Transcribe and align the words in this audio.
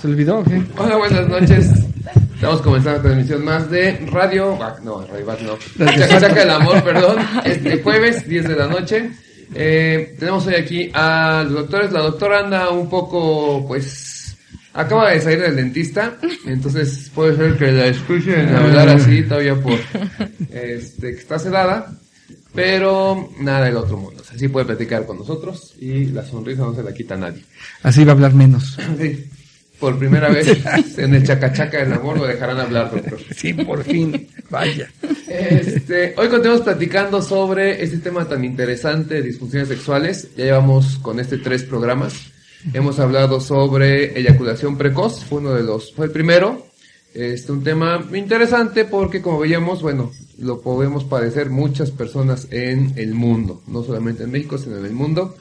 ¿Se 0.00 0.06
olvidó? 0.06 0.44
¿qué? 0.44 0.62
Hola, 0.76 0.96
buenas 0.96 1.28
noches. 1.28 1.70
Estamos 2.34 2.62
comenzando 2.62 2.98
la 2.98 3.02
transmisión 3.02 3.44
más 3.44 3.68
de 3.70 4.06
Radio... 4.12 4.56
No, 4.84 5.04
Radio 5.06 5.26
Bac 5.26 5.40
no. 5.40 5.58
Chaca 5.86 6.20
Chaca 6.20 6.40
del 6.40 6.50
Amor, 6.50 6.82
perdón. 6.84 7.18
Este 7.44 7.82
jueves, 7.82 8.28
10 8.28 8.48
de 8.48 8.56
la 8.56 8.66
noche. 8.68 9.10
Eh, 9.54 10.14
tenemos 10.18 10.46
hoy 10.46 10.54
aquí 10.54 10.90
a 10.94 11.42
los 11.44 11.54
doctores. 11.54 11.92
La 11.92 12.00
doctora 12.00 12.40
anda 12.40 12.70
un 12.70 12.88
poco, 12.88 13.66
pues... 13.66 14.36
Acaba 14.72 15.10
de 15.10 15.20
salir 15.20 15.40
del 15.40 15.56
dentista. 15.56 16.16
Entonces 16.46 17.10
puede 17.12 17.36
ser 17.36 17.56
que 17.56 17.72
la 17.72 17.86
escuchen 17.86 18.54
hablar 18.54 18.88
así 18.90 19.22
todavía 19.22 19.56
por... 19.56 19.78
Este, 20.50 21.14
que 21.14 21.18
está 21.18 21.38
sedada. 21.38 21.92
Pero 22.54 23.30
nada 23.40 23.66
del 23.66 23.76
otro 23.76 23.96
mundo. 23.96 24.22
O 24.22 24.24
sea, 24.24 24.38
sí 24.38 24.48
puede 24.48 24.66
platicar 24.66 25.06
con 25.06 25.18
nosotros 25.18 25.74
y 25.78 26.06
la 26.06 26.24
sonrisa 26.24 26.62
no 26.62 26.74
se 26.74 26.82
la 26.82 26.92
quita 26.92 27.14
a 27.14 27.18
nadie. 27.18 27.44
Así 27.82 28.04
va 28.04 28.12
a 28.12 28.14
hablar 28.14 28.34
menos. 28.34 28.78
Sí. 28.98 29.30
Por 29.78 29.96
primera 29.96 30.28
vez 30.28 30.48
en 30.98 31.14
el 31.14 31.24
chacachaca 31.24 31.78
del 31.78 31.92
amor 31.92 32.18
lo 32.18 32.26
dejarán 32.26 32.58
hablar, 32.58 32.90
doctor. 32.90 33.18
Sí, 33.36 33.52
por 33.54 33.84
fin. 33.84 34.28
Vaya. 34.50 34.90
Este, 35.28 36.14
hoy 36.16 36.28
continuamos 36.28 36.62
platicando 36.62 37.22
sobre 37.22 37.82
este 37.82 37.98
tema 37.98 38.26
tan 38.26 38.44
interesante 38.44 39.14
de 39.14 39.22
disfunciones 39.22 39.68
sexuales. 39.68 40.30
Ya 40.36 40.46
llevamos 40.46 40.98
con 40.98 41.20
este 41.20 41.38
tres 41.38 41.62
programas. 41.62 42.14
Hemos 42.72 42.98
hablado 42.98 43.40
sobre 43.40 44.18
eyaculación 44.18 44.76
precoz, 44.76 45.24
fue 45.24 45.38
uno 45.38 45.54
de 45.54 45.62
los, 45.62 45.94
fue 45.94 46.06
el 46.06 46.12
primero. 46.12 46.66
Este, 47.14 47.52
un 47.52 47.64
tema 47.64 48.06
interesante 48.14 48.84
porque 48.84 49.22
como 49.22 49.40
veíamos, 49.40 49.82
bueno, 49.82 50.10
lo 50.38 50.60
podemos 50.60 51.04
padecer 51.04 51.50
muchas 51.50 51.90
personas 51.90 52.48
en 52.50 52.92
el 52.96 53.14
mundo, 53.14 53.62
no 53.66 53.82
solamente 53.82 54.24
en 54.24 54.30
México, 54.30 54.58
sino 54.58 54.76
en 54.76 54.84
el 54.84 54.92
mundo. 54.92 55.36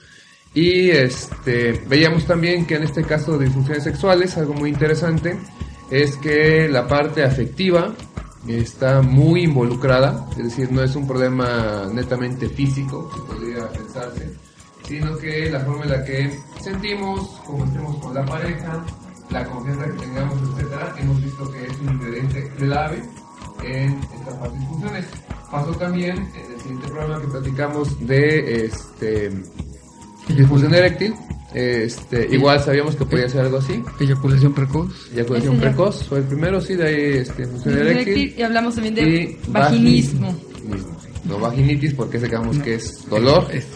Y 0.53 0.89
este, 0.89 1.73
veíamos 1.87 2.25
también 2.25 2.65
que 2.65 2.75
en 2.75 2.83
este 2.83 3.03
caso 3.03 3.37
de 3.37 3.45
disfunciones 3.45 3.83
sexuales, 3.83 4.37
algo 4.37 4.53
muy 4.53 4.69
interesante 4.69 5.37
es 5.91 6.15
que 6.17 6.67
la 6.67 6.87
parte 6.87 7.23
afectiva 7.23 7.93
está 8.47 9.01
muy 9.01 9.43
involucrada, 9.43 10.25
es 10.31 10.43
decir, 10.45 10.71
no 10.71 10.81
es 10.83 10.95
un 10.95 11.05
problema 11.05 11.89
netamente 11.93 12.49
físico, 12.49 13.09
que 13.09 13.33
podría 13.33 13.69
pensarse, 13.69 14.31
sino 14.87 15.17
que 15.17 15.49
la 15.49 15.59
forma 15.61 15.83
en 15.83 15.91
la 15.91 16.03
que 16.03 16.39
sentimos, 16.61 17.27
como 17.45 17.65
estemos 17.65 17.97
con 17.97 18.13
la 18.13 18.25
pareja, 18.25 18.85
la 19.29 19.45
confianza 19.45 19.85
que 19.85 19.99
tengamos, 19.99 20.37
etcétera, 20.41 20.95
hemos 20.97 21.16
clave 22.57 23.01
en 23.63 23.99
estas 24.19 24.33
partes 24.35 24.59
disfunciones. 24.59 25.05
Pasó 25.51 25.71
también 25.71 26.17
en 26.17 26.51
el 26.53 26.61
siguiente 26.61 26.87
programa 26.89 27.21
que 27.21 27.27
platicamos 27.27 28.07
de 28.07 28.65
este 28.65 29.31
disfunción 30.27 30.73
eréctil, 30.73 31.13
este, 31.53 32.27
igual 32.31 32.61
sabíamos 32.61 32.95
que 32.97 33.05
podía 33.05 33.29
ser 33.29 33.41
algo 33.41 33.57
así. 33.59 33.81
Eyaculación 33.99 34.53
precoz. 34.53 34.89
Eyaculación 35.13 35.57
precoz 35.57 36.03
fue 36.03 36.17
el 36.19 36.25
primero, 36.25 36.59
sí, 36.59 36.75
de 36.75 36.85
ahí 36.87 37.03
este, 37.19 37.43
disfunción 37.43 37.77
eréctil. 37.77 38.35
Y 38.37 38.41
hablamos 38.41 38.75
también 38.75 38.95
de 38.95 39.01
y 39.03 39.37
vaginismo, 39.47 40.27
vaginismo. 40.33 40.97
No 41.23 41.39
vaginitis 41.39 41.93
porque 41.93 42.19
sabemos 42.19 42.57
que 42.59 42.75
es 42.75 43.09
dolor. 43.09 43.47
Es- 43.51 43.67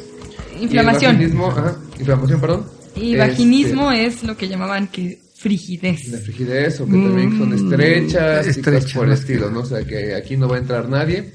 inflamación. 0.59 1.13
Vaginismo, 1.16 1.48
ajá, 1.48 1.78
inflamación, 1.98 2.42
perdón. 2.42 2.66
Y 2.96 3.13
Este, 3.16 3.18
vaginismo 3.18 3.92
es 3.92 4.24
lo 4.24 4.36
que 4.36 4.48
llamaban 4.50 4.88
que 4.90 5.19
frigidez. 5.41 6.07
La 6.09 6.19
frigidez 6.19 6.79
o 6.81 6.85
que 6.85 6.91
también 6.91 7.38
son 7.38 7.50
Mm, 7.50 7.53
estrechas 7.56 8.57
y 8.57 8.94
por 8.94 9.06
el 9.06 9.13
estilo, 9.13 9.50
¿no? 9.50 9.62
O 9.62 9.66
sea, 9.66 9.84
que 9.84 10.13
aquí 10.13 10.38
no 10.38 10.47
va 10.47 10.57
a 10.57 10.59
entrar 10.59 10.88
nadie 10.88 11.34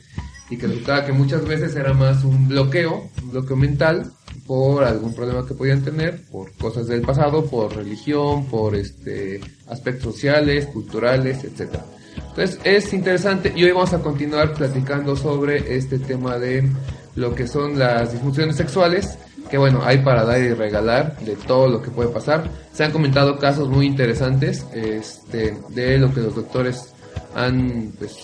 y 0.48 0.56
que 0.56 0.68
resultaba 0.68 1.04
que 1.04 1.12
muchas 1.12 1.44
veces 1.44 1.74
era 1.74 1.92
más 1.92 2.22
un 2.22 2.46
bloqueo, 2.46 3.10
un 3.22 3.30
bloqueo 3.32 3.56
mental 3.56 4.12
por 4.46 4.84
algún 4.84 5.12
problema 5.12 5.44
que 5.44 5.54
podían 5.54 5.82
tener, 5.82 6.22
por 6.30 6.52
cosas 6.52 6.86
del 6.86 7.00
pasado, 7.00 7.46
por 7.46 7.74
religión, 7.74 8.46
por 8.46 8.76
este 8.76 9.40
aspectos 9.68 10.14
sociales, 10.14 10.66
culturales, 10.66 11.42
etcétera. 11.42 11.84
Entonces 12.28 12.60
es 12.62 12.92
interesante 12.92 13.52
y 13.56 13.64
hoy 13.64 13.72
vamos 13.72 13.92
a 13.92 13.98
continuar 13.98 14.54
platicando 14.54 15.16
sobre 15.16 15.76
este 15.76 15.98
tema 15.98 16.38
de 16.38 16.70
lo 17.16 17.34
que 17.34 17.48
son 17.48 17.76
las 17.76 18.12
disfunciones 18.12 18.56
sexuales, 18.56 19.18
que 19.50 19.58
bueno, 19.58 19.80
hay 19.84 19.98
para 19.98 20.24
dar 20.24 20.40
y 20.40 20.52
regalar 20.52 21.18
de 21.20 21.36
todo 21.36 21.68
lo 21.68 21.82
que 21.82 21.90
puede 21.90 22.08
pasar. 22.10 22.50
Se 22.72 22.84
han 22.84 22.92
comentado 22.92 23.38
casos 23.38 23.68
muy 23.68 23.86
interesantes 23.86 24.66
este, 24.74 25.56
de 25.70 25.98
lo 25.98 26.12
que 26.12 26.20
los 26.20 26.34
doctores 26.34 26.92
han 27.34 27.92
pues 27.98 28.16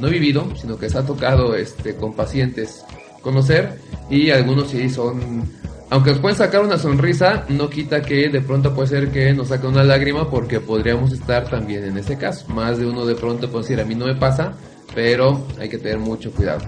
no 0.00 0.08
vivido, 0.08 0.46
sino 0.56 0.78
que 0.78 0.90
se 0.90 0.98
ha 0.98 1.02
tocado 1.02 1.54
este 1.54 1.94
con 1.94 2.14
pacientes 2.14 2.84
conocer 3.22 3.80
y 4.10 4.30
algunos 4.30 4.70
sí 4.70 4.88
son 4.88 5.48
aunque 5.88 6.10
nos 6.10 6.18
pueden 6.18 6.36
sacar 6.36 6.62
una 6.62 6.78
sonrisa, 6.78 7.44
no 7.48 7.70
quita 7.70 8.02
que 8.02 8.28
de 8.28 8.40
pronto 8.40 8.74
puede 8.74 8.88
ser 8.88 9.10
que 9.10 9.32
nos 9.32 9.48
saque 9.48 9.68
una 9.68 9.84
lágrima 9.84 10.28
porque 10.28 10.58
podríamos 10.58 11.12
estar 11.12 11.48
también 11.48 11.84
en 11.84 11.96
ese 11.96 12.18
caso. 12.18 12.48
Más 12.48 12.78
de 12.78 12.86
uno 12.86 13.06
de 13.06 13.14
pronto 13.14 13.48
puede 13.48 13.62
decir, 13.62 13.80
a 13.80 13.84
mí 13.84 13.94
no 13.94 14.06
me 14.06 14.16
pasa, 14.16 14.54
pero 14.96 15.46
hay 15.60 15.68
que 15.68 15.78
tener 15.78 15.98
mucho 15.98 16.32
cuidado. 16.32 16.64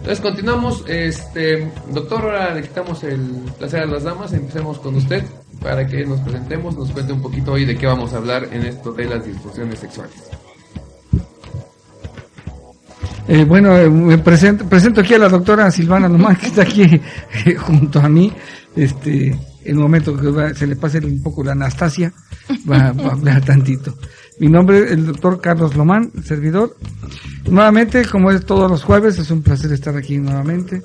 Entonces 0.00 0.20
continuamos, 0.20 0.82
este, 0.88 1.70
doctor, 1.92 2.22
ahora 2.22 2.54
le 2.54 2.62
quitamos 2.62 3.04
el 3.04 3.20
placer 3.58 3.82
a 3.82 3.86
las 3.86 4.02
damas, 4.04 4.32
empecemos 4.32 4.78
con 4.78 4.94
usted 4.96 5.22
para 5.60 5.86
que 5.86 6.06
nos 6.06 6.20
presentemos, 6.20 6.74
nos 6.76 6.90
cuente 6.90 7.12
un 7.12 7.20
poquito 7.20 7.52
hoy 7.52 7.66
de 7.66 7.76
qué 7.76 7.86
vamos 7.86 8.14
a 8.14 8.16
hablar 8.16 8.48
en 8.50 8.62
esto 8.64 8.92
de 8.92 9.04
las 9.04 9.24
disfunciones 9.26 9.78
sexuales. 9.78 10.14
Eh, 13.28 13.44
bueno, 13.44 13.76
eh, 13.76 13.88
me 13.88 14.18
presento, 14.18 14.64
presento 14.68 15.02
aquí 15.02 15.14
a 15.14 15.18
la 15.18 15.28
doctora 15.28 15.70
Silvana 15.70 16.08
Lomán, 16.08 16.36
que 16.36 16.46
está 16.46 16.62
aquí 16.62 16.82
eh, 17.44 17.54
junto 17.56 18.00
a 18.00 18.08
mí. 18.08 18.32
Este, 18.74 19.26
en 19.28 19.38
el 19.64 19.74
momento 19.74 20.16
que 20.16 20.28
va- 20.30 20.54
se 20.54 20.66
le 20.66 20.76
pase 20.76 20.98
un 20.98 21.22
poco 21.22 21.44
la 21.44 21.52
Anastasia, 21.52 22.12
va, 22.68 22.92
va 22.92 23.08
a 23.10 23.12
hablar 23.12 23.44
tantito. 23.44 23.94
Mi 24.40 24.48
nombre 24.48 24.84
es 24.84 24.92
el 24.92 25.04
doctor 25.04 25.38
Carlos 25.38 25.76
Lomán, 25.76 26.10
servidor. 26.24 26.74
Nuevamente, 27.44 28.06
como 28.06 28.30
es 28.30 28.46
todos 28.46 28.70
los 28.70 28.82
jueves, 28.82 29.18
es 29.18 29.30
un 29.30 29.42
placer 29.42 29.70
estar 29.70 29.94
aquí 29.94 30.16
nuevamente. 30.16 30.82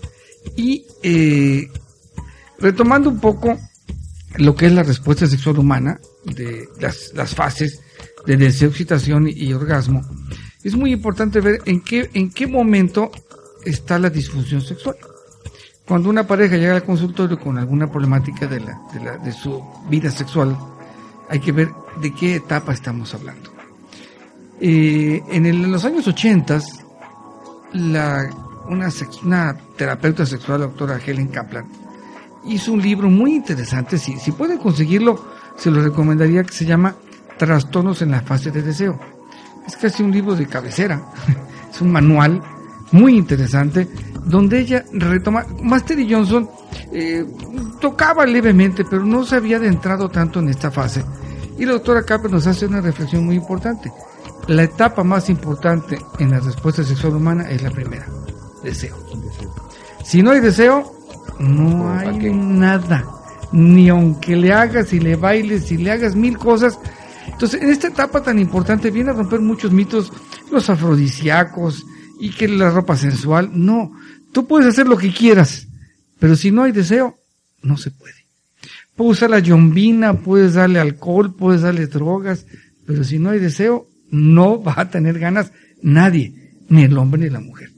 Y 0.58 0.86
eh, 1.02 1.70
retomando 2.60 3.10
un 3.10 3.22
poco 3.22 3.58
lo 4.36 4.56
que 4.56 4.66
es 4.66 4.74
la 4.74 4.84
respuesta 4.84 5.26
sexual 5.26 5.58
humana, 5.58 6.02
de 6.26 6.68
las, 6.82 7.14
las 7.14 7.34
fases 7.34 7.80
de 8.26 8.36
deseo, 8.36 8.68
excitación 8.68 9.30
y 9.30 9.54
orgasmo, 9.54 10.02
es 10.62 10.76
muy 10.76 10.92
importante 10.92 11.40
ver 11.40 11.62
en 11.66 11.80
qué, 11.80 12.10
en 12.14 12.32
qué 12.32 12.48
momento 12.48 13.10
está 13.64 13.98
la 13.98 14.10
disfunción 14.10 14.62
sexual. 14.62 14.98
Cuando 15.88 16.10
una 16.10 16.28
pareja 16.28 16.58
llega 16.58 16.76
al 16.76 16.84
consultorio 16.84 17.40
con 17.40 17.58
alguna 17.58 17.90
problemática 17.90 18.48
de, 18.48 18.60
la, 18.60 18.82
de, 19.24 19.32
su 19.32 19.64
vida 19.90 20.12
sexual, 20.12 20.58
hay 21.30 21.40
que 21.40 21.52
ver 21.52 21.72
de 22.02 22.13
qué 22.13 22.36
etapa 22.36 22.74
estamos 22.74 23.13
hablando. 23.13 23.52
Eh, 24.59 25.22
en, 25.30 25.72
los 25.72 25.84
años 25.86 26.08
80, 26.08 26.62
la, 27.74 28.30
una, 28.69 28.90
una 29.24 29.58
terapeuta 29.75 30.25
sexual, 30.25 30.62
la 30.62 30.68
doctora 30.68 31.00
Helen 31.06 31.28
Kaplan, 31.28 31.66
hizo 32.46 32.74
un 32.74 32.81
libro 32.81 33.09
muy 33.09 33.35
interesante. 33.35 33.97
Si, 33.97 34.18
si 34.18 34.31
pueden 34.31 34.58
conseguirlo, 34.58 35.25
se 35.58 35.72
lo 35.72 35.81
recomendaría 35.81 36.44
que 36.44 36.53
se 36.53 36.66
llama 36.66 36.96
Trastornos 37.38 38.02
en 38.02 38.11
la 38.11 38.22
fase 38.22 38.52
de 38.52 38.61
deseo. 38.61 39.00
Es 39.67 39.76
casi 39.76 40.03
un 40.03 40.11
libro 40.11 40.35
de 40.35 40.47
cabecera. 40.47 41.02
es 41.72 41.82
un 41.82 41.91
manual 41.91 42.41
muy 42.91 43.17
interesante 43.17 43.88
donde 44.26 44.60
ella 44.60 44.84
retoma. 44.92 45.46
Master 45.62 46.00
y 46.00 46.12
Johnson 46.12 46.50
eh, 46.92 47.26
tocaba 47.80 48.26
levemente, 48.26 48.84
pero 48.84 49.06
no 49.06 49.24
se 49.24 49.36
había 49.36 49.58
adentrado 49.58 50.10
tanto 50.10 50.40
en 50.40 50.50
esta 50.50 50.72
fase. 50.72 51.04
Y 51.58 51.66
la 51.66 51.74
doctora 51.74 52.04
Kaplan 52.04 52.34
nos 52.34 52.48
hace 52.48 52.66
una 52.66 52.82
reflexión 52.82 53.26
muy 53.26 53.36
importante. 53.36 53.92
La 54.48 54.64
etapa 54.64 55.04
más 55.04 55.30
importante 55.30 55.98
en 56.20 56.32
la 56.32 56.40
respuesta 56.40 56.84
sexual 56.84 57.16
humana 57.16 57.50
es 57.50 57.62
la 57.62 57.72
primera, 57.72 58.06
deseo. 58.64 58.96
Si 60.04 60.22
no 60.22 60.32
hay 60.32 60.40
deseo, 60.40 60.92
no 61.40 61.84
¿Para 61.84 62.10
hay 62.10 62.34
nada. 62.34 63.06
Ni 63.52 63.90
aunque 63.90 64.36
le 64.36 64.54
hagas 64.54 64.92
y 64.94 65.00
le 65.00 65.16
bailes 65.16 65.72
y 65.72 65.78
le 65.78 65.92
hagas 65.92 66.16
mil 66.16 66.38
cosas. 66.38 66.78
Entonces, 67.28 67.62
en 67.62 67.70
esta 67.70 67.88
etapa 67.88 68.22
tan 68.22 68.38
importante 68.38 68.92
viene 68.92 69.12
a 69.12 69.14
romper 69.14 69.40
muchos 69.40 69.72
mitos, 69.72 70.12
los 70.52 70.70
afrodisíacos 70.70 71.86
y 72.20 72.30
que 72.32 72.48
la 72.48 72.70
ropa 72.70 72.96
sensual. 72.96 73.50
No, 73.54 73.92
tú 74.35 74.46
puedes 74.46 74.67
hacer 74.67 74.85
lo 74.85 74.97
que 74.97 75.14
quieras, 75.14 75.66
pero 76.20 76.35
si 76.35 76.52
no 76.52 76.64
hay 76.64 76.73
deseo, 76.73 77.17
no 77.64 77.78
se 77.78 77.90
puede. 77.90 78.26
puedes 78.93 79.14
usar 79.14 79.29
la 79.29 79.40
yombina, 79.40 80.20
puedes 80.20 80.55
darle 80.55 80.82
alcohol, 80.82 81.34
puedes 81.34 81.61
darle 81.61 81.87
drogas, 81.87 82.46
pero 82.85 83.05
si 83.05 83.17
no 83.17 83.29
hay 83.29 83.40
deseo, 83.40 83.87
no 84.11 84.61
va 84.67 84.73
a 84.76 84.90
tener 84.90 85.20
ganas 85.20 85.53
nadie, 85.82 86.34
ni 86.67 86.84
el 86.84 86.97
hombre 86.97 87.22
ni 87.22 87.29
la 87.29 87.40
mujer. 87.40 87.72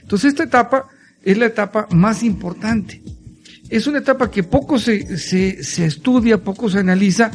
Entonces 0.00 0.28
esta 0.30 0.44
etapa 0.44 0.86
es 1.24 1.36
la 1.36 1.46
etapa 1.46 1.88
más 1.90 2.22
importante. 2.22 3.02
Es 3.68 3.88
una 3.88 3.98
etapa 3.98 4.30
que 4.30 4.44
poco 4.44 4.78
se, 4.78 5.18
se, 5.18 5.64
se 5.64 5.84
estudia, 5.84 6.38
poco 6.38 6.70
se 6.70 6.78
analiza, 6.78 7.32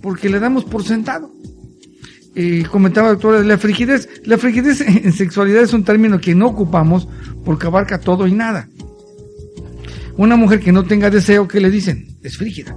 porque 0.00 0.30
le 0.30 0.40
damos 0.40 0.64
por 0.64 0.82
sentado. 0.84 1.30
Eh, 2.38 2.66
comentaba 2.70 3.08
doctora, 3.08 3.42
la 3.42 3.56
frigidez, 3.56 4.10
la 4.24 4.36
frigidez 4.36 4.82
en 4.82 5.10
sexualidad 5.14 5.62
es 5.62 5.72
un 5.72 5.84
término 5.84 6.20
que 6.20 6.34
no 6.34 6.48
ocupamos 6.48 7.08
porque 7.46 7.66
abarca 7.66 7.98
todo 7.98 8.26
y 8.26 8.32
nada. 8.32 8.68
Una 10.18 10.36
mujer 10.36 10.60
que 10.60 10.70
no 10.70 10.84
tenga 10.84 11.08
deseo, 11.08 11.48
¿qué 11.48 11.60
le 11.60 11.70
dicen? 11.70 12.18
Es 12.22 12.36
frígida. 12.36 12.76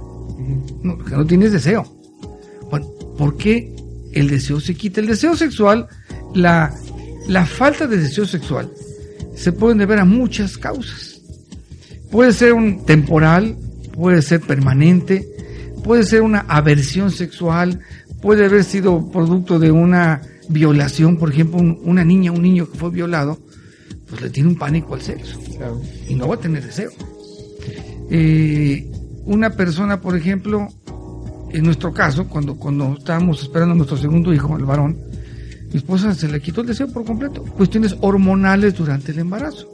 No, 0.82 0.96
que 0.96 1.14
no 1.14 1.26
tienes 1.26 1.52
deseo. 1.52 1.84
Bueno, 2.70 2.86
¿por 3.18 3.36
qué 3.36 3.70
el 4.12 4.30
deseo 4.30 4.60
se 4.60 4.74
quita? 4.74 5.02
El 5.02 5.08
deseo 5.08 5.36
sexual, 5.36 5.86
la, 6.34 6.74
la 7.28 7.44
falta 7.44 7.86
de 7.86 7.98
deseo 7.98 8.24
sexual, 8.24 8.72
se 9.36 9.52
pueden 9.52 9.76
deber 9.76 9.98
a 9.98 10.06
muchas 10.06 10.56
causas. 10.56 11.20
Puede 12.10 12.32
ser 12.32 12.54
un 12.54 12.86
temporal, 12.86 13.58
puede 13.92 14.22
ser 14.22 14.40
permanente, 14.40 15.28
puede 15.84 16.04
ser 16.04 16.22
una 16.22 16.46
aversión 16.48 17.10
sexual, 17.10 17.80
puede 18.22 18.44
haber 18.46 18.64
sido 18.64 19.08
producto 19.10 19.58
de 19.58 19.70
una 19.70 20.20
violación, 20.48 21.16
por 21.16 21.30
ejemplo, 21.30 21.58
un- 21.58 21.78
una 21.84 22.04
niña, 22.04 22.32
un 22.32 22.42
niño 22.42 22.70
que 22.70 22.78
fue 22.78 22.90
violado, 22.90 23.38
pues 24.08 24.20
le 24.22 24.30
tiene 24.30 24.48
un 24.48 24.56
pánico 24.56 24.94
al 24.94 25.02
sexo 25.02 25.38
Claro. 25.56 25.80
y 26.08 26.14
no 26.14 26.26
va 26.28 26.34
a 26.34 26.40
tener 26.40 26.64
deseo. 26.64 26.90
Eh, 28.10 28.90
una 29.26 29.50
persona, 29.50 30.00
por 30.00 30.16
ejemplo, 30.16 30.66
en 31.52 31.64
nuestro 31.64 31.92
caso, 31.92 32.26
cuando, 32.28 32.56
cuando 32.56 32.96
estábamos 32.98 33.42
esperando 33.42 33.72
a 33.72 33.76
nuestro 33.76 33.96
segundo 33.96 34.32
hijo, 34.32 34.56
el 34.56 34.64
varón, 34.64 34.98
mi 35.72 35.76
esposa 35.76 36.12
se 36.14 36.26
le 36.28 36.40
quitó 36.40 36.62
el 36.62 36.68
deseo 36.68 36.88
por 36.88 37.04
completo. 37.04 37.42
Cuestiones 37.44 37.94
hormonales 38.00 38.74
durante 38.74 39.12
el 39.12 39.20
embarazo, 39.20 39.68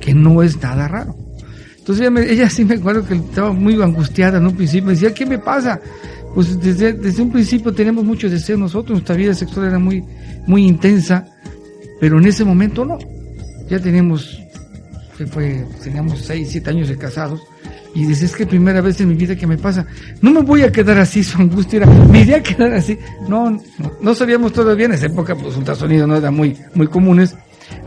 que 0.00 0.12
no 0.14 0.42
es 0.42 0.60
nada 0.60 0.88
raro. 0.88 1.16
Entonces 1.78 2.02
ella, 2.02 2.10
me- 2.10 2.30
ella 2.30 2.50
sí 2.50 2.64
me 2.64 2.74
acuerdo 2.74 3.04
que 3.06 3.14
estaba 3.14 3.52
muy 3.52 3.80
angustiada 3.80 4.38
en 4.38 4.46
un 4.46 4.56
principio. 4.56 4.86
Me 4.86 4.92
decía, 4.94 5.14
¿qué 5.14 5.24
me 5.24 5.38
pasa? 5.38 5.80
Pues 6.38 6.56
desde, 6.60 7.20
un 7.20 7.32
principio 7.32 7.74
tenemos 7.74 8.04
mucho 8.04 8.30
deseo 8.30 8.56
nosotros, 8.56 8.92
nuestra 8.92 9.16
vida 9.16 9.34
sexual 9.34 9.66
era 9.66 9.80
muy, 9.80 10.04
muy 10.46 10.68
intensa, 10.68 11.26
pero 11.98 12.20
en 12.20 12.26
ese 12.28 12.44
momento 12.44 12.84
no. 12.84 12.96
Ya 13.68 13.80
teníamos, 13.80 14.38
fue, 15.32 15.66
teníamos 15.82 16.20
seis, 16.20 16.50
siete 16.52 16.70
años 16.70 16.90
de 16.90 16.96
casados, 16.96 17.40
y 17.92 18.04
dice, 18.04 18.26
es 18.26 18.36
que 18.36 18.46
primera 18.46 18.80
vez 18.80 19.00
en 19.00 19.08
mi 19.08 19.16
vida 19.16 19.34
que 19.34 19.48
me 19.48 19.58
pasa, 19.58 19.84
no 20.22 20.30
me 20.30 20.42
voy 20.42 20.62
a 20.62 20.70
quedar 20.70 20.98
así, 20.98 21.24
su 21.24 21.42
angustia 21.42 21.78
era, 21.78 21.86
me 21.86 22.20
iría 22.20 22.36
a 22.36 22.42
quedar 22.44 22.72
así. 22.72 22.96
No, 23.28 23.50
no, 23.50 23.60
no 24.00 24.14
sabíamos 24.14 24.52
todavía, 24.52 24.86
en 24.86 24.92
esa 24.92 25.06
época 25.06 25.34
pues 25.34 25.56
ultrasonido 25.56 26.06
no 26.06 26.14
era 26.14 26.30
muy, 26.30 26.56
muy 26.72 26.86
comunes, 26.86 27.34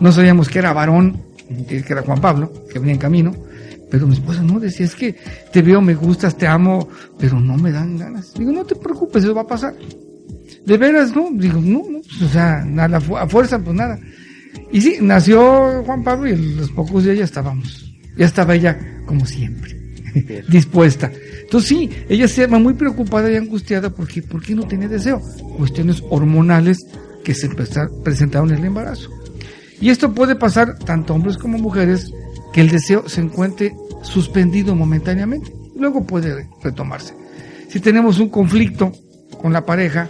no 0.01 0.11
sabíamos 0.11 0.49
que 0.49 0.59
era 0.59 0.73
varón, 0.73 1.21
que 1.69 1.85
era 1.87 2.01
Juan 2.01 2.19
Pablo, 2.19 2.51
que 2.69 2.79
venía 2.79 2.95
en 2.95 2.99
camino, 2.99 3.33
pero 3.91 4.07
mi 4.07 4.13
esposa 4.13 4.41
no, 4.41 4.57
decía, 4.57 4.85
es 4.85 4.95
que 4.95 5.13
te 5.51 5.61
veo, 5.61 5.81
me 5.81 5.93
gustas, 5.93 6.37
te 6.37 6.47
amo, 6.47 6.87
pero 7.19 7.39
no 7.41 7.57
me 7.57 7.71
dan 7.71 7.97
ganas. 7.97 8.33
Digo, 8.33 8.53
no 8.53 8.63
te 8.63 8.73
preocupes, 8.75 9.25
eso 9.25 9.35
va 9.35 9.41
a 9.41 9.47
pasar. 9.47 9.75
De 10.65 10.77
veras, 10.77 11.13
no, 11.13 11.29
digo, 11.33 11.59
no, 11.59 11.83
no, 11.89 11.99
pues, 11.99 12.21
o 12.21 12.29
sea, 12.29 12.61
a, 12.61 12.87
la 12.87 12.97
a 12.97 13.27
fuerza, 13.27 13.59
pues 13.59 13.75
nada. 13.75 13.99
Y 14.71 14.79
sí, 14.79 14.97
nació 15.01 15.83
Juan 15.85 16.03
Pablo 16.03 16.29
y 16.29 16.55
los 16.55 16.71
pocos 16.71 17.03
días 17.03 17.17
ya 17.17 17.25
estábamos, 17.25 17.93
ya 18.15 18.25
estaba 18.25 18.55
ella 18.55 18.79
como 19.05 19.25
siempre, 19.25 19.77
dispuesta. 20.49 21.11
Entonces 21.41 21.67
sí, 21.67 21.89
ella 22.07 22.29
se 22.29 22.43
llama 22.43 22.59
muy 22.59 22.75
preocupada 22.75 23.29
y 23.29 23.35
angustiada 23.35 23.89
porque, 23.89 24.21
¿por 24.21 24.41
qué 24.41 24.55
no 24.55 24.65
tenía 24.65 24.87
deseo? 24.87 25.19
Cuestiones 25.57 26.01
hormonales 26.09 26.77
que 27.25 27.33
se 27.33 27.49
presentaron 27.49 28.51
en 28.51 28.59
el 28.59 28.65
embarazo. 28.65 29.09
Y 29.81 29.89
esto 29.89 30.13
puede 30.13 30.35
pasar 30.35 30.77
tanto 30.79 31.11
a 31.11 31.15
hombres 31.17 31.37
como 31.37 31.57
mujeres, 31.57 32.13
que 32.53 32.61
el 32.61 32.69
deseo 32.69 33.07
se 33.07 33.21
encuentre 33.21 33.75
suspendido 34.01 34.75
momentáneamente. 34.75 35.53
Luego 35.75 36.05
puede 36.05 36.47
retomarse. 36.61 37.13
Si 37.69 37.79
tenemos 37.79 38.19
un 38.19 38.29
conflicto 38.29 38.91
con 39.41 39.53
la 39.53 39.65
pareja, 39.65 40.07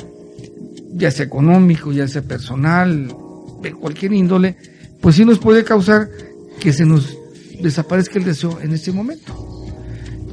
ya 0.94 1.12
sea 1.12 1.26
económico, 1.26 1.92
ya 1.92 2.08
sea 2.08 2.22
personal, 2.22 3.16
de 3.62 3.74
cualquier 3.74 4.14
índole, 4.14 4.58
pues 5.00 5.16
sí 5.16 5.26
nos 5.26 5.40
puede 5.40 5.64
causar 5.64 6.10
que 6.60 6.74
se 6.74 6.86
nos 6.86 7.18
desaparezca 7.62 8.20
el 8.20 8.26
deseo 8.26 8.60
en 8.62 8.74
este 8.74 8.92
momento. 8.92 9.68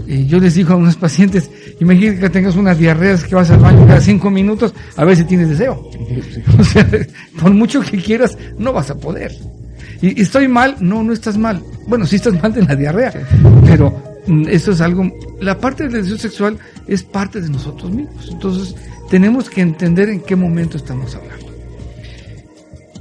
Eh, 0.06 0.24
yo 0.26 0.40
les 0.40 0.54
digo 0.54 0.72
a 0.72 0.76
unos 0.76 0.96
pacientes, 1.06 1.50
imagínate 1.80 2.20
que 2.20 2.30
tengas 2.30 2.56
una 2.56 2.74
diarrea 2.74 3.18
que 3.18 3.34
vas 3.34 3.50
al 3.50 3.60
baño 3.60 3.86
cada 3.86 4.00
cinco 4.00 4.30
minutos, 4.30 4.74
a 4.96 5.04
ver 5.04 5.16
si 5.16 5.24
tienes 5.24 5.50
deseo. 5.50 5.90
O 6.58 6.64
sea, 6.64 6.88
por 7.40 7.52
mucho 7.52 7.80
que 7.80 7.98
quieras, 7.98 8.36
no 8.58 8.72
vas 8.72 8.90
a 8.90 8.96
poder. 8.96 9.32
Y, 10.00 10.20
estoy 10.20 10.48
mal, 10.48 10.76
no, 10.80 11.02
no 11.02 11.12
estás 11.12 11.36
mal. 11.36 11.62
Bueno, 11.86 12.06
sí 12.06 12.16
estás 12.16 12.34
mal 12.42 12.52
de 12.52 12.62
la 12.62 12.76
diarrea, 12.76 13.12
pero 13.66 14.18
mm, 14.26 14.46
eso 14.48 14.72
es 14.72 14.80
algo, 14.80 15.10
la 15.40 15.58
parte 15.58 15.84
del 15.88 16.02
deseo 16.02 16.18
sexual 16.18 16.58
es 16.86 17.02
parte 17.02 17.40
de 17.40 17.48
nosotros 17.48 17.90
mismos. 17.90 18.28
Entonces, 18.30 18.74
tenemos 19.10 19.48
que 19.50 19.60
entender 19.60 20.08
en 20.08 20.20
qué 20.20 20.36
momento 20.36 20.76
estamos 20.76 21.14
hablando. 21.14 21.46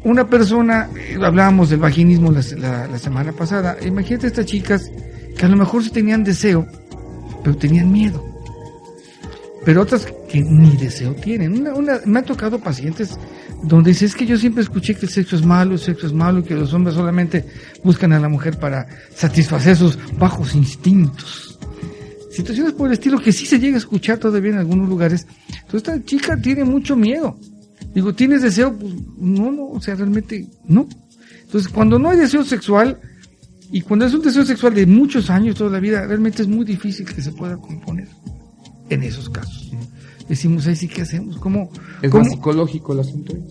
Una 0.04 0.30
persona, 0.30 0.90
eh, 0.96 1.18
hablábamos 1.22 1.70
del 1.70 1.80
vaginismo 1.80 2.32
la 2.32 2.98
semana 3.00 3.32
pasada, 3.34 3.76
imagínate 3.86 4.28
estas 4.28 4.46
chicas 4.46 4.90
que 5.38 5.46
a 5.46 5.50
lo 5.50 5.58
mejor 5.58 5.84
sí 5.84 5.90
tenían 5.90 6.24
deseo, 6.24 6.66
pero 7.44 7.58
tenían 7.58 7.92
miedo. 7.92 8.24
Pero 9.66 9.82
otras 9.82 10.08
que 10.30 10.42
ni 10.42 10.78
deseo 10.78 11.14
tienen. 11.16 11.60
Una, 11.60 11.74
una- 11.74 12.00
me 12.06 12.20
han 12.20 12.26
tocado 12.26 12.58
pacientes 12.60 13.18
donde 13.64 13.92
dice, 13.92 14.06
es 14.06 14.16
que 14.16 14.26
yo 14.26 14.38
siempre 14.38 14.64
escuché 14.64 14.96
que 14.96 15.06
el 15.06 15.12
sexo 15.12 15.36
es 15.36 15.46
malo, 15.46 15.74
el 15.74 15.80
sexo 15.80 16.08
es 16.08 16.14
malo, 16.14 16.40
y 16.40 16.44
que 16.44 16.56
los 16.56 16.74
hombres 16.74 16.96
solamente 16.96 17.46
buscan 17.84 18.14
a 18.14 18.20
la 18.20 18.30
mujer 18.30 18.60
para 18.60 18.88
satisfacer 19.16 19.76
sus 19.76 19.98
bajos 20.18 20.56
instintos. 20.56 21.60
Situaciones 22.32 22.74
por 22.74 22.88
el 22.88 22.94
estilo 22.94 23.20
que 23.20 23.32
sí 23.32 23.46
se 23.46 23.60
llega 23.60 23.76
a 23.76 23.80
escuchar 23.80 24.20
todavía 24.20 24.52
en 24.52 24.60
algunos 24.60 24.88
lugares. 24.88 25.26
Entonces 25.50 25.76
esta 25.76 26.06
chica 26.06 26.38
tiene 26.38 26.64
mucho 26.64 26.96
miedo. 26.96 27.38
Digo, 27.94 28.14
¿tienes 28.14 28.44
deseo? 28.44 28.78
Pues 28.78 28.94
no, 29.18 29.52
no, 29.52 29.68
o 29.70 29.82
sea, 29.82 29.96
realmente 29.96 30.48
no. 30.66 30.88
Entonces, 31.42 31.72
cuando 31.72 31.98
no 31.98 32.10
hay 32.10 32.18
deseo 32.18 32.44
sexual, 32.44 33.00
y 33.72 33.82
cuando 33.82 34.06
es 34.06 34.14
un 34.14 34.22
deseo 34.22 34.46
sexual 34.46 34.74
de 34.74 34.86
muchos 34.86 35.30
años, 35.30 35.56
toda 35.56 35.72
la 35.72 35.80
vida, 35.80 36.06
realmente 36.06 36.42
es 36.42 36.48
muy 36.48 36.66
difícil 36.66 37.06
que 37.06 37.22
se 37.22 37.32
pueda 37.32 37.58
componer 37.58 38.08
en 38.90 39.04
esos 39.04 39.30
casos. 39.30 39.72
Decimos, 40.30 40.68
ahí 40.68 40.76
sí, 40.76 40.88
¿qué 40.88 41.02
hacemos? 41.04 41.38
¿Cómo? 41.38 41.70
Es 42.02 42.12
cómo? 42.12 42.24
más 42.24 42.34
psicológico 42.34 42.94
el 42.94 43.00
asunto. 43.00 43.34
¿eh? 43.34 43.42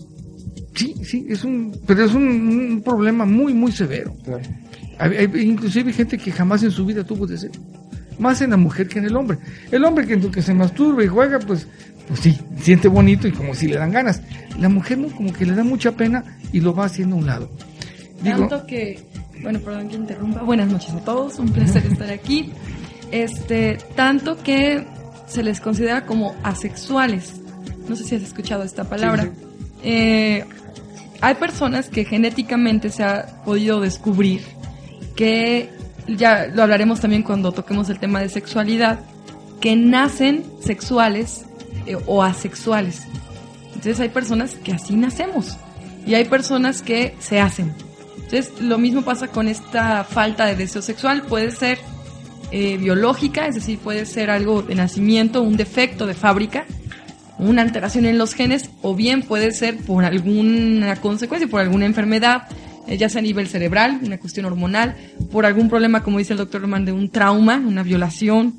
Sí, 0.75 0.93
sí, 1.03 1.25
es 1.29 1.43
un, 1.43 1.75
pero 1.87 2.05
es 2.05 2.13
un, 2.13 2.23
un 2.23 2.81
problema 2.83 3.25
muy, 3.25 3.53
muy 3.53 3.71
severo. 3.71 4.13
Claro. 4.23 4.43
Hay, 4.99 5.11
hay- 5.17 5.41
inclusive 5.41 5.89
hay 5.89 5.93
gente 5.95 6.17
que 6.17 6.31
jamás 6.31 6.61
en 6.63 6.71
su 6.71 6.85
vida 6.85 7.03
tuvo 7.03 7.25
deseo. 7.25 7.51
Más 8.19 8.41
en 8.41 8.51
la 8.51 8.57
mujer 8.57 8.87
que 8.87 8.99
en 8.99 9.05
el 9.05 9.15
hombre. 9.15 9.37
El 9.71 9.83
hombre 9.85 10.05
que, 10.07 10.19
que 10.31 10.41
se 10.41 10.53
masturba 10.53 11.03
y 11.03 11.07
juega, 11.07 11.39
pues, 11.39 11.67
pues 12.07 12.19
sí, 12.19 12.37
siente 12.61 12.87
bonito 12.87 13.27
y 13.27 13.31
como 13.31 13.53
si 13.55 13.67
le 13.67 13.75
dan 13.77 13.91
ganas. 13.91 14.21
La 14.59 14.69
mujer 14.69 14.97
no, 14.99 15.07
como 15.09 15.31
que 15.33 15.45
le 15.45 15.53
da 15.55 15.63
mucha 15.63 15.91
pena 15.93 16.23
y 16.51 16.59
lo 16.59 16.73
va 16.75 16.85
haciendo 16.85 17.15
a 17.15 17.19
un 17.19 17.25
lado. 17.27 17.49
Digo, 18.23 18.47
Tanto 18.47 18.65
que, 18.65 18.99
bueno, 19.41 19.59
perdón 19.59 19.89
que 19.89 19.95
interrumpa. 19.95 20.41
Buenas 20.43 20.67
noches 20.71 20.91
a 20.91 20.99
todos, 21.03 21.37
un 21.39 21.49
placer 21.51 21.85
estar 21.91 22.09
aquí. 22.11 22.51
Este, 23.11 23.77
tanto 23.95 24.37
que 24.43 24.83
se 25.27 25.43
les 25.43 25.59
considera 25.61 26.05
como 26.05 26.35
asexuales. 26.43 27.33
No 27.87 27.95
sé 27.95 28.03
si 28.03 28.15
has 28.15 28.23
escuchado 28.23 28.63
esta 28.63 28.83
palabra. 28.85 29.23
Sí, 29.23 29.29
Eh, 29.83 30.43
hay 31.21 31.35
personas 31.35 31.89
que 31.89 32.03
genéticamente 32.03 32.89
se 32.89 33.03
ha 33.03 33.43
podido 33.45 33.79
descubrir 33.79 34.41
que, 35.15 35.69
ya 36.07 36.47
lo 36.47 36.63
hablaremos 36.63 36.99
también 36.99 37.23
cuando 37.23 37.51
toquemos 37.51 37.89
el 37.89 37.99
tema 37.99 38.19
de 38.21 38.29
sexualidad, 38.29 38.99
que 39.59 39.75
nacen 39.75 40.45
sexuales 40.61 41.45
eh, 41.85 41.97
o 42.05 42.23
asexuales. 42.23 43.07
Entonces 43.67 43.99
hay 43.99 44.09
personas 44.09 44.55
que 44.55 44.73
así 44.73 44.95
nacemos 44.95 45.57
y 46.05 46.15
hay 46.15 46.25
personas 46.25 46.81
que 46.81 47.15
se 47.19 47.39
hacen. 47.39 47.73
Entonces 48.15 48.59
lo 48.59 48.77
mismo 48.77 49.03
pasa 49.03 49.27
con 49.27 49.47
esta 49.47 50.03
falta 50.03 50.45
de 50.45 50.55
deseo 50.55 50.81
sexual. 50.81 51.23
Puede 51.23 51.51
ser 51.51 51.79
eh, 52.51 52.77
biológica, 52.77 53.47
es 53.47 53.55
decir, 53.55 53.77
puede 53.79 54.05
ser 54.05 54.29
algo 54.29 54.61
de 54.61 54.75
nacimiento, 54.75 55.41
un 55.41 55.57
defecto 55.57 56.05
de 56.05 56.13
fábrica, 56.13 56.65
una 57.39 57.61
alteración 57.61 58.05
en 58.05 58.17
los 58.17 58.33
genes, 58.33 58.69
o 58.81 58.95
bien 58.95 59.21
puede 59.21 59.51
ser 59.51 59.77
por 59.77 60.05
alguna 60.05 60.95
consecuencia, 60.97 61.47
por 61.49 61.59
alguna 61.59 61.85
enfermedad, 61.85 62.47
eh, 62.87 62.97
ya 62.97 63.09
sea 63.09 63.19
a 63.19 63.23
nivel 63.23 63.47
cerebral, 63.47 63.99
una 64.01 64.17
cuestión 64.17 64.45
hormonal, 64.45 64.95
por 65.31 65.45
algún 65.45 65.69
problema, 65.69 66.03
como 66.03 66.19
dice 66.19 66.33
el 66.33 66.39
doctor 66.39 66.61
Roman, 66.61 66.85
de 66.85 66.93
un 66.93 67.09
trauma, 67.09 67.57
una 67.57 67.83
violación. 67.83 68.55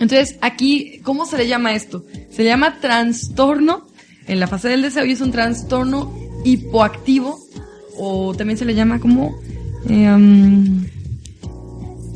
Entonces, 0.00 0.36
aquí, 0.40 1.00
¿cómo 1.04 1.24
se 1.24 1.38
le 1.38 1.46
llama 1.46 1.74
esto? 1.74 2.04
Se 2.30 2.42
llama 2.44 2.80
trastorno 2.80 3.86
en 4.26 4.40
la 4.40 4.48
fase 4.48 4.68
del 4.68 4.82
deseo 4.82 5.04
y 5.04 5.12
es 5.12 5.20
un 5.20 5.30
trastorno 5.30 6.12
hipoactivo, 6.44 7.38
o 7.96 8.34
también 8.34 8.58
se 8.58 8.64
le 8.64 8.74
llama 8.74 8.98
como 8.98 9.40
eh, 9.88 10.08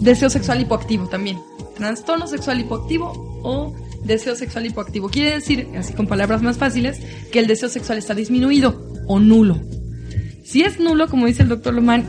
deseo 0.00 0.31
sexual 0.31 0.61
hipoactivo 0.61 1.09
también. 1.09 1.38
trastorno 1.76 2.26
sexual 2.26 2.61
hipoactivo 2.61 3.12
o 3.43 3.75
deseo 4.05 4.35
sexual 4.35 4.67
hipoactivo. 4.67 5.09
Quiere 5.09 5.33
decir, 5.33 5.69
así 5.76 5.93
con 5.93 6.07
palabras 6.07 6.43
más 6.43 6.57
fáciles, 6.57 7.00
que 7.31 7.38
el 7.38 7.47
deseo 7.47 7.69
sexual 7.69 7.99
está 7.99 8.15
disminuido 8.15 8.88
o 9.07 9.19
nulo. 9.19 9.61
Si 10.45 10.62
es 10.62 10.79
nulo, 10.79 11.09
como 11.09 11.26
dice 11.26 11.43
el 11.43 11.49
doctor 11.49 11.75
Lomán, 11.75 12.09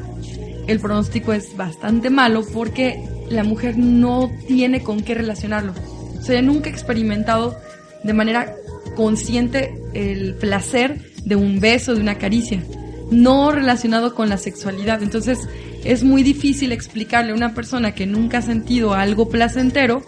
el 0.67 0.79
pronóstico 0.79 1.33
es 1.33 1.55
bastante 1.57 2.09
malo 2.09 2.45
porque 2.53 3.03
la 3.29 3.43
mujer 3.43 3.77
no 3.77 4.31
tiene 4.47 4.83
con 4.83 5.01
qué 5.01 5.15
relacionarlo. 5.15 5.73
O 6.19 6.21
sea, 6.21 6.41
nunca 6.41 6.69
ha 6.69 6.73
experimentado 6.73 7.57
de 8.03 8.13
manera 8.13 8.55
consciente 8.95 9.73
el 9.93 10.35
placer 10.35 10.99
de 11.23 11.35
un 11.35 11.59
beso, 11.59 11.95
de 11.95 12.01
una 12.01 12.17
caricia, 12.17 12.63
no 13.11 13.51
relacionado 13.51 14.13
con 14.13 14.29
la 14.29 14.37
sexualidad. 14.37 15.01
Entonces, 15.03 15.39
es 15.83 16.03
muy 16.03 16.23
difícil 16.23 16.71
explicarle 16.71 17.31
a 17.31 17.35
una 17.35 17.53
persona 17.53 17.93
que 17.93 18.05
nunca 18.05 18.39
ha 18.39 18.41
sentido 18.41 18.93
algo 18.93 19.29
placentero 19.29 20.03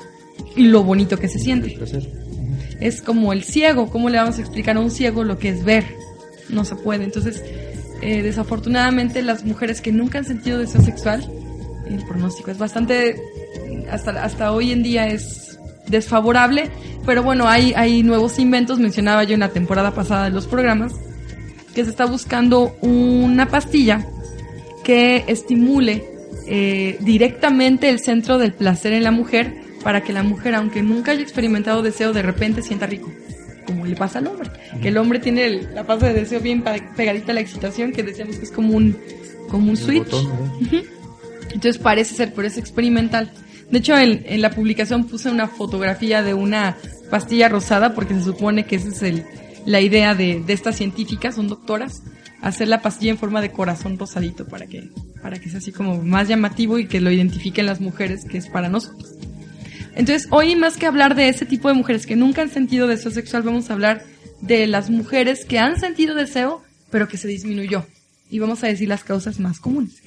y 0.56 0.66
lo 0.66 0.84
bonito 0.84 1.18
que 1.18 1.28
se 1.28 1.40
siente. 1.40 1.78
Es 2.80 3.02
como 3.02 3.34
el 3.34 3.44
ciego, 3.44 3.90
¿cómo 3.90 4.10
le 4.10 4.18
vamos 4.18 4.38
a 4.38 4.42
explicar 4.42 4.78
a 4.78 4.80
un 4.80 4.92
ciego 4.92 5.24
lo 5.24 5.38
que 5.38 5.50
es 5.50 5.64
ver? 5.64 5.86
No 6.50 6.66
se 6.66 6.76
puede. 6.76 7.04
Entonces, 7.04 7.44
eh, 8.02 8.22
desafortunadamente, 8.22 9.22
las 9.22 9.44
mujeres 9.44 9.82
que 9.82 9.92
nunca 9.92 10.20
han 10.20 10.26
sentido 10.26 10.60
deseo 10.60 10.82
sexual, 10.82 11.30
el 11.88 12.04
pronóstico 12.06 12.52
es 12.52 12.58
bastante, 12.58 13.22
hasta, 13.92 14.24
hasta 14.24 14.52
hoy 14.52 14.72
en 14.72 14.84
día 14.84 15.08
es 15.08 15.60
desfavorable, 15.88 16.70
pero 17.06 17.24
bueno, 17.24 17.48
hay, 17.48 17.74
hay 17.76 18.04
nuevos 18.04 18.40
inventos, 18.40 18.80
mencionaba 18.80 19.24
yo 19.24 19.34
en 19.34 19.42
la 19.42 19.50
temporada 19.50 19.94
pasada 19.94 20.26
de 20.26 20.32
los 20.32 20.48
programas, 20.48 20.94
que 21.74 21.84
se 21.84 21.90
está 21.90 22.06
buscando 22.06 22.76
una 22.82 23.48
pastilla 23.48 24.06
que 24.90 25.24
estimule 25.28 26.04
eh, 26.48 26.98
directamente 27.02 27.90
el 27.90 28.00
centro 28.00 28.40
del 28.40 28.54
placer 28.54 28.92
en 28.92 29.04
la 29.04 29.12
mujer 29.12 29.54
para 29.84 30.02
que 30.02 30.14
la 30.14 30.24
mujer, 30.24 30.56
aunque 30.56 30.82
nunca 30.82 31.12
haya 31.12 31.22
experimentado 31.22 31.84
deseo, 31.84 32.12
de 32.12 32.24
repente 32.24 32.64
sienta 32.64 32.88
rico, 32.88 33.14
como 33.68 33.86
le 33.86 33.96
pasa 33.96 34.18
al 34.18 34.26
hombre. 34.26 34.50
Que 34.82 34.88
el 34.88 34.98
hombre 34.98 35.20
tiene 35.20 35.62
la 35.62 35.86
pasta 35.86 36.08
de 36.08 36.16
deseo 36.16 36.40
bien 36.40 36.64
pegadita 36.96 37.34
a 37.34 37.36
la 37.36 37.42
excitación, 37.42 37.92
que 37.92 38.02
decíamos 38.02 38.38
que 38.38 38.46
es 38.46 38.52
como 38.52 38.76
un, 38.76 38.98
como 39.48 39.70
un 39.70 39.78
switch. 39.78 40.12
Entonces 41.54 41.78
parece 41.78 42.16
ser, 42.16 42.34
pero 42.34 42.48
es 42.48 42.58
experimental. 42.58 43.32
De 43.70 43.78
hecho, 43.78 43.96
en, 43.96 44.24
en, 44.26 44.42
la 44.42 44.50
publicación 44.50 45.04
puse 45.04 45.30
una 45.30 45.48
fotografía 45.48 46.24
de 46.24 46.34
una 46.34 46.78
pastilla 47.12 47.48
rosada, 47.48 47.94
porque 47.94 48.16
se 48.16 48.24
supone 48.24 48.66
que 48.66 48.78
esa 48.78 48.88
es 48.88 49.04
el, 49.04 49.24
la 49.68 49.82
idea 49.82 50.16
de, 50.16 50.42
de 50.44 50.54
estas 50.54 50.78
científicas, 50.78 51.36
son 51.36 51.48
doctoras, 51.48 52.02
hacer 52.42 52.68
la 52.68 52.82
pastilla 52.82 53.12
en 53.12 53.18
forma 53.18 53.42
de 53.42 53.52
corazón 53.52 53.98
rosadito 53.98 54.48
para 54.48 54.68
que, 54.68 54.90
para 55.22 55.40
que 55.40 55.50
sea 55.50 55.60
así 55.60 55.72
como 55.72 56.02
más 56.02 56.28
llamativo 56.28 56.80
y 56.80 56.88
que 56.88 57.02
lo 57.02 57.12
identifiquen 57.12 57.66
las 57.66 57.82
mujeres, 57.82 58.26
que 58.26 58.38
es 58.38 58.48
para 58.48 58.70
nosotros. 58.70 59.16
Entonces, 59.96 60.28
hoy 60.32 60.56
más 60.56 60.78
que 60.78 60.86
hablar 60.86 61.16
de 61.16 61.30
ese 61.30 61.46
tipo 61.46 61.68
de 61.68 61.74
mujeres 61.74 62.06
que 62.06 62.16
nunca 62.16 62.42
han 62.42 62.50
sentido 62.50 62.88
deseo 62.88 63.12
sexual, 63.12 63.44
vamos 63.44 63.70
a 63.70 63.74
hablar 63.74 64.06
de 64.42 64.68
las 64.68 64.90
mujeres 64.90 65.44
que 65.46 65.60
han 65.60 65.80
sentido 65.80 66.16
deseo, 66.16 66.64
pero 66.90 67.08
que 67.08 67.18
se 67.18 67.28
disminuyó. 67.28 67.86
Y 68.30 68.40
vamos 68.40 68.64
a 68.64 68.68
decir 68.68 68.88
las 68.88 69.04
causas 69.04 69.40
más 69.40 69.60
comunes. 69.60 70.02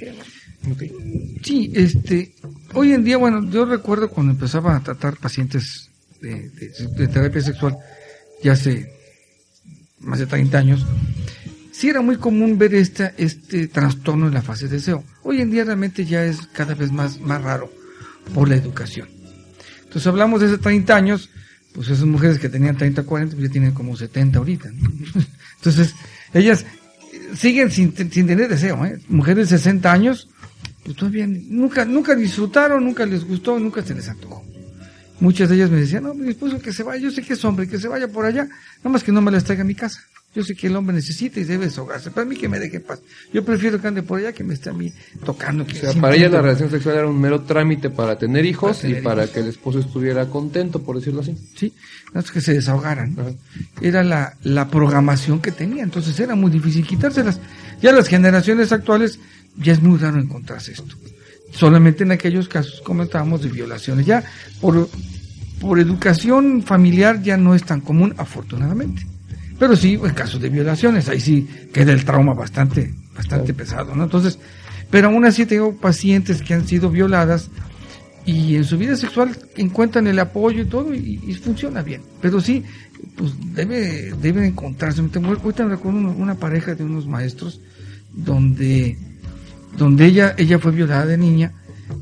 Sí, 1.42 1.72
este, 1.74 2.32
hoy 2.72 2.92
en 2.92 3.04
día, 3.04 3.16
bueno, 3.16 3.50
yo 3.50 3.64
recuerdo 3.64 4.10
cuando 4.10 4.32
empezaba 4.32 4.76
a 4.76 4.82
tratar 4.82 5.16
pacientes 5.16 5.90
de, 6.20 6.48
de 6.48 7.08
terapia 7.08 7.40
sexual, 7.40 7.76
ya 8.42 8.52
hace 8.52 8.92
más 9.98 10.20
de 10.20 10.26
30 10.26 10.56
años, 10.56 10.86
sí 11.82 11.88
era 11.88 12.00
muy 12.00 12.16
común 12.16 12.58
ver 12.58 12.76
esta, 12.76 13.12
este 13.18 13.66
trastorno 13.66 14.28
en 14.28 14.34
la 14.34 14.40
fase 14.40 14.68
de 14.68 14.76
deseo. 14.76 15.02
Hoy 15.24 15.40
en 15.40 15.50
día 15.50 15.64
realmente 15.64 16.04
ya 16.04 16.24
es 16.24 16.46
cada 16.52 16.76
vez 16.76 16.92
más, 16.92 17.20
más 17.20 17.42
raro 17.42 17.72
por 18.32 18.48
la 18.48 18.54
educación. 18.54 19.08
Entonces 19.78 20.06
hablamos 20.06 20.40
de 20.40 20.46
hace 20.46 20.58
30 20.58 20.94
años, 20.94 21.28
pues 21.74 21.88
esas 21.88 22.04
mujeres 22.04 22.38
que 22.38 22.48
tenían 22.48 22.76
30, 22.76 23.02
40, 23.02 23.34
pues 23.34 23.48
ya 23.48 23.52
tienen 23.52 23.72
como 23.72 23.96
70 23.96 24.38
ahorita. 24.38 24.70
Entonces, 25.56 25.96
ellas 26.32 26.64
siguen 27.34 27.72
sin, 27.72 27.92
sin 27.96 28.28
tener 28.28 28.48
deseo, 28.48 28.86
¿eh? 28.86 29.00
Mujeres 29.08 29.50
de 29.50 29.58
60 29.58 29.90
años, 29.90 30.28
pues 30.84 30.96
todavía 30.96 31.26
nunca, 31.26 31.84
nunca 31.84 32.14
disfrutaron, 32.14 32.84
nunca 32.84 33.04
les 33.06 33.24
gustó, 33.24 33.58
nunca 33.58 33.82
se 33.82 33.92
les 33.92 34.08
antojó. 34.08 34.44
Muchas 35.18 35.48
de 35.48 35.56
ellas 35.56 35.70
me 35.70 35.80
decían, 35.80 36.04
no, 36.04 36.14
mi 36.14 36.28
esposo 36.28 36.60
que 36.60 36.72
se 36.72 36.84
vaya, 36.84 37.02
yo 37.02 37.10
sé 37.10 37.22
que 37.22 37.32
es 37.32 37.44
hombre, 37.44 37.66
que 37.66 37.80
se 37.80 37.88
vaya 37.88 38.06
por 38.06 38.24
allá, 38.24 38.44
nada 38.44 38.90
más 38.90 39.02
que 39.02 39.10
no 39.10 39.20
me 39.20 39.32
las 39.32 39.42
traiga 39.42 39.62
a 39.62 39.66
mi 39.66 39.74
casa. 39.74 40.00
Yo 40.34 40.42
sé 40.42 40.54
que 40.54 40.68
el 40.68 40.76
hombre 40.76 40.94
necesita 40.94 41.40
y 41.40 41.44
debe 41.44 41.66
desahogarse. 41.66 42.10
Para 42.10 42.24
mí 42.24 42.36
que 42.36 42.48
me 42.48 42.58
deje 42.58 42.80
paz. 42.80 43.02
Yo 43.34 43.44
prefiero 43.44 43.78
que 43.78 43.86
ande 43.86 44.02
por 44.02 44.18
allá 44.18 44.32
que 44.32 44.42
me 44.42 44.54
esté 44.54 44.70
a 44.70 44.72
mí 44.72 44.90
tocando. 45.24 45.66
Que 45.66 45.74
o 45.74 45.92
sea, 45.92 46.00
para 46.00 46.16
ella 46.16 46.30
la 46.30 46.40
relación 46.40 46.70
sexual 46.70 46.96
era 46.96 47.06
un 47.06 47.20
mero 47.20 47.42
trámite 47.42 47.90
para 47.90 48.16
tener 48.16 48.46
hijos 48.46 48.82
y 48.84 48.94
para 48.94 49.26
que 49.26 49.40
el 49.40 49.48
esposo 49.48 49.80
estuviera 49.80 50.26
contento, 50.30 50.82
por 50.82 50.96
decirlo 50.96 51.20
así. 51.20 51.36
Sí, 51.54 51.74
no 52.14 52.20
es 52.20 52.30
que 52.30 52.40
se 52.40 52.54
desahogaran. 52.54 53.14
Era 53.82 54.02
la, 54.02 54.38
la 54.42 54.68
programación 54.68 55.42
que 55.42 55.52
tenía, 55.52 55.82
entonces 55.82 56.18
era 56.18 56.34
muy 56.34 56.50
difícil 56.50 56.86
quitárselas. 56.86 57.38
Ya 57.82 57.92
las 57.92 58.08
generaciones 58.08 58.72
actuales 58.72 59.18
ya 59.58 59.74
es 59.74 59.82
muy 59.82 59.98
raro 59.98 60.18
encontrarse 60.18 60.72
esto. 60.72 60.96
Solamente 61.52 62.04
en 62.04 62.12
aquellos 62.12 62.48
casos 62.48 62.80
comentábamos 62.80 63.42
de 63.42 63.50
violaciones. 63.50 64.06
Ya 64.06 64.24
por, 64.62 64.88
por 65.60 65.78
educación 65.78 66.62
familiar 66.62 67.22
ya 67.22 67.36
no 67.36 67.54
es 67.54 67.64
tan 67.64 67.82
común, 67.82 68.14
afortunadamente. 68.16 69.11
Pero 69.58 69.76
sí, 69.76 69.94
en 70.02 70.14
casos 70.14 70.40
de 70.40 70.48
violaciones, 70.48 71.08
ahí 71.08 71.20
sí 71.20 71.48
queda 71.72 71.92
el 71.92 72.04
trauma 72.04 72.34
bastante, 72.34 72.92
bastante 73.14 73.54
pesado, 73.54 73.94
¿no? 73.94 74.04
Entonces, 74.04 74.38
pero 74.90 75.08
aún 75.08 75.24
así 75.24 75.46
tengo 75.46 75.76
pacientes 75.76 76.42
que 76.42 76.54
han 76.54 76.66
sido 76.66 76.90
violadas 76.90 77.48
y 78.24 78.56
en 78.56 78.64
su 78.64 78.78
vida 78.78 78.94
sexual 78.96 79.36
encuentran 79.56 80.06
el 80.06 80.18
apoyo 80.18 80.62
y 80.62 80.66
todo 80.66 80.94
y, 80.94 81.34
funciona 81.42 81.82
bien. 81.82 82.02
Pero 82.20 82.40
sí, 82.40 82.62
pues 83.16 83.32
debe, 83.54 84.12
debe 84.20 84.46
encontrarse. 84.46 85.00
Ahorita 85.00 85.64
me 85.64 85.70
recuerdo 85.70 85.96
una 85.96 86.34
pareja 86.34 86.74
de 86.74 86.84
unos 86.84 87.06
maestros 87.06 87.60
donde, 88.12 88.98
donde 89.76 90.06
ella, 90.06 90.34
ella 90.36 90.58
fue 90.58 90.72
violada 90.72 91.06
de 91.06 91.18
niña, 91.18 91.52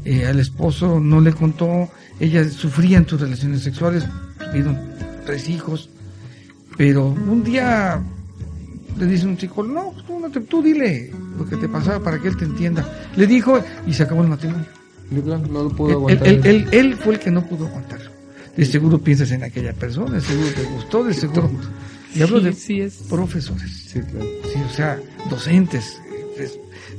eh, 0.04 0.26
al 0.26 0.40
esposo 0.40 1.00
no 1.00 1.20
le 1.20 1.32
contó, 1.32 1.88
ella 2.18 2.48
sufría 2.48 2.98
en 2.98 3.08
sus 3.08 3.20
relaciones 3.20 3.62
sexuales, 3.62 4.04
tuvieron 4.50 4.78
tres 5.24 5.48
hijos, 5.48 5.90
pero 6.80 7.08
un 7.08 7.44
día 7.44 8.02
le 8.98 9.04
dice 9.04 9.26
un 9.26 9.36
chico, 9.36 9.62
no, 9.62 9.92
tú, 10.06 10.40
tú 10.48 10.62
dile 10.62 11.12
lo 11.36 11.44
que 11.44 11.58
te 11.58 11.68
pasaba 11.68 12.02
para 12.02 12.18
que 12.18 12.28
él 12.28 12.38
te 12.38 12.46
entienda. 12.46 12.90
Le 13.16 13.26
dijo 13.26 13.62
y 13.86 13.92
se 13.92 14.04
acabó 14.04 14.22
el 14.22 14.30
matrimonio. 14.30 14.64
No 15.10 15.64
lo 15.64 15.68
pudo 15.76 15.92
aguantar. 15.92 16.26
Él, 16.26 16.66
él, 16.72 16.96
fue 16.96 17.16
el 17.16 17.20
que 17.20 17.30
no 17.30 17.46
pudo 17.46 17.66
aguantarlo. 17.66 18.10
De 18.56 18.64
seguro 18.64 18.98
piensas 18.98 19.30
en 19.32 19.44
aquella 19.44 19.74
persona, 19.74 20.12
de 20.12 20.20
seguro 20.22 20.48
te 20.54 20.62
gustó, 20.62 21.04
de 21.04 21.12
seguro. 21.12 21.50
Y 22.14 22.22
hablo 22.22 22.40
de 22.40 22.90
profesores. 23.10 23.70
Sí, 23.86 24.00
claro. 24.00 24.26
Sí, 24.50 24.58
o 24.66 24.72
sea, 24.72 24.98
docentes. 25.28 26.00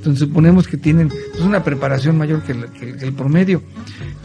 Entonces 0.02 0.28
suponemos 0.28 0.68
que 0.68 0.78
tienen 0.78 1.10
pues, 1.10 1.42
una 1.42 1.64
preparación 1.64 2.18
mayor 2.18 2.42
que 2.42 2.54
el, 2.54 3.14
promedio. 3.14 3.62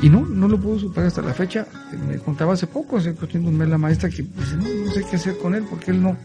Y 0.00 0.08
no, 0.08 0.24
no 0.24 0.48
lo 0.48 0.58
pudo 0.58 0.78
superar 0.78 1.08
hasta 1.08 1.20
la 1.20 1.34
fecha. 1.34 1.66
Me 2.08 2.16
contaba 2.16 2.54
hace 2.54 2.66
poco, 2.66 2.96
hace 2.96 3.12
cuestión 3.12 3.42
de 3.42 3.50
un 3.50 3.58
mes 3.58 3.68
la 3.68 3.76
maestra, 3.76 4.08
que 4.08 4.22
dice, 4.22 4.56
no, 4.56 4.86
no 4.86 4.90
sé 4.90 5.04
qué 5.10 5.16
hacer 5.16 5.36
con 5.36 5.54
él 5.54 5.64
porque 5.68 5.90
él 5.90 6.02
no, 6.02 6.16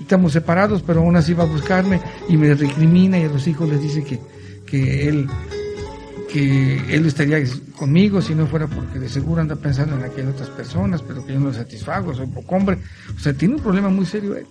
estamos 0.00 0.32
separados, 0.32 0.82
pero 0.82 1.02
aún 1.02 1.14
así 1.14 1.34
va 1.34 1.44
a 1.44 1.46
buscarme 1.46 2.00
y 2.28 2.36
me 2.36 2.52
recrimina 2.52 3.16
y 3.16 3.22
a 3.22 3.28
los 3.28 3.46
hijos 3.46 3.68
les 3.68 3.80
dice 3.80 4.02
que, 4.02 4.18
que 4.66 5.08
él 5.08 5.28
que 6.32 6.94
él 6.94 7.06
estaría 7.06 7.38
conmigo 7.76 8.20
si 8.20 8.34
no 8.34 8.46
fuera 8.46 8.66
porque 8.66 8.98
de 8.98 9.08
seguro 9.08 9.40
anda 9.40 9.54
pensando 9.54 9.96
en 9.96 10.02
aquellas 10.02 10.34
otras 10.34 10.50
personas, 10.50 11.00
pero 11.02 11.24
que 11.24 11.32
yo 11.32 11.38
no 11.38 11.46
lo 11.46 11.54
satisfago, 11.54 12.12
soy 12.12 12.26
poco 12.26 12.56
hombre. 12.56 12.78
O 13.16 13.20
sea, 13.20 13.32
tiene 13.34 13.54
un 13.54 13.60
problema 13.60 13.88
muy 13.88 14.04
serio 14.04 14.36
él, 14.36 14.46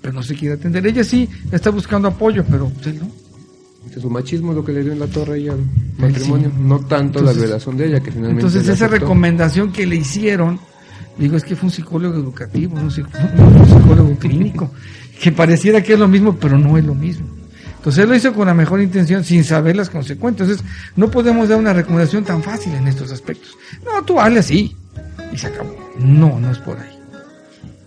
pero 0.00 0.12
no 0.12 0.24
se 0.24 0.34
quiere 0.34 0.56
atender. 0.56 0.84
Ella 0.84 1.04
sí 1.04 1.28
está 1.52 1.70
buscando 1.70 2.08
apoyo, 2.08 2.44
pero 2.48 2.70
él 2.84 2.98
no 2.98 3.23
su 4.00 4.10
machismo 4.10 4.50
es 4.50 4.56
lo 4.56 4.64
que 4.64 4.72
le 4.72 4.82
dio 4.82 4.92
en 4.92 4.98
la 4.98 5.06
torre 5.06 5.40
y 5.40 5.48
al 5.48 5.60
matrimonio, 5.98 6.50
no 6.58 6.80
tanto 6.80 7.22
la 7.22 7.32
violación 7.32 7.76
de 7.76 7.86
ella, 7.86 8.00
que 8.00 8.10
finalmente. 8.10 8.46
Entonces, 8.46 8.68
esa 8.68 8.88
recomendación 8.88 9.72
que 9.72 9.86
le 9.86 9.96
hicieron, 9.96 10.58
digo, 11.16 11.36
es 11.36 11.44
que 11.44 11.54
fue 11.54 11.68
un 11.68 11.72
psicólogo 11.72 12.16
educativo, 12.16 12.76
un 12.76 12.90
psicólogo, 12.90 14.16
clínico, 14.18 14.70
que 15.20 15.32
pareciera 15.32 15.82
que 15.82 15.94
es 15.94 15.98
lo 15.98 16.08
mismo, 16.08 16.36
pero 16.36 16.58
no 16.58 16.76
es 16.76 16.84
lo 16.84 16.94
mismo. 16.94 17.26
Entonces 17.76 18.02
él 18.02 18.08
lo 18.08 18.16
hizo 18.16 18.32
con 18.32 18.46
la 18.46 18.54
mejor 18.54 18.80
intención, 18.80 19.22
sin 19.22 19.44
saber 19.44 19.76
las 19.76 19.90
consecuencias. 19.90 20.48
Entonces, 20.48 20.66
no 20.96 21.10
podemos 21.10 21.48
dar 21.48 21.58
una 21.58 21.72
recomendación 21.74 22.24
tan 22.24 22.42
fácil 22.42 22.72
en 22.74 22.88
estos 22.88 23.12
aspectos. 23.12 23.56
No, 23.84 24.02
tú 24.04 24.18
hazle 24.18 24.40
así. 24.40 24.74
Y 25.30 25.36
se 25.36 25.48
acabó. 25.48 25.76
No, 25.98 26.40
no 26.40 26.50
es 26.50 26.58
por 26.58 26.78
ahí. 26.78 26.98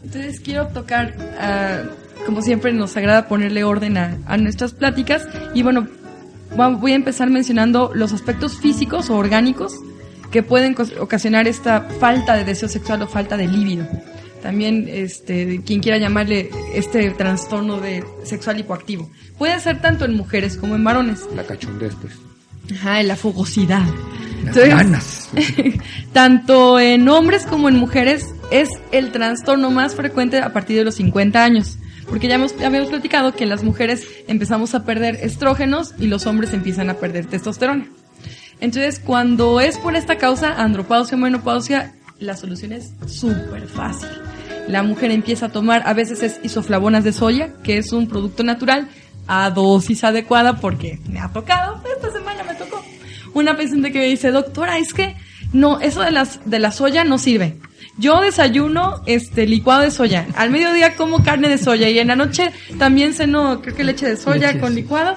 Entonces 0.03 0.39
quiero 0.39 0.67
tocar, 0.67 1.15
uh, 1.17 1.89
como 2.25 2.41
siempre 2.41 2.73
nos 2.73 2.95
agrada 2.97 3.27
ponerle 3.27 3.63
orden 3.63 3.97
a, 3.97 4.17
a 4.25 4.37
nuestras 4.37 4.73
pláticas. 4.73 5.27
Y 5.53 5.63
bueno, 5.63 5.87
voy 6.55 6.91
a 6.91 6.95
empezar 6.95 7.29
mencionando 7.29 7.91
los 7.93 8.13
aspectos 8.13 8.57
físicos 8.57 9.09
o 9.09 9.15
orgánicos 9.15 9.75
que 10.31 10.43
pueden 10.43 10.75
ocasionar 10.99 11.47
esta 11.47 11.81
falta 11.81 12.35
de 12.35 12.43
deseo 12.43 12.69
sexual 12.69 13.01
o 13.01 13.07
falta 13.07 13.37
de 13.37 13.47
líbido. 13.47 13.87
También, 14.41 14.87
este, 14.87 15.61
quien 15.65 15.81
quiera 15.81 15.97
llamarle 15.97 16.49
este 16.73 17.09
trastorno 17.11 17.79
de 17.79 18.03
sexual 18.23 18.59
hipoactivo. 18.59 19.09
Puede 19.37 19.59
ser 19.59 19.81
tanto 19.81 20.05
en 20.05 20.15
mujeres 20.15 20.57
como 20.57 20.75
en 20.75 20.83
varones. 20.83 21.27
La 21.35 21.43
cachondez, 21.43 21.93
pues. 21.99 22.13
Ajá, 22.73 23.01
la 23.03 23.15
fogosidad. 23.15 23.85
Las 24.43 24.55
ganas 24.55 25.29
tanto 26.13 26.79
en 26.79 27.09
hombres 27.09 27.45
como 27.45 27.69
en 27.69 27.75
mujeres, 27.75 28.33
es 28.51 28.69
el 28.91 29.11
trastorno 29.11 29.71
más 29.71 29.95
frecuente 29.95 30.39
a 30.39 30.53
partir 30.53 30.77
de 30.77 30.83
los 30.83 30.95
50 30.95 31.43
años. 31.43 31.77
Porque 32.07 32.27
ya, 32.27 32.35
hemos, 32.35 32.57
ya 32.57 32.67
habíamos 32.67 32.89
platicado 32.89 33.33
que 33.33 33.45
las 33.45 33.63
mujeres 33.63 34.07
empezamos 34.27 34.73
a 34.75 34.85
perder 34.85 35.15
estrógenos 35.15 35.93
y 35.99 36.07
los 36.07 36.25
hombres 36.25 36.53
empiezan 36.53 36.89
a 36.89 36.95
perder 36.95 37.25
testosterona. 37.25 37.87
Entonces, 38.59 38.99
cuando 38.99 39.59
es 39.59 39.77
por 39.77 39.95
esta 39.95 40.17
causa, 40.17 40.61
andropausia 40.61 41.17
o 41.17 41.19
menopausia, 41.19 41.93
la 42.19 42.35
solución 42.35 42.71
es 42.71 42.91
súper 43.05 43.67
fácil. 43.67 44.09
La 44.67 44.83
mujer 44.83 45.11
empieza 45.11 45.47
a 45.47 45.49
tomar, 45.49 45.83
a 45.85 45.93
veces 45.93 46.23
es 46.23 46.39
isoflavonas 46.43 47.03
de 47.03 47.13
soya, 47.13 47.53
que 47.63 47.77
es 47.77 47.93
un 47.93 48.07
producto 48.07 48.43
natural, 48.43 48.89
a 49.27 49.49
dosis 49.51 50.03
adecuada, 50.03 50.59
porque 50.59 50.99
me 51.09 51.19
ha 51.19 51.31
tocado, 51.31 51.81
esta 51.95 52.11
semana 52.11 52.43
me 52.43 52.55
tocó. 52.55 52.83
Una 53.33 53.55
paciente 53.55 53.91
que 53.91 53.99
me 53.99 54.05
dice, 54.05 54.31
doctora, 54.31 54.77
es 54.77 54.93
que 54.93 55.15
no, 55.53 55.79
eso 55.79 56.01
de 56.01 56.11
las, 56.11 56.39
de 56.49 56.59
la 56.59 56.71
soya 56.71 57.03
no 57.03 57.17
sirve. 57.17 57.57
Yo 57.97 58.21
desayuno 58.21 59.01
este 59.05 59.47
licuado 59.47 59.81
de 59.81 59.91
soya. 59.91 60.27
Al 60.35 60.51
mediodía 60.51 60.95
como 60.95 61.23
carne 61.23 61.49
de 61.49 61.57
soya 61.57 61.89
y 61.89 61.97
en 61.99 62.07
la 62.09 62.15
noche 62.15 62.51
también 62.77 63.13
ceno, 63.13 63.61
creo 63.61 63.75
que 63.75 63.83
leche 63.83 64.07
de 64.07 64.17
soya 64.17 64.59
con 64.59 64.75
licuado. 64.75 65.15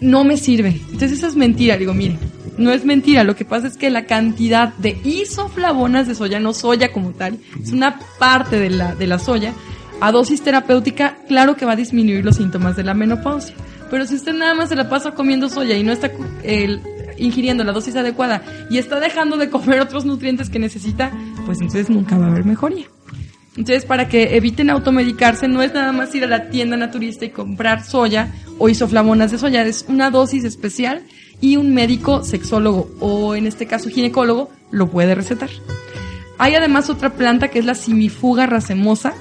No 0.00 0.24
me 0.24 0.36
sirve. 0.36 0.80
Entonces 0.92 1.12
eso 1.12 1.26
es 1.26 1.36
mentira. 1.36 1.76
Digo, 1.76 1.92
mire, 1.92 2.16
no 2.56 2.72
es 2.72 2.84
mentira. 2.84 3.24
Lo 3.24 3.34
que 3.36 3.44
pasa 3.44 3.66
es 3.66 3.76
que 3.76 3.90
la 3.90 4.06
cantidad 4.06 4.72
de 4.74 4.96
isoflavonas 5.04 6.06
de 6.08 6.14
soya, 6.14 6.38
no 6.40 6.52
soya 6.54 6.92
como 6.92 7.10
tal, 7.10 7.38
es 7.62 7.72
una 7.72 7.98
parte 8.18 8.58
de 8.58 8.70
la, 8.70 8.94
de 8.94 9.06
la 9.06 9.18
soya, 9.18 9.52
a 10.00 10.12
dosis 10.12 10.40
terapéutica, 10.42 11.18
claro 11.28 11.56
que 11.56 11.66
va 11.66 11.72
a 11.72 11.76
disminuir 11.76 12.24
los 12.24 12.36
síntomas 12.36 12.76
de 12.76 12.84
la 12.84 12.94
menopausia. 12.94 13.54
Pero 13.90 14.06
si 14.06 14.14
usted 14.14 14.32
nada 14.32 14.54
más 14.54 14.68
se 14.70 14.76
la 14.76 14.88
pasa 14.88 15.10
comiendo 15.12 15.48
soya 15.48 15.76
y 15.76 15.82
no 15.82 15.92
está 15.92 16.10
el- 16.44 16.80
ingiriendo 17.18 17.64
la 17.64 17.72
dosis 17.72 17.96
adecuada 17.96 18.42
y 18.70 18.78
está 18.78 18.98
dejando 19.00 19.36
de 19.36 19.50
comer 19.50 19.80
otros 19.80 20.06
nutrientes 20.06 20.48
que 20.48 20.58
necesita, 20.58 21.10
pues 21.50 21.60
entonces 21.62 21.90
nunca 21.90 22.16
va 22.16 22.26
a 22.26 22.30
haber 22.30 22.44
mejoría. 22.44 22.86
Entonces, 23.56 23.84
para 23.84 24.08
que 24.08 24.36
eviten 24.36 24.70
automedicarse, 24.70 25.48
no 25.48 25.62
es 25.62 25.74
nada 25.74 25.90
más 25.90 26.14
ir 26.14 26.22
a 26.22 26.28
la 26.28 26.48
tienda 26.48 26.76
naturista 26.76 27.24
y 27.24 27.30
comprar 27.30 27.84
soya 27.84 28.28
o 28.58 28.68
isoflavonas 28.68 29.32
de 29.32 29.38
soya, 29.38 29.62
es 29.66 29.84
una 29.88 30.10
dosis 30.10 30.44
especial 30.44 31.02
y 31.40 31.56
un 31.56 31.74
médico 31.74 32.22
sexólogo 32.22 32.88
o 33.00 33.34
en 33.34 33.48
este 33.48 33.66
caso 33.66 33.90
ginecólogo 33.90 34.48
lo 34.70 34.88
puede 34.90 35.16
recetar. 35.16 35.50
Hay 36.38 36.54
además 36.54 36.88
otra 36.88 37.10
planta 37.10 37.48
que 37.48 37.58
es 37.58 37.64
la 37.64 37.74
simifuga 37.74 38.46
racemosa. 38.46 39.12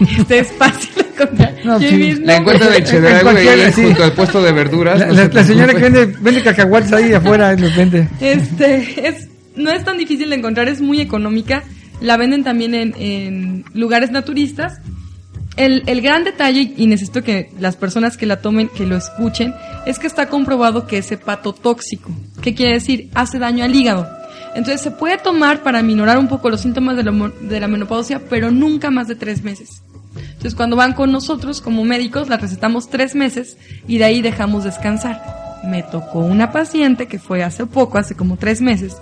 este 0.18 0.38
es 0.38 0.52
fácil 0.52 0.94
de 0.94 1.02
encontrar. 1.02 1.54
No, 1.62 1.78
sí. 1.78 2.14
La 2.22 2.36
encuentran 2.36 2.72
en 2.72 2.84
Chedraui, 2.84 3.72
sí. 3.72 3.82
junto 3.82 4.04
al 4.04 4.12
puesto 4.12 4.42
de 4.42 4.52
verduras. 4.52 4.98
La, 4.98 5.06
no 5.08 5.12
la- 5.12 5.26
se 5.28 5.34
la 5.34 5.44
señora 5.44 5.74
que 5.74 5.82
vende, 5.82 6.06
vende 6.06 6.42
cacahuates 6.42 6.92
ahí 6.94 7.12
afuera, 7.12 7.52
y 7.52 7.58
los 7.58 7.76
vende. 7.76 8.08
Este, 8.20 9.06
es, 9.06 9.25
no 9.56 9.70
es 9.70 9.84
tan 9.84 9.98
difícil 9.98 10.30
de 10.30 10.36
encontrar, 10.36 10.68
es 10.68 10.80
muy 10.80 11.00
económica. 11.00 11.64
La 12.00 12.16
venden 12.16 12.44
también 12.44 12.74
en, 12.74 13.64
lugares 13.72 14.10
naturistas. 14.10 14.80
El, 15.56 15.82
el 15.86 16.02
gran 16.02 16.24
detalle, 16.24 16.74
y 16.76 16.86
necesito 16.86 17.22
que 17.22 17.50
las 17.58 17.76
personas 17.76 18.18
que 18.18 18.26
la 18.26 18.42
tomen, 18.42 18.68
que 18.68 18.86
lo 18.86 18.96
escuchen, 18.96 19.54
es 19.86 19.98
que 19.98 20.06
está 20.06 20.28
comprobado 20.28 20.86
que 20.86 20.98
es 20.98 21.10
hepatotóxico. 21.10 22.10
¿Qué 22.42 22.54
quiere 22.54 22.74
decir? 22.74 23.10
Hace 23.14 23.38
daño 23.38 23.64
al 23.64 23.74
hígado. 23.74 24.06
Entonces 24.54 24.80
se 24.80 24.90
puede 24.90 25.18
tomar 25.18 25.62
para 25.62 25.82
minorar 25.82 26.18
un 26.18 26.28
poco 26.28 26.50
los 26.50 26.62
síntomas 26.62 26.96
de 26.96 27.04
la, 27.04 27.32
de 27.42 27.60
la 27.60 27.68
menopausia, 27.68 28.22
pero 28.28 28.50
nunca 28.50 28.90
más 28.90 29.06
de 29.06 29.14
tres 29.14 29.42
meses. 29.42 29.82
Entonces 30.16 30.54
cuando 30.54 30.76
van 30.76 30.94
con 30.94 31.12
nosotros 31.12 31.60
como 31.60 31.84
médicos, 31.84 32.28
la 32.28 32.38
recetamos 32.38 32.88
tres 32.88 33.14
meses 33.14 33.58
y 33.86 33.98
de 33.98 34.04
ahí 34.04 34.22
dejamos 34.22 34.64
descansar. 34.64 35.22
Me 35.66 35.82
tocó 35.82 36.20
una 36.20 36.52
paciente 36.52 37.06
que 37.06 37.18
fue 37.18 37.42
hace 37.42 37.66
poco, 37.66 37.98
hace 37.98 38.14
como 38.14 38.36
tres 38.36 38.62
meses, 38.62 38.96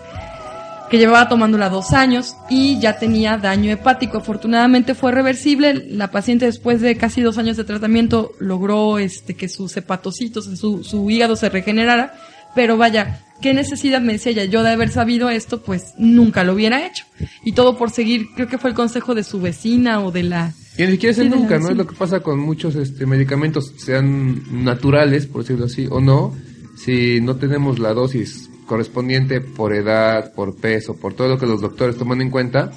que 0.90 0.98
llevaba 0.98 1.28
tomándola 1.28 1.68
dos 1.68 1.92
años 1.92 2.36
y 2.48 2.78
ya 2.78 2.98
tenía 2.98 3.38
daño 3.38 3.70
hepático. 3.70 4.18
Afortunadamente 4.18 4.94
fue 4.94 5.12
reversible. 5.12 5.86
La 5.88 6.10
paciente 6.10 6.46
después 6.46 6.80
de 6.80 6.96
casi 6.96 7.20
dos 7.20 7.38
años 7.38 7.56
de 7.56 7.64
tratamiento 7.64 8.32
logró 8.38 8.98
este 8.98 9.34
que 9.34 9.48
sus 9.48 9.76
hepatocitos, 9.76 10.44
su, 10.58 10.84
su 10.84 11.10
hígado 11.10 11.36
se 11.36 11.48
regenerara. 11.48 12.14
Pero 12.54 12.76
vaya, 12.76 13.24
¿qué 13.40 13.52
necesidad 13.52 14.00
me 14.00 14.12
decía 14.12 14.32
ella? 14.32 14.44
Yo 14.44 14.62
de 14.62 14.70
haber 14.70 14.90
sabido 14.90 15.28
esto, 15.30 15.62
pues 15.62 15.94
nunca 15.98 16.44
lo 16.44 16.52
hubiera 16.52 16.86
hecho. 16.86 17.04
Y 17.44 17.52
todo 17.52 17.76
por 17.76 17.90
seguir, 17.90 18.28
creo 18.36 18.46
que 18.46 18.58
fue 18.58 18.70
el 18.70 18.76
consejo 18.76 19.14
de 19.14 19.24
su 19.24 19.40
vecina 19.40 20.00
o 20.00 20.12
de 20.12 20.22
la... 20.22 20.52
Y 20.76 20.84
ni 20.84 20.92
siquiera 20.92 21.10
es 21.10 21.16
Sí, 21.16 21.28
nunca, 21.28 21.58
¿no? 21.58 21.70
Es 21.70 21.76
lo 21.76 21.86
que 21.86 21.94
pasa 21.94 22.20
con 22.20 22.38
muchos 22.38 22.76
este, 22.76 23.06
medicamentos, 23.06 23.72
sean 23.76 24.64
naturales, 24.64 25.26
por 25.26 25.42
decirlo 25.42 25.66
así, 25.66 25.86
o 25.90 26.00
no, 26.00 26.34
si 26.76 27.20
no 27.20 27.36
tenemos 27.36 27.78
la 27.78 27.92
dosis 27.92 28.50
correspondiente 28.66 29.40
por 29.40 29.74
edad, 29.74 30.32
por 30.34 30.56
peso, 30.56 30.96
por 30.96 31.14
todo 31.14 31.28
lo 31.28 31.38
que 31.38 31.46
los 31.46 31.60
doctores 31.60 31.96
toman 31.96 32.20
en 32.20 32.30
cuenta, 32.30 32.70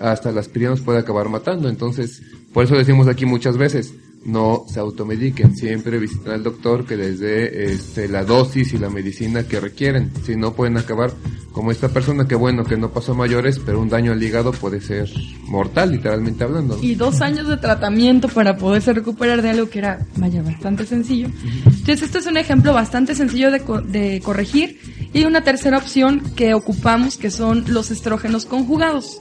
hasta 0.00 0.32
la 0.32 0.40
aspirina 0.40 0.74
puede 0.76 0.98
acabar 0.98 1.28
matando. 1.28 1.68
Entonces, 1.68 2.22
por 2.52 2.64
eso 2.64 2.76
decimos 2.76 3.08
aquí 3.08 3.26
muchas 3.26 3.56
veces, 3.56 3.94
no 4.24 4.64
se 4.68 4.80
automediquen, 4.80 5.54
siempre 5.56 5.98
visiten 5.98 6.32
al 6.32 6.42
doctor 6.42 6.86
que 6.86 6.96
les 6.96 7.20
dé 7.20 7.64
este, 7.72 8.08
la 8.08 8.24
dosis 8.24 8.72
y 8.72 8.78
la 8.78 8.88
medicina 8.90 9.42
que 9.46 9.60
requieren. 9.60 10.10
Si 10.24 10.34
no, 10.36 10.54
pueden 10.54 10.76
acabar 10.78 11.12
como 11.52 11.70
esta 11.70 11.88
persona 11.88 12.26
que 12.26 12.34
bueno, 12.34 12.64
que 12.64 12.76
no 12.76 12.90
pasó 12.90 13.14
mayores, 13.14 13.60
pero 13.64 13.80
un 13.80 13.88
daño 13.88 14.12
al 14.12 14.22
hígado 14.22 14.52
puede 14.52 14.80
ser 14.80 15.08
mortal, 15.42 15.92
literalmente 15.92 16.42
hablando. 16.42 16.78
y 16.82 16.94
dos 16.94 17.20
años 17.20 17.46
de 17.48 17.56
tratamiento 17.58 18.28
para 18.28 18.56
poderse 18.56 18.92
recuperar 18.92 19.40
de 19.42 19.50
algo 19.50 19.68
que 19.68 19.78
era, 19.78 20.06
vaya, 20.16 20.42
bastante 20.42 20.84
sencillo. 20.86 21.28
Entonces, 21.66 22.02
esto 22.02 22.18
es 22.18 22.26
un 22.26 22.36
ejemplo 22.38 22.72
bastante 22.72 23.14
sencillo 23.14 23.50
de, 23.50 23.60
co- 23.60 23.82
de 23.82 24.20
corregir. 24.24 24.80
Y 25.12 25.24
una 25.26 25.44
tercera 25.44 25.78
opción 25.78 26.22
que 26.34 26.54
ocupamos, 26.54 27.16
que 27.18 27.30
son 27.30 27.64
los 27.68 27.90
estrógenos 27.92 28.46
conjugados. 28.46 29.18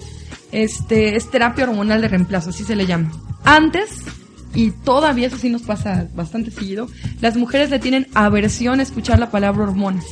Este 0.52 1.16
es 1.16 1.30
terapia 1.30 1.66
hormonal 1.66 2.02
de 2.02 2.08
reemplazo, 2.08 2.50
así 2.52 2.64
se 2.64 2.76
le 2.76 2.86
llama. 2.86 3.12
Antes, 3.44 3.90
y 4.56 4.72
todavía 4.72 5.28
eso 5.28 5.38
sí 5.38 5.50
nos 5.50 5.64
pasa 5.64 6.08
bastante 6.16 6.52
seguido, 6.52 6.88
las 7.22 7.36
mujeres 7.38 7.70
le 7.70 7.80
tienen 7.80 8.08
aversión 8.14 8.80
a 8.80 8.84
escuchar 8.84 9.20
la 9.20 9.32
palabra 9.32 9.64
hormonas. 9.64 10.06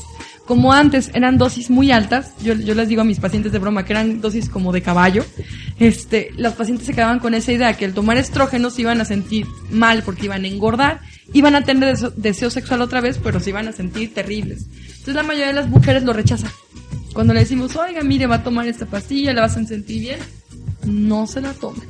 Como 0.46 0.74
antes 0.74 1.12
eran 1.14 1.38
dosis 1.38 1.70
muy 1.70 1.92
altas, 1.92 2.34
yo, 2.44 2.54
yo 2.56 2.74
les 2.74 2.90
digo 2.90 3.02
a 3.02 3.06
mis 3.06 3.20
pacientes 3.20 3.52
de 3.52 3.60
broma 3.60 3.86
que 3.86 3.94
eran 3.94 4.20
dosis 4.20 4.50
como 4.50 4.74
de 4.74 4.82
caballo, 4.82 5.24
este, 5.80 6.32
las 6.36 6.54
pacientes 6.54 6.88
se 6.88 6.94
quedaban 6.94 7.20
con 7.20 7.34
esa 7.34 7.52
idea 7.52 7.74
que 7.76 7.86
al 7.86 7.94
tomar 7.94 8.18
estrógenos 8.18 8.74
se 8.74 8.82
iban 8.82 9.00
a 9.00 9.06
sentir 9.06 9.46
mal 9.70 10.04
porque 10.04 10.26
iban 10.26 10.44
a 10.44 10.48
engordar, 10.48 11.00
iban 11.34 11.56
a 11.56 11.64
tener 11.64 11.98
deseo, 11.98 12.50
sexual 12.50 12.82
otra 12.82 13.02
vez, 13.02 13.20
pero 13.24 13.40
se 13.40 13.52
iban 13.52 13.68
a 13.68 13.72
sentir 13.72 14.14
terribles. 14.14 14.66
Entonces 14.88 15.16
la 15.16 15.24
mayoría 15.24 15.48
de 15.48 15.54
las 15.54 15.70
mujeres 15.70 16.04
lo 16.04 16.12
rechazan. 16.12 16.52
Cuando 17.14 17.34
le 17.34 17.42
decimos, 17.42 17.76
oiga, 17.76 18.04
mire, 18.04 18.26
va 18.26 18.36
a 18.36 18.44
tomar 18.44 18.68
esta 18.68 18.86
pastilla, 18.86 19.34
la 19.34 19.42
vas 19.42 19.58
a 19.58 19.64
sentir 19.64 20.02
bien, 20.02 20.20
no 20.86 21.28
se 21.28 21.42
la 21.42 21.54
toman. 21.54 21.88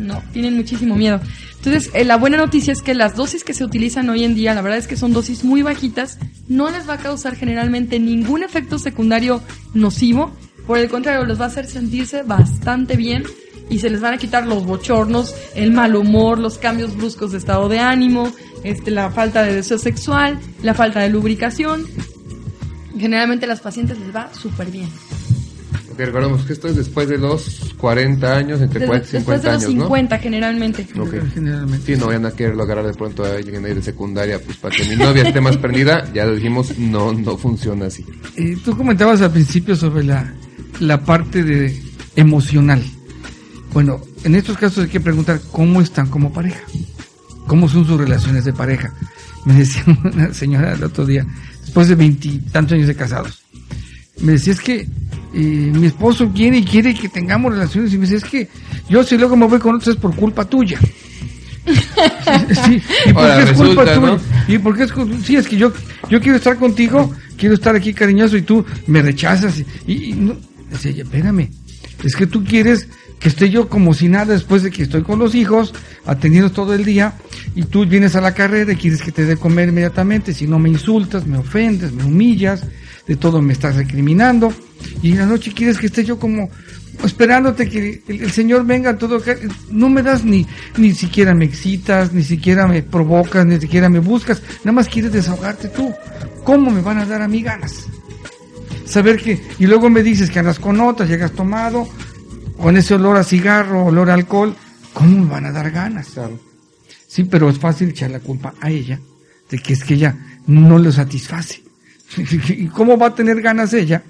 No, 0.00 0.22
tienen 0.32 0.56
muchísimo 0.56 0.96
miedo. 0.96 1.20
Entonces, 1.56 1.90
eh, 1.92 2.04
la 2.04 2.16
buena 2.16 2.38
noticia 2.38 2.72
es 2.72 2.80
que 2.80 2.94
las 2.94 3.16
dosis 3.16 3.44
que 3.44 3.52
se 3.52 3.64
utilizan 3.64 4.08
hoy 4.08 4.24
en 4.24 4.34
día, 4.34 4.54
la 4.54 4.62
verdad 4.62 4.78
es 4.78 4.86
que 4.86 4.96
son 4.96 5.12
dosis 5.12 5.44
muy 5.44 5.62
bajitas, 5.62 6.18
no 6.48 6.70
les 6.70 6.88
va 6.88 6.94
a 6.94 6.98
causar 6.98 7.36
generalmente 7.36 8.00
ningún 8.00 8.42
efecto 8.42 8.78
secundario 8.78 9.42
nocivo, 9.74 10.32
por 10.66 10.78
el 10.78 10.88
contrario, 10.88 11.24
les 11.26 11.38
va 11.38 11.44
a 11.44 11.48
hacer 11.48 11.66
sentirse 11.66 12.22
bastante 12.22 12.96
bien 12.96 13.24
y 13.68 13.78
se 13.78 13.90
les 13.90 14.00
van 14.00 14.14
a 14.14 14.18
quitar 14.18 14.46
los 14.46 14.64
bochornos, 14.64 15.34
el 15.54 15.72
mal 15.72 15.96
humor, 15.96 16.38
los 16.38 16.58
cambios 16.58 16.96
bruscos 16.96 17.32
de 17.32 17.38
estado 17.38 17.68
de 17.68 17.78
ánimo, 17.78 18.32
este, 18.64 18.90
la 18.90 19.10
falta 19.10 19.42
de 19.42 19.54
deseo 19.54 19.78
sexual, 19.78 20.38
la 20.62 20.74
falta 20.74 21.00
de 21.00 21.10
lubricación. 21.10 21.86
Generalmente 22.98 23.46
a 23.46 23.48
las 23.48 23.60
pacientes 23.60 23.98
les 23.98 24.14
va 24.14 24.32
súper 24.32 24.70
bien. 24.70 24.88
Recordemos 26.06 26.44
que 26.44 26.52
esto 26.52 26.68
es 26.68 26.76
después 26.76 27.08
de 27.08 27.18
los 27.18 27.72
40 27.78 28.36
años, 28.36 28.60
entre 28.60 28.80
Desde- 28.80 28.86
40 28.86 29.08
y 29.08 29.12
después 29.12 29.40
50 29.40 29.48
de 29.48 29.54
los 29.54 29.64
años, 29.64 29.82
50 29.84 30.18
generalmente. 30.18 30.86
¿no? 30.94 31.02
Ok. 31.04 31.14
Generalmente. 31.34 31.94
Sí, 31.94 32.00
no 32.00 32.06
vayan 32.06 32.26
a 32.26 32.30
quererlo 32.32 32.62
agarrar 32.62 32.86
de 32.86 32.94
pronto 32.94 33.24
a 33.24 33.30
alguien 33.34 33.64
ahí 33.64 33.74
de 33.74 33.82
secundaria, 33.82 34.40
pues 34.42 34.56
para 34.58 34.74
que 34.74 34.84
mi 34.84 34.96
novia 34.96 35.22
esté 35.22 35.40
más 35.40 35.56
prendida, 35.56 36.10
ya 36.12 36.24
lo 36.26 36.34
dijimos, 36.34 36.78
no, 36.78 37.12
no 37.12 37.36
funciona 37.38 37.86
así. 37.86 38.04
Eh, 38.36 38.56
tú 38.64 38.76
comentabas 38.76 39.20
al 39.22 39.30
principio 39.32 39.76
sobre 39.76 40.04
la, 40.04 40.32
la 40.80 41.04
parte 41.04 41.42
de 41.42 41.80
emocional. 42.16 42.82
Bueno, 43.72 44.00
en 44.24 44.34
estos 44.34 44.56
casos 44.58 44.84
hay 44.84 44.90
que 44.90 45.00
preguntar 45.00 45.40
cómo 45.52 45.80
están 45.80 46.08
como 46.08 46.32
pareja, 46.32 46.60
cómo 47.46 47.68
son 47.68 47.86
sus 47.86 47.98
relaciones 47.98 48.44
de 48.44 48.52
pareja. 48.52 48.92
Me 49.44 49.54
decía 49.54 49.84
una 50.04 50.34
señora 50.34 50.72
el 50.74 50.82
otro 50.84 51.06
día, 51.06 51.24
después 51.62 51.88
de 51.88 51.94
veintitantos 51.94 52.72
años 52.74 52.88
de 52.88 52.96
casados, 52.96 53.42
me 54.20 54.32
decía 54.32 54.52
es 54.52 54.60
que 54.60 54.80
eh, 54.80 55.72
mi 55.74 55.86
esposo 55.86 56.30
quiere 56.34 56.58
y 56.58 56.64
quiere 56.64 56.94
que 56.94 57.08
tengamos 57.08 57.52
relaciones 57.52 57.92
y 57.94 57.98
me 57.98 58.02
dice 58.06 58.16
es 58.16 58.24
que 58.24 58.48
yo 58.88 59.02
si 59.04 59.16
luego 59.16 59.36
me 59.36 59.46
voy 59.46 59.58
con 59.58 59.76
otros 59.76 59.94
es 59.94 60.00
por 60.00 60.14
culpa 60.14 60.44
tuya. 60.44 60.78
Sí, 61.66 62.82
¿y 63.06 63.12
por 63.12 63.36
qué 63.36 63.42
es 63.42 63.52
culpa 63.52 63.84
resulta, 63.84 63.94
tuya? 63.94 64.06
¿no? 64.06 64.20
¿Y 64.48 64.58
por 64.58 64.76
qué 64.76 64.84
es 64.84 64.92
Sí, 65.24 65.36
es 65.36 65.46
que 65.46 65.56
yo, 65.56 65.72
yo 66.08 66.20
quiero 66.20 66.36
estar 66.36 66.56
contigo, 66.56 67.12
quiero 67.36 67.54
estar 67.54 67.74
aquí 67.76 67.92
cariñoso 67.92 68.36
y 68.36 68.42
tú 68.42 68.64
me 68.86 69.02
rechazas. 69.02 69.62
Y, 69.86 69.92
y- 69.92 70.12
no, 70.14 70.36
decía 70.70 71.02
espérame, 71.02 71.50
es 72.04 72.16
que 72.16 72.26
tú 72.26 72.44
quieres 72.44 72.88
que 73.18 73.28
esté 73.28 73.50
yo 73.50 73.68
como 73.68 73.92
si 73.92 74.08
nada 74.08 74.32
después 74.32 74.62
de 74.62 74.70
que 74.70 74.84
estoy 74.84 75.02
con 75.02 75.18
los 75.18 75.34
hijos, 75.34 75.74
atendiendo 76.06 76.50
todo 76.50 76.72
el 76.74 76.84
día, 76.86 77.12
y 77.54 77.64
tú 77.64 77.84
vienes 77.84 78.16
a 78.16 78.22
la 78.22 78.32
carrera 78.32 78.72
y 78.72 78.76
quieres 78.76 79.02
que 79.02 79.12
te 79.12 79.26
dé 79.26 79.36
comer 79.36 79.68
inmediatamente, 79.68 80.32
si 80.32 80.46
no 80.46 80.58
me 80.58 80.70
insultas, 80.70 81.26
me 81.26 81.36
ofendes, 81.36 81.92
me 81.92 82.04
humillas. 82.04 82.62
De 83.10 83.16
todo 83.16 83.42
me 83.42 83.52
estás 83.52 83.74
recriminando, 83.74 84.54
y 85.02 85.10
en 85.10 85.18
la 85.18 85.26
noche 85.26 85.52
quieres 85.52 85.78
que 85.78 85.86
esté 85.86 86.04
yo 86.04 86.20
como 86.20 86.48
esperándote 87.04 87.68
que 87.68 88.04
el, 88.06 88.22
el 88.22 88.30
Señor 88.30 88.64
venga 88.64 88.98
todo, 88.98 89.20
no 89.68 89.88
me 89.88 90.00
das 90.00 90.24
ni, 90.24 90.46
ni 90.76 90.94
siquiera 90.94 91.34
me 91.34 91.44
excitas, 91.44 92.12
ni 92.12 92.22
siquiera 92.22 92.68
me 92.68 92.84
provocas, 92.84 93.44
ni 93.44 93.58
siquiera 93.58 93.88
me 93.88 93.98
buscas, 93.98 94.40
nada 94.62 94.70
más 94.70 94.86
quieres 94.86 95.10
desahogarte 95.10 95.66
tú. 95.70 95.92
¿Cómo 96.44 96.70
me 96.70 96.82
van 96.82 96.98
a 96.98 97.04
dar 97.04 97.20
a 97.20 97.26
mí 97.26 97.42
ganas? 97.42 97.86
Saber 98.84 99.16
que, 99.20 99.42
y 99.58 99.66
luego 99.66 99.90
me 99.90 100.04
dices 100.04 100.30
que 100.30 100.38
andas 100.38 100.60
con 100.60 100.80
otras, 100.80 101.08
llegas 101.08 101.32
tomado, 101.32 101.88
con 102.58 102.76
ese 102.76 102.94
olor 102.94 103.16
a 103.16 103.24
cigarro, 103.24 103.86
olor 103.86 104.08
a 104.10 104.14
alcohol, 104.14 104.54
¿cómo 104.92 105.24
me 105.24 105.30
van 105.32 105.46
a 105.46 105.50
dar 105.50 105.72
ganas? 105.72 106.10
Claro. 106.10 106.38
Sí, 107.08 107.24
pero 107.24 107.50
es 107.50 107.58
fácil 107.58 107.88
echar 107.88 108.12
la 108.12 108.20
culpa 108.20 108.54
a 108.60 108.70
ella 108.70 109.00
de 109.50 109.58
que 109.58 109.72
es 109.72 109.82
que 109.82 109.94
ella 109.94 110.14
no 110.46 110.78
lo 110.78 110.92
satisface. 110.92 111.69
¿Y 112.48 112.66
cómo 112.66 112.98
va 112.98 113.08
a 113.08 113.14
tener 113.14 113.40
ganas 113.40 113.72
ella 113.72 114.02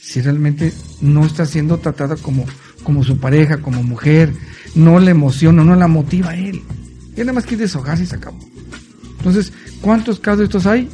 si 0.00 0.20
realmente 0.20 0.72
no 1.00 1.26
está 1.26 1.44
siendo 1.44 1.78
tratada 1.78 2.16
como, 2.16 2.46
como 2.84 3.04
su 3.04 3.18
pareja, 3.18 3.58
como 3.58 3.82
mujer? 3.82 4.32
No 4.74 4.98
le 4.98 5.10
emociona, 5.10 5.64
no 5.64 5.74
la 5.74 5.88
motiva 5.88 6.30
a 6.30 6.36
él. 6.36 6.62
Él 7.16 7.26
nada 7.26 7.32
más 7.32 7.44
quiere 7.44 7.64
deshogarse 7.64 8.04
y 8.04 8.06
se 8.06 8.16
acabó. 8.16 8.38
Entonces, 9.18 9.52
¿cuántos 9.80 10.20
casos 10.20 10.38
de 10.38 10.44
estos 10.44 10.66
hay? 10.66 10.88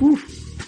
Uf, 0.00 0.20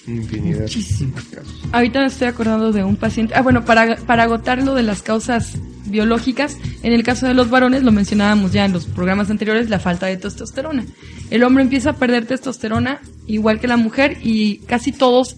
Infinidad. 0.07 0.63
muchísimos 0.63 1.23
casos. 1.25 1.63
Ahorita 1.73 2.01
me 2.01 2.07
estoy 2.07 2.29
acordando 2.29 2.73
de 2.73 2.85
un 2.85 2.97
paciente. 2.97 3.35
Ah, 3.35 3.43
bueno, 3.43 3.65
para, 3.65 3.97
para 3.97 4.25
agotar 4.25 4.63
lo 4.63 4.75
de 4.75 4.83
las 4.83 5.03
causas 5.03 5.59
biológicas, 5.87 6.57
en 6.83 6.93
el 6.93 7.03
caso 7.03 7.27
de 7.27 7.35
los 7.35 7.51
varones, 7.51 7.83
lo 7.83 7.93
mencionábamos 7.93 8.53
ya 8.53 8.65
en 8.65 8.73
los 8.73 8.87
programas 8.87 9.31
anteriores, 9.31 9.71
la 9.71 9.79
falta 9.79 10.07
de 10.07 10.17
testosterona. 10.17 10.85
El 11.31 11.45
hombre 11.45 11.63
empieza 11.63 11.91
a 11.91 11.97
perder 11.97 12.27
testosterona 12.27 13.01
igual 13.27 13.61
que 13.61 13.69
la 13.69 13.77
mujer 13.77 14.19
y 14.23 14.59
casi 14.67 14.93
todos, 14.93 15.37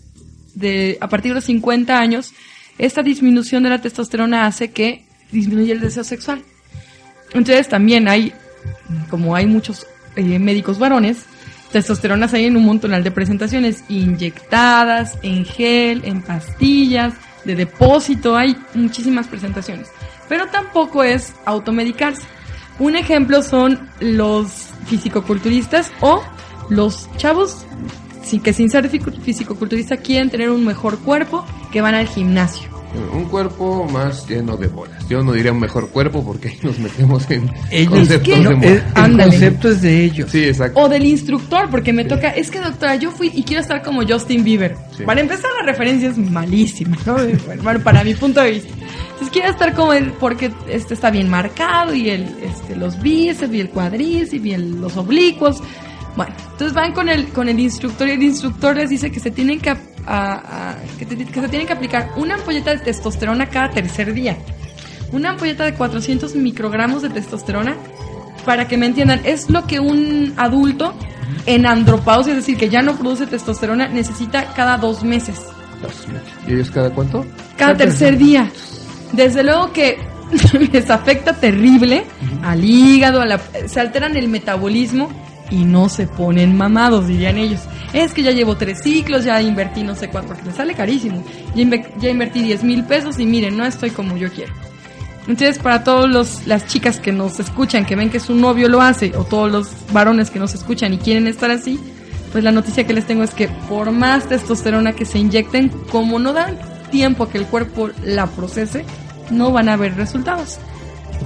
de, 0.54 0.98
a 1.00 1.08
partir 1.08 1.32
de 1.32 1.36
los 1.36 1.44
50 1.44 1.98
años, 1.98 2.32
esta 2.78 3.02
disminución 3.02 3.62
de 3.62 3.70
la 3.70 3.80
testosterona 3.80 4.46
hace 4.46 4.70
que 4.70 5.04
disminuya 5.30 5.74
el 5.74 5.80
deseo 5.80 6.04
sexual. 6.04 6.42
Entonces 7.32 7.68
también 7.68 8.08
hay, 8.08 8.32
como 9.10 9.34
hay 9.34 9.46
muchos 9.46 9.86
eh, 10.16 10.38
médicos 10.38 10.78
varones, 10.78 11.24
testosteronas 11.74 12.32
hay 12.34 12.44
en 12.44 12.56
un 12.56 12.64
montón 12.64 13.02
de 13.02 13.10
presentaciones, 13.10 13.82
inyectadas, 13.88 15.18
en 15.22 15.44
gel, 15.44 16.02
en 16.04 16.22
pastillas, 16.22 17.14
de 17.44 17.56
depósito, 17.56 18.36
hay 18.36 18.56
muchísimas 18.74 19.26
presentaciones. 19.26 19.88
Pero 20.28 20.46
tampoco 20.46 21.02
es 21.02 21.34
automedicarse. 21.44 22.22
Un 22.78 22.94
ejemplo 22.94 23.42
son 23.42 23.90
los 23.98 24.52
fisicoculturistas 24.86 25.90
o 26.00 26.22
los 26.70 27.08
chavos 27.16 27.66
que 28.44 28.52
sin 28.52 28.70
ser 28.70 28.88
fisicoculturista 28.88 29.96
quieren 29.96 30.30
tener 30.30 30.50
un 30.50 30.64
mejor 30.64 31.00
cuerpo 31.00 31.44
que 31.72 31.80
van 31.80 31.96
al 31.96 32.06
gimnasio. 32.06 32.73
Un 33.12 33.24
cuerpo 33.26 33.84
más 33.92 34.26
lleno 34.28 34.56
de 34.56 34.68
bolas. 34.68 35.08
Yo 35.08 35.22
no 35.22 35.32
diría 35.32 35.52
un 35.52 35.60
mejor 35.60 35.88
cuerpo 35.90 36.24
porque 36.24 36.48
ahí 36.48 36.58
nos 36.62 36.78
metemos 36.78 37.28
en 37.30 37.50
Ellos, 37.70 37.92
conceptos 37.92 38.26
de 38.28 38.34
el, 38.34 38.56
moda. 38.56 38.68
el 38.68 38.82
Ándale. 38.94 39.30
concepto 39.30 39.68
es 39.70 39.82
de 39.82 40.04
ellos. 40.04 40.30
Sí, 40.30 40.44
exacto. 40.44 40.80
O 40.80 40.88
del 40.88 41.04
instructor, 41.04 41.68
porque 41.70 41.92
me 41.92 42.04
toca, 42.04 42.28
es 42.30 42.50
que 42.50 42.60
doctora, 42.60 42.96
yo 42.96 43.10
fui 43.10 43.30
y 43.34 43.42
quiero 43.42 43.62
estar 43.62 43.82
como 43.82 44.06
Justin 44.06 44.44
Bieber. 44.44 44.76
Sí. 44.96 45.02
Para 45.04 45.20
empezar, 45.20 45.50
la 45.60 45.66
referencia 45.66 46.08
es 46.10 46.18
malísima, 46.18 46.96
¿no? 47.06 47.16
Bueno, 47.62 47.80
para 47.80 48.04
mi 48.04 48.14
punto 48.14 48.40
de 48.40 48.50
vista. 48.52 48.72
Entonces 49.12 49.28
quiero 49.32 49.50
estar 49.50 49.74
como 49.74 49.92
él 49.92 50.12
porque 50.18 50.50
este 50.68 50.94
está 50.94 51.10
bien 51.10 51.28
marcado 51.28 51.94
y 51.94 52.10
el, 52.10 52.22
este, 52.42 52.74
los 52.76 53.00
bíceps 53.00 53.52
y 53.54 53.60
el 53.60 53.70
cuadríceps 53.70 54.44
y 54.44 54.52
el- 54.52 54.80
los 54.80 54.96
oblicuos. 54.96 55.62
Bueno, 56.16 56.32
entonces 56.52 56.72
van 56.74 56.92
con 56.92 57.08
el, 57.08 57.26
con 57.28 57.48
el 57.48 57.58
instructor 57.58 58.06
y 58.08 58.12
el 58.12 58.22
instructor 58.22 58.76
les 58.76 58.90
dice 58.90 59.10
que 59.10 59.18
se 59.20 59.30
tienen 59.32 59.60
que, 59.60 59.74
a- 60.06 60.70
a- 60.72 60.76
que, 60.98 61.06
te- 61.06 61.16
que 61.16 61.40
se 61.40 61.48
tienen 61.48 61.66
que 61.66 61.72
aplicar 61.72 62.10
una 62.16 62.34
ampolleta 62.34 62.70
de 62.72 62.78
testosterona 62.78 63.46
cada 63.48 63.70
tercer 63.70 64.12
día. 64.14 64.36
Una 65.12 65.30
ampolleta 65.30 65.64
de 65.64 65.74
400 65.74 66.34
microgramos 66.34 67.02
de 67.02 67.10
testosterona 67.10 67.76
para 68.44 68.66
que 68.68 68.76
me 68.76 68.86
entiendan, 68.86 69.20
es 69.24 69.48
lo 69.50 69.66
que 69.66 69.80
un 69.80 70.34
adulto 70.36 70.94
en 71.46 71.66
andropausia, 71.66 72.32
es 72.32 72.38
decir, 72.40 72.56
que 72.58 72.68
ya 72.68 72.82
no 72.82 72.96
produce 72.96 73.26
testosterona, 73.26 73.88
necesita 73.88 74.52
cada 74.54 74.76
dos 74.76 75.02
meses, 75.04 75.40
¿Y 76.46 76.54
ellos 76.54 76.70
cada 76.70 76.90
cuánto? 76.90 77.24
cada 77.56 77.76
tercer 77.76 78.16
día. 78.18 78.50
Desde 79.12 79.42
luego 79.44 79.72
que 79.72 79.98
les 80.72 80.90
afecta 80.90 81.34
terrible 81.34 82.04
al 82.42 82.64
hígado, 82.64 83.20
a 83.20 83.26
la- 83.26 83.40
se 83.66 83.80
alteran 83.80 84.16
el 84.16 84.28
metabolismo 84.28 85.10
y 85.54 85.64
no 85.64 85.88
se 85.88 86.08
ponen 86.08 86.56
mamados, 86.56 87.06
dirían 87.06 87.38
ellos. 87.38 87.60
Es 87.92 88.12
que 88.12 88.24
ya 88.24 88.32
llevo 88.32 88.56
tres 88.56 88.82
ciclos, 88.82 89.24
ya 89.24 89.40
invertí 89.40 89.84
no 89.84 89.94
sé 89.94 90.08
cuánto, 90.08 90.34
porque 90.34 90.42
me 90.50 90.52
sale 90.52 90.74
carísimo. 90.74 91.24
Ya, 91.54 91.64
ya 91.98 92.10
invertí 92.10 92.42
10 92.42 92.64
mil 92.64 92.84
pesos 92.84 93.20
y 93.20 93.26
miren, 93.26 93.56
no 93.56 93.64
estoy 93.64 93.90
como 93.90 94.16
yo 94.16 94.30
quiero. 94.32 94.52
Entonces, 95.28 95.58
para 95.58 95.84
todas 95.84 96.46
las 96.46 96.66
chicas 96.66 96.98
que 96.98 97.12
nos 97.12 97.38
escuchan, 97.38 97.86
que 97.86 97.94
ven 97.94 98.10
que 98.10 98.20
su 98.20 98.34
novio 98.34 98.68
lo 98.68 98.82
hace, 98.82 99.16
o 99.16 99.24
todos 99.24 99.50
los 99.50 99.70
varones 99.92 100.30
que 100.30 100.38
nos 100.38 100.54
escuchan 100.54 100.92
y 100.92 100.98
quieren 100.98 101.28
estar 101.28 101.50
así, 101.50 101.78
pues 102.32 102.42
la 102.42 102.50
noticia 102.50 102.84
que 102.84 102.92
les 102.92 103.06
tengo 103.06 103.22
es 103.22 103.30
que 103.30 103.48
por 103.68 103.92
más 103.92 104.28
testosterona 104.28 104.92
que 104.92 105.04
se 105.04 105.18
inyecten, 105.18 105.68
como 105.90 106.18
no 106.18 106.32
dan 106.32 106.58
tiempo 106.90 107.24
a 107.24 107.30
que 107.30 107.38
el 107.38 107.46
cuerpo 107.46 107.90
la 108.02 108.26
procese, 108.26 108.84
no 109.30 109.52
van 109.52 109.68
a 109.68 109.74
haber 109.74 109.94
resultados. 109.94 110.58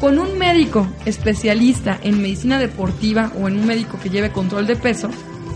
Con 0.00 0.18
un 0.18 0.38
médico 0.38 0.86
especialista 1.04 1.98
en 2.02 2.22
medicina 2.22 2.58
deportiva 2.58 3.32
o 3.40 3.48
en 3.48 3.58
un 3.58 3.66
médico 3.66 3.98
que 4.00 4.10
lleve 4.10 4.30
control 4.30 4.66
de 4.66 4.76
peso, 4.76 5.10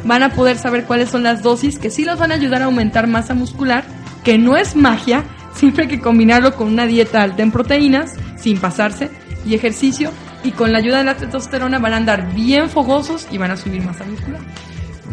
van 0.05 0.23
a 0.23 0.31
poder 0.31 0.59
saber 0.59 0.85
cuáles 0.85 1.11
son 1.11 1.23
las 1.23 1.43
dosis 1.43 1.79
que 1.79 1.91
sí 1.91 2.05
los 2.05 2.19
van 2.19 2.33
a 2.33 2.35
ayudar 2.35 2.63
a 2.63 2.65
aumentar 2.67 3.07
masa 3.07 3.35
muscular, 3.35 3.85
que 4.25 4.39
no 4.39 4.57
es 4.57 4.75
magia, 4.75 5.25
siempre 5.55 5.85
hay 5.85 5.89
que 5.91 6.01
combinarlo 6.01 6.55
con 6.57 6.69
una 6.69 6.87
dieta 6.87 7.23
alta 7.23 7.43
en 7.43 7.53
proteínas, 7.53 8.15
sin 8.37 8.59
pasarse, 8.59 9.11
y 9.47 9.55
ejercicio, 9.55 10.11
y 10.45 10.51
con 10.53 10.73
la 10.73 10.79
ayuda 10.79 10.99
de 10.99 11.05
la 11.05 11.17
testosterona 11.17 11.79
van 11.79 11.95
a 11.95 11.97
andar 11.99 12.35
bien 12.35 12.69
fogosos 12.69 13.29
y 13.31 13.39
van 13.39 13.53
a 13.53 13.57
subir 13.57 13.83
masa 13.83 14.05
muscular. 14.05 14.41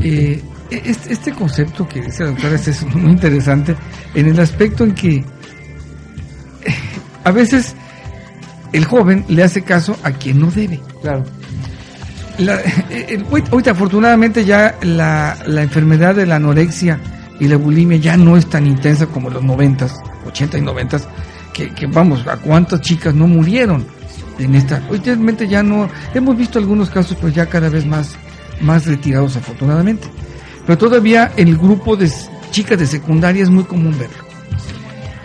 Eh, 0.02 0.42
este, 0.72 1.14
este 1.14 1.32
concepto 1.34 1.88
que 1.88 2.02
dice 2.02 2.24
la 2.24 2.30
doctora 2.30 2.56
este 2.56 2.72
es 2.72 2.84
muy 2.96 3.12
interesante 3.12 3.76
en 4.14 4.28
el 4.28 4.40
aspecto 4.40 4.84
en 4.84 4.94
que 4.94 5.16
eh, 5.16 5.24
a 7.24 7.32
veces 7.32 7.76
el 8.74 8.86
joven 8.86 9.26
le 9.28 9.44
hace 9.44 9.62
caso 9.64 9.98
a 10.04 10.12
quien 10.12 10.40
no 10.40 10.52
debe. 10.52 10.80
Claro. 11.02 11.24
La- 12.38 12.60
el- 12.90 13.26
ahorita 13.52 13.72
afortunadamente 13.72 14.46
ya 14.46 14.76
la, 14.82 15.38
la 15.46 15.62
enfermedad 15.62 16.16
de 16.16 16.26
la 16.26 16.36
anorexia 16.38 17.00
y 17.40 17.48
la 17.48 17.58
bulimia 17.58 17.98
ya 17.98 18.16
no 18.18 18.38
es 18.38 18.46
tan 18.48 18.66
intensa 18.68 19.08
como 19.08 19.30
los 19.30 19.44
noventas, 19.44 19.96
80 20.26 20.58
y 20.58 20.62
noventas, 20.62 21.08
que, 21.54 21.70
que 21.74 21.86
vamos, 21.88 22.26
a 22.28 22.38
cuántas 22.38 22.82
chicas 22.82 23.14
no 23.14 23.28
murieron 23.28 23.86
en 24.38 24.56
esta. 24.56 24.82
Últimamente 24.90 25.48
ya 25.48 25.64
no, 25.64 25.90
hemos 26.14 26.38
visto 26.38 26.60
algunos 26.60 26.90
casos, 26.90 27.18
pero 27.20 27.30
ya 27.34 27.46
cada 27.48 27.70
vez 27.70 27.86
más, 27.86 28.16
más 28.62 28.86
retirados 28.86 29.36
afortunadamente. 29.36 30.08
Pero 30.66 30.78
todavía 30.78 31.32
el 31.36 31.58
grupo 31.58 31.96
de 31.98 32.10
chicas 32.52 32.78
de 32.80 32.86
secundaria 32.88 33.44
es 33.44 33.50
muy 33.50 33.64
común 33.64 33.96
verlo. 33.98 34.24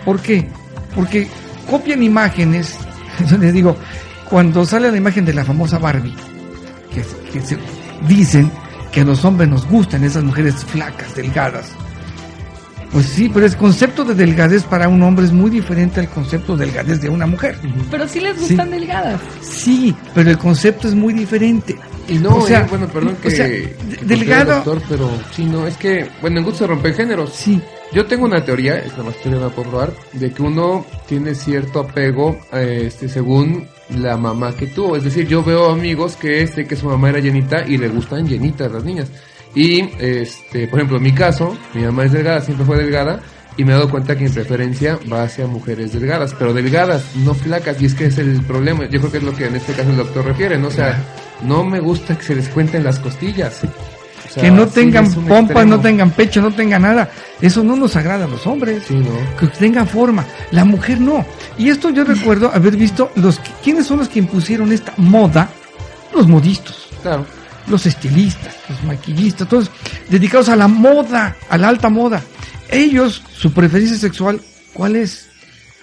¿Por 0.05 0.21
qué? 0.21 0.49
Porque 0.95 1.29
copian 1.71 2.03
imágenes, 2.03 2.77
yo 3.29 3.38
les 3.38 3.53
digo, 3.53 3.77
cuando 4.29 4.64
sale 4.64 4.90
la 4.90 4.96
imagen 4.96 5.24
de 5.24 5.35
la 5.35 5.44
famosa 5.44 5.79
Barbie, 5.79 6.14
que, 6.92 7.03
que 7.33 7.40
se 7.46 7.59
dicen 8.09 8.50
que 8.92 9.00
a 9.00 9.05
los 9.05 9.24
hombres 9.24 9.48
nos 9.48 9.66
gustan 9.68 10.05
esas 10.05 10.22
mujeres 10.24 10.55
flacas, 10.64 11.14
delgadas. 11.14 11.70
Pues 12.92 13.07
sí, 13.07 13.29
pero 13.33 13.44
el 13.44 13.57
concepto 13.57 14.05
de 14.05 14.14
delgadez 14.14 14.62
para 14.62 14.87
un 14.88 15.03
hombre 15.03 15.24
es 15.27 15.33
muy 15.33 15.50
diferente 15.50 15.98
al 15.98 16.09
concepto 16.09 16.57
de 16.57 16.66
delgadez 16.66 17.00
de 17.00 17.09
una 17.09 17.27
mujer. 17.27 17.59
Pero 17.90 18.07
sí 18.07 18.20
les 18.20 18.37
Sí. 18.37 18.48
gustan 18.50 18.70
delgadas. 18.70 19.20
Sí, 19.42 19.92
pero 20.14 20.31
el 20.31 20.38
concepto 20.38 20.87
es 20.87 20.94
muy 20.94 21.12
diferente. 21.12 21.77
Y 22.07 22.18
no, 22.18 22.37
O 22.37 22.46
sea, 22.46 22.61
eh, 22.61 22.66
bueno, 22.70 22.87
perdón 22.87 23.16
que, 23.20 23.29
o 23.29 23.31
sea, 23.33 23.46
que 23.46 23.74
delgado- 24.03 24.55
doctor, 24.57 24.81
pero 24.88 25.11
sí, 25.35 25.44
no, 25.44 25.66
es 25.66 25.77
que, 25.77 26.09
bueno, 26.20 26.38
en 26.38 26.44
gusto 26.44 26.61
se 26.61 26.66
rompen 26.68 26.94
géneros. 26.94 27.33
Sí, 27.35 27.61
Yo 27.95 28.05
tengo 28.07 28.25
una 28.25 28.45
teoría, 28.45 28.79
es 28.79 28.99
la 28.99 29.05
más 29.05 29.17
teoría 29.19 29.39
no 29.39 29.49
la 29.49 29.55
puedo 29.55 29.71
probar, 29.71 29.93
de 30.15 30.33
que 30.33 30.43
uno 30.43 30.85
tiene 31.07 31.33
cierto 31.37 31.79
apego 31.79 32.37
este, 32.53 33.09
según 33.09 33.69
la 33.89 34.17
mamá 34.17 34.57
que 34.57 34.67
tuvo. 34.67 34.97
Es 34.97 35.05
decir, 35.05 35.29
yo 35.29 35.45
veo 35.45 35.71
amigos 35.71 36.17
que 36.17 36.45
sé 36.49 36.67
que 36.67 36.75
su 36.75 36.89
mamá 36.89 37.11
era 37.11 37.21
llenita 37.21 37.65
y 37.65 37.79
le 37.79 37.89
gustan 37.89 38.27
llenitas 38.27 38.73
las 38.73 38.83
niñas. 38.83 39.13
Y, 39.55 39.81
este, 40.01 40.67
por 40.67 40.81
ejemplo, 40.81 40.97
en 40.97 41.05
mi 41.05 41.13
caso, 41.13 41.57
mi 41.73 41.83
mamá 41.83 42.05
es 42.05 42.13
delgada, 42.13 42.41
siempre 42.41 42.67
fue 42.67 42.79
delgada, 42.79 43.21
y 43.57 43.65
me 43.65 43.71
he 43.71 43.75
dado 43.77 43.89
cuenta 43.89 44.17
que 44.17 44.25
mi 44.25 44.31
preferencia 44.31 44.99
va 45.13 45.23
hacia 45.23 45.47
mujeres 45.47 45.93
delgadas, 45.93 46.35
pero 46.37 46.53
delgadas, 46.53 47.15
no 47.25 47.33
flacas, 47.33 47.81
y 47.81 47.87
es 47.87 47.95
que 47.95 48.07
es 48.07 48.19
el 48.19 48.43
problema. 48.43 48.87
Yo 48.87 48.99
creo 48.99 49.13
que 49.13 49.19
es 49.19 49.25
lo 49.25 49.37
que 49.37 49.47
en 49.47 49.55
este 49.55 49.73
caso 49.73 49.91
el 49.91 49.97
doctor 49.97 50.25
refiere, 50.25 50.59
¿no? 50.59 50.67
O 50.67 50.73
sea, 50.73 51.01
no 51.45 51.63
me 51.63 51.79
gusta 51.79 52.19
que 52.19 52.25
se 52.25 52.35
les 52.35 52.49
cuenten 52.49 52.83
las 52.83 52.99
costillas. 52.99 53.61
Sea, 54.35 54.42
que 54.42 54.51
no 54.51 54.64
sí 54.66 54.73
tengan 54.75 55.05
pompas, 55.12 55.40
extremo. 55.42 55.77
no 55.77 55.81
tengan 55.81 56.11
pecho, 56.11 56.42
no 56.42 56.53
tengan 56.53 56.83
nada. 56.83 57.09
Eso 57.40 57.62
no 57.62 57.77
nos 57.77 57.94
agrada 57.94 58.25
a 58.25 58.29
los 58.29 58.44
hombres. 58.47 58.83
Sí, 58.88 58.94
¿no? 58.94 59.11
que 59.38 59.47
tenga 59.47 59.87
forma. 59.87 60.25
La 60.51 60.64
mujer 60.64 61.01
no. 61.01 61.25
Y 61.57 61.68
esto 61.70 61.90
yo 61.90 62.03
recuerdo 62.05 62.51
haber 62.53 62.77
visto 62.77 63.12
los 63.14 63.38
que- 63.38 63.51
quiénes 63.62 63.87
son 63.87 63.99
los 63.99 64.09
que 64.09 64.18
impusieron 64.18 64.73
esta 64.73 64.92
moda, 64.97 65.49
los 66.12 66.27
modistas, 66.27 66.77
Claro. 67.03 67.25
los 67.68 67.87
estilistas, 67.87 68.55
los 68.68 68.83
maquillistas, 68.85 69.49
todos 69.49 69.70
dedicados 70.11 70.49
a 70.49 70.57
la 70.57 70.66
moda, 70.68 71.37
a 71.49 71.57
la 71.57 71.68
alta 71.68 71.88
moda. 71.88 72.20
ellos, 72.70 73.23
su 73.37 73.53
preferencia 73.53 73.97
sexual, 73.99 74.40
¿cuál 74.73 74.97
es? 74.97 75.29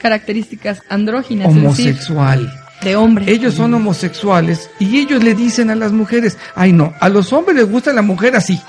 Características 0.01 0.81
andróginas. 0.89 1.47
Homosexual. 1.47 2.51
De 2.81 2.95
hombre. 2.95 3.31
Ellos 3.31 3.55
son 3.55 3.73
homosexuales 3.73 4.69
y 4.79 4.99
ellos 4.99 5.23
le 5.23 5.33
dicen 5.33 5.69
a 5.69 5.75
las 5.75 5.91
mujeres, 5.91 6.37
ay 6.55 6.73
no, 6.73 6.93
a 6.99 7.09
los 7.09 7.31
hombres 7.33 7.55
les 7.55 7.69
gusta 7.69 7.93
la 7.93 8.01
mujer 8.01 8.35
así. 8.35 8.59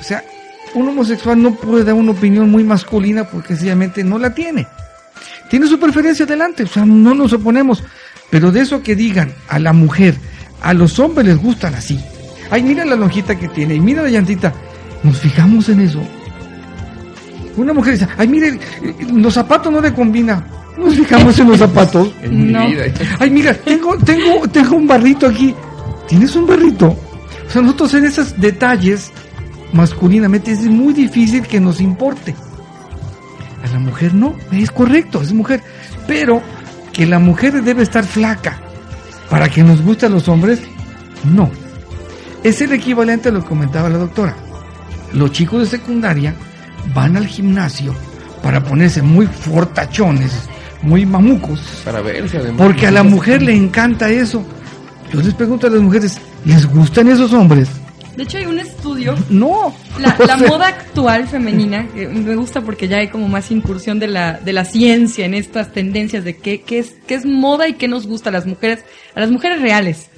O 0.00 0.02
sea, 0.02 0.24
un 0.74 0.88
homosexual 0.88 1.40
no 1.40 1.54
puede 1.54 1.84
dar 1.84 1.94
una 1.94 2.12
opinión 2.12 2.50
muy 2.50 2.64
masculina 2.64 3.24
porque 3.24 3.54
sencillamente 3.54 4.04
no 4.04 4.18
la 4.18 4.34
tiene. 4.34 4.66
Tiene 5.48 5.66
su 5.66 5.78
preferencia 5.78 6.24
adelante, 6.24 6.64
o 6.64 6.66
sea, 6.66 6.84
no 6.84 7.14
nos 7.14 7.32
oponemos. 7.32 7.82
Pero 8.30 8.50
de 8.50 8.60
eso 8.60 8.82
que 8.82 8.96
digan 8.96 9.32
a 9.48 9.58
la 9.58 9.72
mujer, 9.72 10.16
a 10.60 10.74
los 10.74 10.98
hombres 10.98 11.26
les 11.26 11.36
gustan 11.36 11.74
así. 11.74 12.00
Ay, 12.50 12.62
mira 12.62 12.84
la 12.84 12.96
lonjita 12.96 13.38
que 13.38 13.48
tiene 13.48 13.74
y 13.74 13.80
mira 13.80 14.02
la 14.02 14.10
llantita. 14.10 14.52
Nos 15.02 15.18
fijamos 15.18 15.68
en 15.68 15.80
eso. 15.80 16.00
Una 17.56 17.72
mujer 17.72 17.94
dice, 17.94 18.08
ay, 18.18 18.28
mire, 18.28 18.58
eh, 18.82 18.94
los 19.12 19.34
zapatos 19.34 19.72
no 19.72 19.80
le 19.80 19.94
combina. 19.94 20.44
Nos 20.76 20.94
fijamos 20.94 21.38
en 21.38 21.48
los 21.48 21.58
zapatos. 21.58 22.12
En 22.22 22.52
No. 22.52 22.64
mi 22.66 22.72
vida. 22.74 22.84
Ay, 23.18 23.30
mira, 23.30 23.54
tengo, 23.54 23.96
tengo, 23.98 24.46
tengo 24.48 24.76
un 24.76 24.86
barrito 24.86 25.26
aquí. 25.26 25.54
¿Tienes 26.08 26.36
un 26.36 26.46
barrito? 26.46 26.88
O 27.46 27.50
sea, 27.50 27.62
nosotros 27.62 27.94
en 27.94 28.04
esos 28.04 28.38
detalles, 28.40 29.10
masculinamente, 29.72 30.52
es 30.52 30.60
muy 30.66 30.92
difícil 30.92 31.42
que 31.46 31.60
nos 31.60 31.80
importe. 31.80 32.34
A 33.64 33.68
la 33.72 33.78
mujer 33.78 34.14
no, 34.14 34.34
es 34.52 34.70
correcto, 34.70 35.22
es 35.22 35.32
mujer. 35.32 35.62
Pero 36.06 36.42
que 36.92 37.06
la 37.06 37.18
mujer 37.18 37.62
debe 37.62 37.82
estar 37.82 38.04
flaca 38.04 38.58
para 39.30 39.48
que 39.48 39.62
nos 39.62 39.82
guste 39.82 40.06
a 40.06 40.08
los 40.08 40.28
hombres, 40.28 40.60
no. 41.24 41.50
Es 42.44 42.60
el 42.60 42.72
equivalente 42.72 43.30
a 43.30 43.32
lo 43.32 43.42
que 43.42 43.48
comentaba 43.48 43.88
la 43.88 43.98
doctora. 43.98 44.36
Los 45.12 45.32
chicos 45.32 45.60
de 45.60 45.78
secundaria 45.78 46.34
van 46.94 47.16
al 47.16 47.26
gimnasio 47.26 47.94
para 48.42 48.62
ponerse 48.62 49.02
muy 49.02 49.26
fortachones, 49.26 50.32
muy 50.86 51.04
mamucos, 51.04 51.60
Para 51.84 52.00
verse 52.00 52.38
además. 52.38 52.62
porque 52.66 52.86
a 52.86 52.90
la 52.90 53.02
mujer 53.02 53.42
le 53.42 53.54
encanta 53.54 54.08
eso. 54.10 54.44
Yo 55.12 55.20
les 55.20 55.34
pregunto 55.34 55.66
a 55.66 55.70
las 55.70 55.80
mujeres, 55.80 56.18
¿les 56.44 56.66
gustan 56.66 57.08
esos 57.08 57.32
hombres? 57.32 57.68
De 58.16 58.22
hecho, 58.22 58.38
hay 58.38 58.46
un 58.46 58.58
estudio 58.58 59.14
No. 59.28 59.74
La, 60.00 60.16
O 60.18 60.24
la 60.26 60.38
sea, 60.38 60.48
moda 60.48 60.68
actual 60.68 61.28
femenina, 61.28 61.86
que 61.94 62.08
me 62.08 62.34
gusta 62.34 62.62
porque 62.62 62.88
ya 62.88 62.96
hay 62.98 63.08
como 63.08 63.28
más 63.28 63.50
incursión 63.50 63.98
de 63.98 64.06
la, 64.08 64.34
de 64.40 64.52
la 64.54 64.64
ciencia 64.64 65.26
en 65.26 65.34
estas 65.34 65.72
tendencias 65.72 66.24
de 66.24 66.36
qué, 66.38 66.62
qué 66.62 66.78
es, 66.78 66.94
qué 67.06 67.14
es 67.14 67.26
moda 67.26 67.68
y 67.68 67.74
qué 67.74 67.88
nos 67.88 68.06
gusta 68.06 68.30
a 68.30 68.32
las 68.32 68.46
mujeres, 68.46 68.84
a 69.14 69.20
las 69.20 69.30
mujeres 69.30 69.60
reales. 69.60 70.08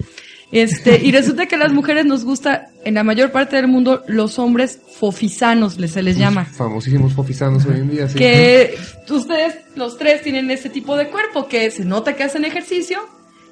Este, 0.50 0.98
y 1.04 1.12
resulta 1.12 1.46
que 1.46 1.56
a 1.56 1.58
las 1.58 1.72
mujeres 1.72 2.06
nos 2.06 2.24
gusta, 2.24 2.68
en 2.84 2.94
la 2.94 3.04
mayor 3.04 3.32
parte 3.32 3.56
del 3.56 3.68
mundo, 3.68 4.02
los 4.08 4.38
hombres 4.38 4.78
fofisanos, 4.98 5.78
les- 5.78 5.92
se 5.92 6.02
les 6.02 6.16
llama. 6.16 6.46
Famosísimos 6.46 7.12
fofisanos 7.12 7.66
hoy 7.66 7.80
en 7.80 7.90
día, 7.90 8.08
sí. 8.08 8.18
Que 8.18 8.78
ustedes, 9.10 9.56
los 9.76 9.98
tres, 9.98 10.22
tienen 10.22 10.50
ese 10.50 10.70
tipo 10.70 10.96
de 10.96 11.08
cuerpo, 11.08 11.48
que 11.48 11.70
se 11.70 11.84
nota 11.84 12.16
que 12.16 12.24
hacen 12.24 12.44
ejercicio, 12.46 12.98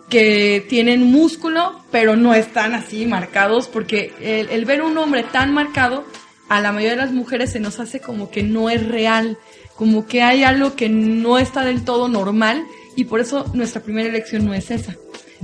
que 0.08 0.64
tienen 0.68 1.02
músculo, 1.02 1.80
pero 1.90 2.16
no 2.16 2.32
están 2.34 2.72
así 2.74 3.04
marcados, 3.06 3.68
porque 3.68 4.12
el, 4.22 4.48
el 4.48 4.64
ver 4.64 4.80
un 4.82 4.96
hombre 4.96 5.22
tan 5.24 5.52
marcado, 5.52 6.04
a 6.48 6.60
la 6.60 6.70
mayoría 6.72 6.92
de 6.92 7.02
las 7.02 7.12
mujeres 7.12 7.50
se 7.52 7.60
nos 7.60 7.78
hace 7.80 8.00
como 8.00 8.30
que 8.30 8.42
no 8.42 8.70
es 8.70 8.86
real, 8.86 9.36
como 9.74 10.06
que 10.06 10.22
hay 10.22 10.44
algo 10.44 10.76
que 10.76 10.88
no 10.88 11.38
está 11.38 11.62
del 11.64 11.84
todo 11.84 12.08
normal, 12.08 12.62
y 12.94 13.04
por 13.04 13.20
eso 13.20 13.44
nuestra 13.52 13.82
primera 13.82 14.08
elección 14.08 14.46
no 14.46 14.54
es 14.54 14.70
esa. 14.70 14.94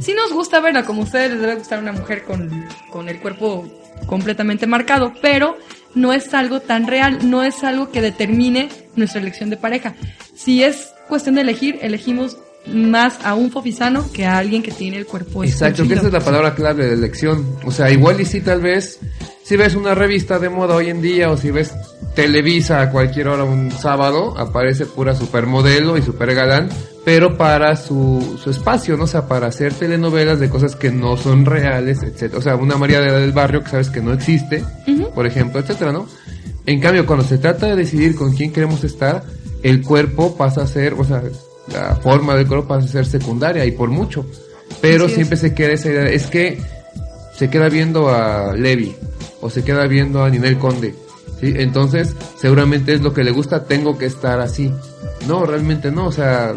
Sí 0.00 0.14
nos 0.14 0.32
gusta 0.32 0.60
verla, 0.60 0.84
como 0.84 1.02
a 1.02 1.04
ustedes 1.04 1.32
les 1.32 1.40
debe 1.40 1.56
gustar 1.56 1.78
una 1.78 1.92
mujer 1.92 2.24
con, 2.24 2.66
con 2.90 3.08
el 3.08 3.20
cuerpo 3.20 3.68
completamente 4.06 4.66
marcado, 4.66 5.12
pero 5.20 5.56
no 5.94 6.12
es 6.12 6.32
algo 6.34 6.60
tan 6.60 6.86
real, 6.86 7.30
no 7.30 7.42
es 7.42 7.62
algo 7.64 7.90
que 7.90 8.00
determine 8.00 8.68
nuestra 8.96 9.20
elección 9.20 9.50
de 9.50 9.56
pareja. 9.56 9.94
Si 10.34 10.62
es 10.62 10.92
cuestión 11.08 11.34
de 11.34 11.42
elegir, 11.42 11.78
elegimos 11.82 12.38
más 12.66 13.18
a 13.24 13.34
un 13.34 13.50
fofisano 13.50 14.10
que 14.12 14.24
a 14.24 14.38
alguien 14.38 14.62
que 14.62 14.70
tiene 14.70 14.96
el 14.96 15.06
cuerpo 15.06 15.42
Exacto, 15.42 15.86
que 15.86 15.94
esa 15.94 16.06
es 16.06 16.12
la 16.12 16.20
palabra 16.20 16.54
clave 16.54 16.86
de 16.86 16.94
elección. 16.94 17.56
O 17.64 17.70
sea, 17.70 17.90
igual 17.90 18.20
y 18.20 18.24
si 18.24 18.40
tal 18.40 18.60
vez, 18.60 19.00
si 19.42 19.56
ves 19.56 19.74
una 19.74 19.94
revista 19.94 20.38
de 20.38 20.48
moda 20.48 20.76
hoy 20.76 20.88
en 20.88 21.02
día 21.02 21.30
o 21.30 21.36
si 21.36 21.50
ves 21.50 21.72
Televisa 22.14 22.82
a 22.82 22.90
cualquier 22.90 23.28
hora 23.28 23.44
un 23.44 23.70
sábado, 23.70 24.36
aparece 24.38 24.84
pura 24.86 25.14
supermodelo 25.14 25.96
y 25.96 26.02
super 26.02 26.34
galán, 26.34 26.68
pero 27.04 27.38
para 27.38 27.74
su, 27.74 28.38
su 28.42 28.50
espacio, 28.50 28.96
¿no? 28.96 29.04
O 29.04 29.06
sea, 29.06 29.26
para 29.26 29.46
hacer 29.46 29.72
telenovelas 29.72 30.38
de 30.38 30.50
cosas 30.50 30.76
que 30.76 30.90
no 30.90 31.16
son 31.16 31.46
reales, 31.46 32.02
etcétera. 32.02 32.38
O 32.38 32.42
sea, 32.42 32.56
una 32.56 32.76
María 32.76 33.00
de 33.00 33.06
la 33.10 33.18
del 33.18 33.32
Barrio 33.32 33.64
que 33.64 33.70
sabes 33.70 33.88
que 33.88 34.02
no 34.02 34.12
existe, 34.12 34.62
por 35.14 35.26
ejemplo, 35.26 35.60
etcétera, 35.60 35.90
¿no? 35.90 36.06
En 36.66 36.80
cambio, 36.80 37.06
cuando 37.06 37.24
se 37.24 37.38
trata 37.38 37.66
de 37.66 37.76
decidir 37.76 38.14
con 38.14 38.34
quién 38.34 38.52
queremos 38.52 38.84
estar, 38.84 39.24
el 39.62 39.82
cuerpo 39.82 40.36
pasa 40.36 40.62
a 40.62 40.66
ser, 40.66 40.94
o 40.94 41.04
sea, 41.04 41.22
la 41.68 41.96
forma 41.96 42.34
del 42.34 42.46
cuerpo 42.46 42.68
pasa 42.68 42.86
a 42.86 42.88
ser 42.88 43.06
secundaria 43.06 43.64
y 43.64 43.72
por 43.72 43.90
mucho. 43.90 44.26
Pero 44.80 45.04
Así 45.04 45.12
es. 45.12 45.16
siempre 45.16 45.36
se 45.36 45.54
queda 45.54 45.72
esa 45.72 45.88
idea, 45.88 46.06
es 46.06 46.26
que 46.26 46.58
se 47.36 47.50
queda 47.50 47.68
viendo 47.68 48.08
a 48.08 48.54
Levi 48.54 48.94
o 49.40 49.50
se 49.50 49.62
queda 49.64 49.86
viendo 49.86 50.24
a 50.24 50.30
Ninel 50.30 50.58
Conde. 50.58 50.94
¿sí? 51.40 51.52
Entonces, 51.56 52.14
seguramente 52.38 52.94
es 52.94 53.00
lo 53.00 53.12
que 53.12 53.24
le 53.24 53.30
gusta, 53.30 53.64
tengo 53.64 53.98
que 53.98 54.06
estar 54.06 54.40
así. 54.40 54.72
No, 55.26 55.44
realmente 55.44 55.90
no, 55.90 56.06
o 56.06 56.12
sea, 56.12 56.54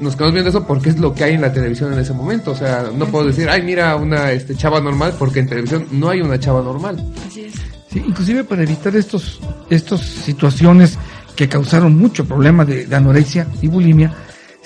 nos 0.00 0.14
quedamos 0.14 0.34
viendo 0.34 0.50
eso 0.50 0.66
porque 0.66 0.90
es 0.90 0.98
lo 0.98 1.14
que 1.14 1.24
hay 1.24 1.34
en 1.34 1.40
la 1.40 1.52
televisión 1.52 1.92
en 1.92 1.98
ese 1.98 2.12
momento. 2.12 2.52
O 2.52 2.54
sea, 2.54 2.90
no 2.94 3.06
puedo 3.06 3.26
decir, 3.26 3.48
ay, 3.48 3.62
mira, 3.62 3.94
una 3.96 4.32
este, 4.32 4.54
chava 4.54 4.80
normal, 4.80 5.14
porque 5.18 5.40
en 5.40 5.48
televisión 5.48 5.86
no 5.90 6.08
hay 6.08 6.20
una 6.20 6.38
chava 6.38 6.62
normal. 6.62 7.02
Así 7.26 7.42
es. 7.42 7.54
Sí, 7.90 8.02
inclusive 8.06 8.44
para 8.44 8.62
evitar 8.62 8.94
estos, 8.96 9.40
estas 9.70 10.00
situaciones 10.00 10.98
que 11.34 11.48
causaron 11.48 11.96
mucho 11.96 12.24
problema 12.26 12.64
de, 12.64 12.86
de 12.86 12.96
anorexia 12.96 13.46
y 13.62 13.68
bulimia, 13.68 14.14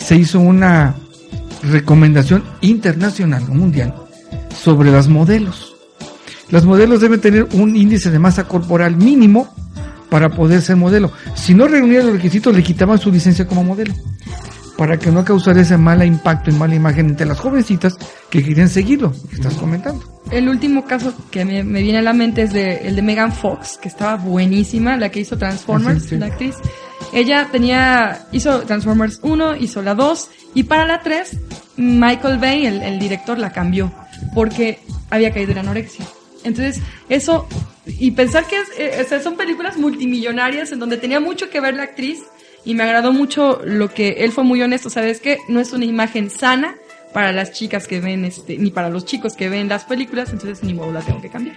se 0.05 0.17
hizo 0.17 0.41
una 0.41 0.95
recomendación 1.63 2.43
internacional 2.61 3.45
o 3.49 3.55
mundial 3.55 3.95
sobre 4.63 4.91
las 4.91 5.09
modelos. 5.09 5.77
Las 6.51 6.65
modelos 6.65 7.01
deben 7.01 7.21
tener 7.21 7.47
un 7.53 7.77
índice 7.77 8.11
de 8.11 8.19
masa 8.19 8.45
corporal 8.45 8.97
mínimo 8.97 9.49
para 10.11 10.29
poder 10.31 10.61
ser 10.61 10.77
modelo. 10.77 11.11
Si 11.35 11.55
no 11.55 11.67
reunían 11.67 12.05
los 12.07 12.15
requisitos, 12.17 12.55
le 12.55 12.63
quitaban 12.63 12.99
su 12.99 13.11
licencia 13.11 13.47
como 13.47 13.65
modelo. 13.65 13.95
Para 14.77 14.99
que 14.99 15.11
no 15.11 15.25
causara 15.25 15.61
ese 15.61 15.77
mal 15.79 16.05
impacto 16.05 16.51
y 16.51 16.55
mala 16.55 16.75
imagen 16.75 17.11
entre 17.11 17.27
las 17.27 17.39
jovencitas 17.39 17.97
que 18.31 18.43
querían 18.43 18.69
seguirlo, 18.69 19.13
que 19.31 19.37
estás 19.37 19.55
comentando. 19.55 20.03
El 20.31 20.49
último 20.49 20.85
caso 20.87 21.15
que 21.31 21.45
me, 21.45 21.63
me 21.63 21.83
viene 21.83 21.99
a 21.99 22.03
la 22.03 22.13
mente 22.15 22.43
es 22.43 22.53
de, 22.53 22.77
el 22.89 22.97
de 22.97 23.03
Megan 23.03 23.33
Fox, 23.33 23.79
que 23.81 23.89
estaba 23.89 24.17
buenísima, 24.17 24.97
la 24.97 25.11
que 25.11 25.21
hizo 25.21 25.39
Transformers, 25.39 25.99
Ah, 25.99 26.01
sí, 26.01 26.09
sí. 26.11 26.17
la 26.17 26.27
actriz. 26.27 26.57
Ella 27.13 27.49
tenía, 27.53 28.27
hizo 28.33 28.61
Transformers 28.61 29.21
1, 29.23 29.57
hizo 29.57 29.83
la 29.83 29.95
2, 29.95 30.31
y 30.55 30.63
para 30.65 30.87
la 30.87 31.03
3, 31.03 31.37
Michael 31.77 32.39
Bay, 32.39 32.67
el, 32.67 32.83
el 32.83 32.99
director, 32.99 33.39
la 33.39 33.53
cambió, 33.53 33.93
porque 34.35 34.81
había 35.11 35.33
caído 35.33 35.53
en 35.53 35.59
anorexia. 35.59 36.07
Entonces, 36.45 36.83
eso, 37.09 37.47
y 37.87 38.13
pensar 38.13 38.47
que 38.47 38.57
es, 38.57 38.69
eh, 38.79 39.03
o 39.05 39.09
sea, 39.09 39.21
son 39.21 39.37
películas 39.37 39.77
multimillonarias 39.77 40.73
en 40.73 40.79
donde 40.79 40.97
tenía 40.97 41.21
mucho 41.21 41.51
que 41.51 41.61
ver 41.61 41.75
la 41.75 41.85
actriz, 41.85 42.21
y 42.65 42.75
me 42.75 42.85
agradó 42.85 43.13
mucho 43.13 43.61
lo 43.65 43.93
que 43.93 44.25
él 44.25 44.33
fue 44.33 44.45
muy 44.45 44.63
honesto, 44.63 44.89
¿sabes 44.89 45.21
qué? 45.21 45.39
No 45.49 45.61
es 45.61 45.73
una 45.73 45.85
imagen 45.85 46.31
sana 46.31 46.77
para 47.13 47.33
las 47.33 47.53
chicas 47.53 47.87
que 47.87 48.01
ven, 48.01 48.25
este, 48.25 48.57
ni 48.57 48.71
para 48.71 48.89
los 48.89 49.05
chicos 49.05 49.35
que 49.35 49.49
ven 49.49 49.69
las 49.69 49.85
películas, 49.85 50.31
entonces 50.33 50.63
ni 50.63 50.73
modo 50.73 50.93
la 50.93 51.01
tengo 51.01 51.21
que 51.21 51.29
cambiar. 51.29 51.57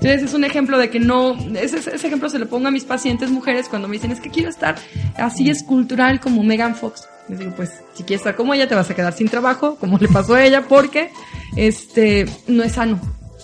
Entonces 0.00 0.22
es 0.22 0.34
un 0.34 0.44
ejemplo 0.44 0.78
de 0.78 0.90
que 0.90 1.00
no, 1.00 1.36
ese, 1.56 1.78
ejemplo 1.94 2.30
se 2.30 2.38
lo 2.38 2.48
pongo 2.48 2.68
a 2.68 2.70
mis 2.70 2.84
pacientes 2.84 3.30
mujeres 3.30 3.68
cuando 3.68 3.88
me 3.88 3.94
dicen 3.94 4.12
es 4.12 4.20
que 4.20 4.30
quiero 4.30 4.48
estar 4.48 4.76
así 5.16 5.50
escultural 5.50 6.20
como 6.20 6.44
Megan 6.44 6.76
Fox. 6.76 7.08
Les 7.28 7.40
digo, 7.40 7.52
pues 7.56 7.82
si 7.94 8.04
quieres 8.04 8.20
estar 8.20 8.36
como 8.36 8.54
ella 8.54 8.68
te 8.68 8.76
vas 8.76 8.88
a 8.88 8.94
quedar 8.94 9.12
sin 9.12 9.28
trabajo, 9.28 9.74
como 9.74 9.98
le 9.98 10.06
pasó 10.06 10.34
a 10.34 10.44
ella, 10.44 10.66
porque 10.68 11.10
este 11.56 12.26
no 12.46 12.62
es 12.62 12.72
sano. 12.72 13.00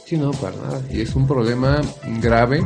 Sí, 0.06 0.16
no, 0.16 0.30
para 0.30 0.56
nada. 0.56 0.80
Y 0.92 1.00
es 1.00 1.16
un 1.16 1.26
problema 1.26 1.80
grave. 2.20 2.64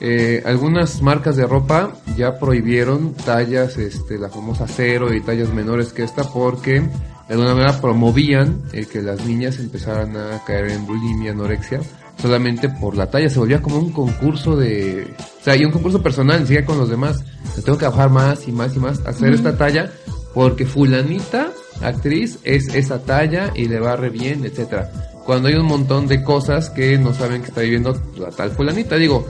Eh, 0.00 0.42
algunas 0.44 1.00
marcas 1.00 1.36
de 1.36 1.46
ropa 1.46 1.94
ya 2.16 2.38
prohibieron 2.38 3.14
tallas, 3.14 3.78
este, 3.78 4.18
la 4.18 4.28
famosa 4.28 4.66
cero 4.66 5.14
y 5.14 5.22
tallas 5.22 5.52
menores 5.52 5.92
que 5.92 6.02
esta 6.02 6.24
porque 6.24 6.80
de 6.80 7.34
alguna 7.34 7.54
manera 7.54 7.80
promovían 7.80 8.62
eh, 8.72 8.86
que 8.86 9.02
las 9.02 9.24
niñas 9.24 9.58
empezaran 9.58 10.16
a 10.16 10.42
caer 10.44 10.70
en 10.70 10.86
bulimia, 10.86 11.32
anorexia, 11.32 11.80
solamente 12.20 12.68
por 12.68 12.96
la 12.96 13.10
talla. 13.10 13.28
Se 13.28 13.38
volvía 13.38 13.62
como 13.62 13.78
un 13.78 13.92
concurso 13.92 14.56
de, 14.56 15.14
o 15.40 15.44
sea, 15.44 15.56
y 15.56 15.64
un 15.64 15.72
concurso 15.72 16.02
personal, 16.02 16.46
sigue 16.46 16.64
con 16.64 16.78
los 16.78 16.88
demás. 16.88 17.24
Tengo 17.64 17.78
que 17.78 17.86
bajar 17.86 18.10
más 18.10 18.48
y 18.48 18.52
más 18.52 18.74
y 18.76 18.78
más, 18.78 19.00
hacer 19.06 19.34
esta 19.34 19.56
talla 19.56 19.90
porque 20.34 20.64
fulanita 20.64 21.52
actriz 21.82 22.38
es 22.44 22.74
esa 22.74 23.02
talla 23.02 23.52
y 23.54 23.66
le 23.66 23.80
va 23.80 23.96
re 23.96 24.10
bien, 24.10 24.44
etcétera. 24.44 24.90
Cuando 25.24 25.48
hay 25.48 25.54
un 25.54 25.66
montón 25.66 26.06
de 26.06 26.22
cosas 26.22 26.70
que 26.70 26.98
no 26.98 27.12
saben 27.14 27.42
que 27.42 27.48
está 27.48 27.60
viviendo 27.60 28.00
la 28.16 28.30
tal 28.30 28.50
fulanita, 28.50 28.96
digo, 28.96 29.26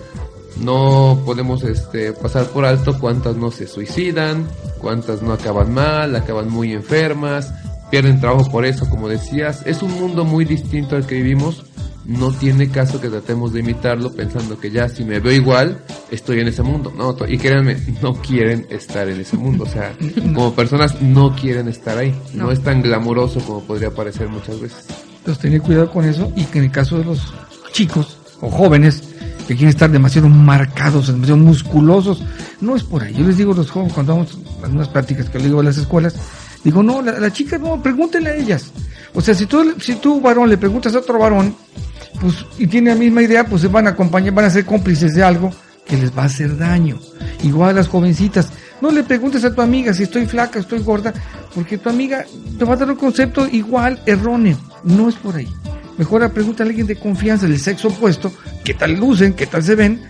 no 0.59 1.20
podemos 1.24 1.62
este 1.62 2.12
pasar 2.12 2.46
por 2.46 2.64
alto 2.64 2.98
cuántas 2.98 3.37
no 3.37 3.50
se 3.50 3.66
suicidan, 3.66 4.46
cuántas 4.79 5.22
no 5.22 5.33
acaban 5.33 5.72
mal, 5.72 6.14
acaban 6.16 6.48
muy 6.48 6.72
enfermas, 6.72 7.53
pierden 7.90 8.20
trabajo 8.20 8.50
por 8.50 8.64
eso, 8.64 8.88
como 8.88 9.09
decías, 9.09 9.62
es 9.66 9.83
un 9.83 9.92
mundo 9.92 10.24
muy 10.24 10.44
distinto 10.44 10.96
al 10.96 11.07
que 11.07 11.16
vivimos 11.16 11.64
no 12.11 12.33
tiene 12.33 12.68
caso 12.68 13.01
que 13.01 13.09
tratemos 13.09 13.53
de 13.53 13.61
imitarlo 13.61 14.12
pensando 14.12 14.59
que 14.59 14.70
ya 14.73 14.88
si 14.88 15.05
me 15.05 15.20
veo 15.20 15.33
igual, 15.33 15.85
estoy 16.11 16.40
en 16.40 16.49
ese 16.49 16.62
mundo. 16.62 16.92
No, 16.96 17.16
y 17.29 17.38
créanme, 17.38 17.77
no 18.03 18.14
quieren 18.14 18.66
estar 18.68 19.09
en 19.09 19.20
ese 19.20 19.37
mundo. 19.37 19.62
O 19.64 19.68
sea, 19.68 19.94
como 20.35 20.53
personas 20.55 21.01
no 21.01 21.37
quieren 21.37 21.68
estar 21.68 21.96
ahí. 21.99 22.12
No, 22.35 22.44
No. 22.46 22.51
es 22.51 22.61
tan 22.62 22.83
glamuroso 22.83 23.38
como 23.40 23.62
podría 23.62 23.90
parecer 23.92 24.29
muchas 24.29 24.61
veces. 24.61 24.87
Entonces 25.18 25.40
tener 25.40 25.61
cuidado 25.62 25.90
con 25.92 26.05
eso 26.05 26.33
y 26.35 26.44
que 26.44 26.59
en 26.59 26.64
el 26.64 26.70
caso 26.73 26.99
de 26.99 27.05
los 27.05 27.33
chicos 27.73 28.18
o 28.40 28.51
jóvenes 28.51 29.03
que 29.46 29.55
quieren 29.55 29.68
estar 29.68 29.90
demasiado 29.90 30.29
marcados, 30.29 31.07
demasiado 31.09 31.37
musculosos, 31.40 32.25
no 32.61 32.75
es 32.75 32.83
por 32.83 33.03
ahí. 33.05 33.14
Yo 33.14 33.25
les 33.25 33.37
digo 33.37 33.53
a 33.53 33.57
los 33.57 33.70
jóvenes 33.70 33.92
cuando 33.92 34.14
vamos 34.16 34.38
a 34.64 34.66
unas 34.66 34.88
prácticas 34.88 35.29
que 35.31 35.38
le 35.38 35.44
digo 35.46 35.61
a 35.61 35.64
las 35.64 35.77
escuelas, 35.79 36.14
digo, 36.64 36.83
no, 36.83 37.03
la, 37.03 37.20
la 37.20 37.33
chica 37.33 37.57
no, 37.59 37.81
pregúntenle 37.83 38.31
a 38.31 38.35
ellas. 38.35 38.73
O 39.14 39.20
sea, 39.20 39.35
si 39.35 39.46
tú, 39.46 39.75
si 39.81 39.96
tú 39.96 40.20
varón 40.20 40.49
le 40.49 40.57
preguntas 40.57 40.94
a 40.94 40.99
otro 41.01 41.18
varón, 41.18 41.55
pues, 42.20 42.44
y 42.59 42.66
tiene 42.66 42.90
la 42.90 42.96
misma 42.96 43.23
idea, 43.23 43.44
pues 43.44 43.62
se 43.62 43.68
van 43.68 43.87
a 43.87 43.90
acompañar, 43.90 44.35
van 44.35 44.46
a 44.46 44.51
ser 44.51 44.64
cómplices 44.64 45.14
de 45.14 45.23
algo 45.23 45.53
que 45.87 45.96
les 45.96 46.16
va 46.16 46.23
a 46.23 46.27
hacer 46.27 46.57
daño. 46.57 46.99
Igual 47.42 47.70
a 47.70 47.73
las 47.75 47.88
jovencitas, 47.88 48.49
no 48.81 48.90
le 48.90 49.03
preguntes 49.03 49.44
a 49.44 49.55
tu 49.55 49.61
amiga 49.61 49.92
si 49.92 50.05
estoy 50.05 50.27
flaca, 50.27 50.59
estoy 50.59 50.81
gorda, 50.81 51.12
porque 51.55 51.79
tu 51.79 51.88
amiga 51.88 52.25
te 52.59 52.64
va 52.64 52.75
a 52.75 52.77
dar 52.77 52.90
un 52.90 52.96
concepto 52.96 53.46
igual 53.46 54.01
erróneo. 54.07 54.59
No 54.85 55.09
es 55.09 55.14
por 55.16 55.37
ahí. 55.37 55.49
Mejor 55.99 56.31
pregúntale 56.31 56.68
a 56.68 56.70
alguien 56.70 56.87
de 56.87 56.96
confianza 56.96 57.46
del 57.46 57.61
sexo 57.61 57.88
opuesto, 57.88 58.33
qué 58.64 58.73
tal 58.73 58.94
lucen, 58.94 59.35
qué 59.35 59.46
tal 59.46 59.62
se 59.62 59.75
ven, 59.75 60.01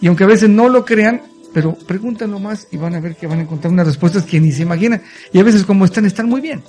y 0.00 0.06
aunque 0.06 0.24
a 0.24 0.26
veces 0.26 0.48
no 0.48 0.68
lo 0.68 0.84
crean, 0.84 1.22
pero 1.52 1.74
pregúntanlo 1.74 2.38
más 2.38 2.68
y 2.70 2.76
van 2.76 2.94
a 2.94 3.00
ver 3.00 3.16
que 3.16 3.26
van 3.26 3.38
a 3.38 3.42
encontrar 3.42 3.72
unas 3.72 3.86
respuestas 3.86 4.24
que 4.24 4.40
ni 4.40 4.52
se 4.52 4.62
imaginan. 4.62 5.02
Y 5.32 5.38
a 5.38 5.42
veces 5.42 5.64
como 5.64 5.84
están, 5.84 6.06
están 6.06 6.28
muy 6.28 6.40
bien. 6.40 6.62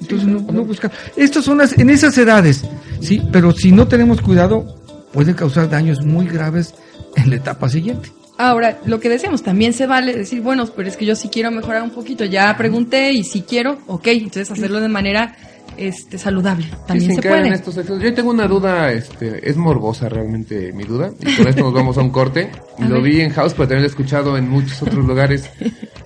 Entonces 0.00 0.28
no, 0.28 0.40
no 0.52 0.64
buscar. 0.64 0.90
Estas 1.16 1.44
son 1.44 1.58
las, 1.58 1.76
en 1.78 1.90
esas 1.90 2.16
edades, 2.18 2.64
sí, 3.00 3.20
pero 3.32 3.52
si 3.52 3.72
no 3.72 3.88
tenemos 3.88 4.20
cuidado, 4.20 4.64
pueden 5.12 5.34
causar 5.34 5.68
daños 5.68 6.04
muy 6.04 6.26
graves 6.26 6.74
en 7.16 7.30
la 7.30 7.36
etapa 7.36 7.68
siguiente. 7.68 8.10
Ahora, 8.40 8.78
lo 8.86 9.00
que 9.00 9.08
decíamos, 9.08 9.42
también 9.42 9.72
se 9.72 9.86
vale 9.88 10.14
decir, 10.14 10.40
bueno, 10.42 10.64
pero 10.76 10.88
es 10.88 10.96
que 10.96 11.04
yo 11.04 11.16
sí 11.16 11.28
quiero 11.28 11.50
mejorar 11.50 11.82
un 11.82 11.90
poquito, 11.90 12.24
ya 12.24 12.56
pregunté 12.56 13.12
y 13.12 13.24
si 13.24 13.42
quiero, 13.42 13.78
ok, 13.88 14.06
entonces 14.08 14.50
hacerlo 14.52 14.80
de 14.80 14.88
manera 14.88 15.34
este 15.76 16.18
saludable, 16.18 16.64
Sí, 16.64 16.70
también 16.86 17.10
sin 17.10 17.16
se 17.16 17.22
caer 17.22 17.36
en 17.36 17.42
puede. 17.42 17.54
estos 17.56 17.76
excesos. 17.76 18.02
Yo 18.02 18.14
tengo 18.14 18.30
una 18.30 18.46
duda, 18.48 18.92
este, 18.92 19.48
es 19.48 19.56
morbosa 19.56 20.08
realmente 20.08 20.72
mi 20.72 20.84
duda, 20.84 21.10
y 21.20 21.36
con 21.36 21.48
esto 21.48 21.62
nos 21.64 21.72
vamos 21.74 21.98
a 21.98 22.00
un 22.02 22.10
corte. 22.10 22.50
A 22.78 22.84
lo 22.88 22.94
ver. 23.02 23.12
vi 23.12 23.20
en 23.22 23.30
House, 23.30 23.52
pero 23.54 23.64
también 23.68 23.82
lo 23.82 23.86
he 23.86 23.90
escuchado 23.90 24.36
en 24.38 24.48
muchos 24.48 24.82
otros 24.82 25.04
lugares. 25.04 25.50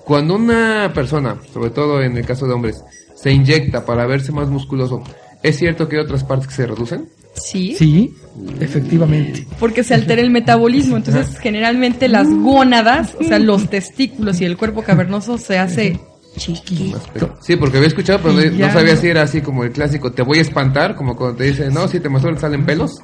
Cuando 0.03 0.35
una 0.35 0.91
persona, 0.93 1.37
sobre 1.53 1.69
todo 1.69 2.01
en 2.01 2.17
el 2.17 2.25
caso 2.25 2.45
de 2.47 2.53
hombres, 2.53 2.83
se 3.23 3.31
inyecta 3.31 3.85
para 3.85 4.05
verse 4.05 4.31
más 4.33 4.49
musculoso, 4.49 5.01
¿es 5.41 5.57
cierto 5.57 5.87
que 5.87 5.95
hay 5.95 6.03
otras 6.03 6.23
partes 6.25 6.47
que 6.49 6.53
se 6.55 6.67
reducen? 6.67 7.07
Sí, 7.35 7.73
Sí, 7.75 8.13
efectivamente. 8.59 9.47
porque 9.59 9.83
se 9.83 9.93
altera 9.95 10.21
el 10.21 10.29
metabolismo, 10.29 10.97
entonces 10.97 11.39
generalmente 11.39 12.07
las 12.07 12.27
gónadas, 12.29 13.15
o 13.19 13.23
sea, 13.23 13.39
los 13.39 13.69
testículos 13.69 14.39
y 14.41 14.45
el 14.45 14.57
cuerpo 14.57 14.83
cavernoso 14.83 15.37
se 15.37 15.57
hace 15.57 15.99
chiquito. 16.35 16.99
Sí, 17.41 17.55
porque 17.55 17.77
había 17.77 17.87
escuchado, 17.87 18.19
pero 18.23 18.33
no 18.33 18.71
sabía 18.71 18.95
no. 18.95 19.01
si 19.01 19.07
era 19.07 19.21
así 19.23 19.41
como 19.41 19.63
el 19.63 19.71
clásico, 19.71 20.11
te 20.11 20.21
voy 20.21 20.39
a 20.39 20.41
espantar, 20.41 20.95
como 20.95 21.15
cuando 21.15 21.37
te 21.37 21.45
dicen, 21.45 21.73
no, 21.73 21.87
si 21.87 21.99
te 21.99 22.09
masturbas 22.09 22.41
salen 22.41 22.65
pelos, 22.65 22.95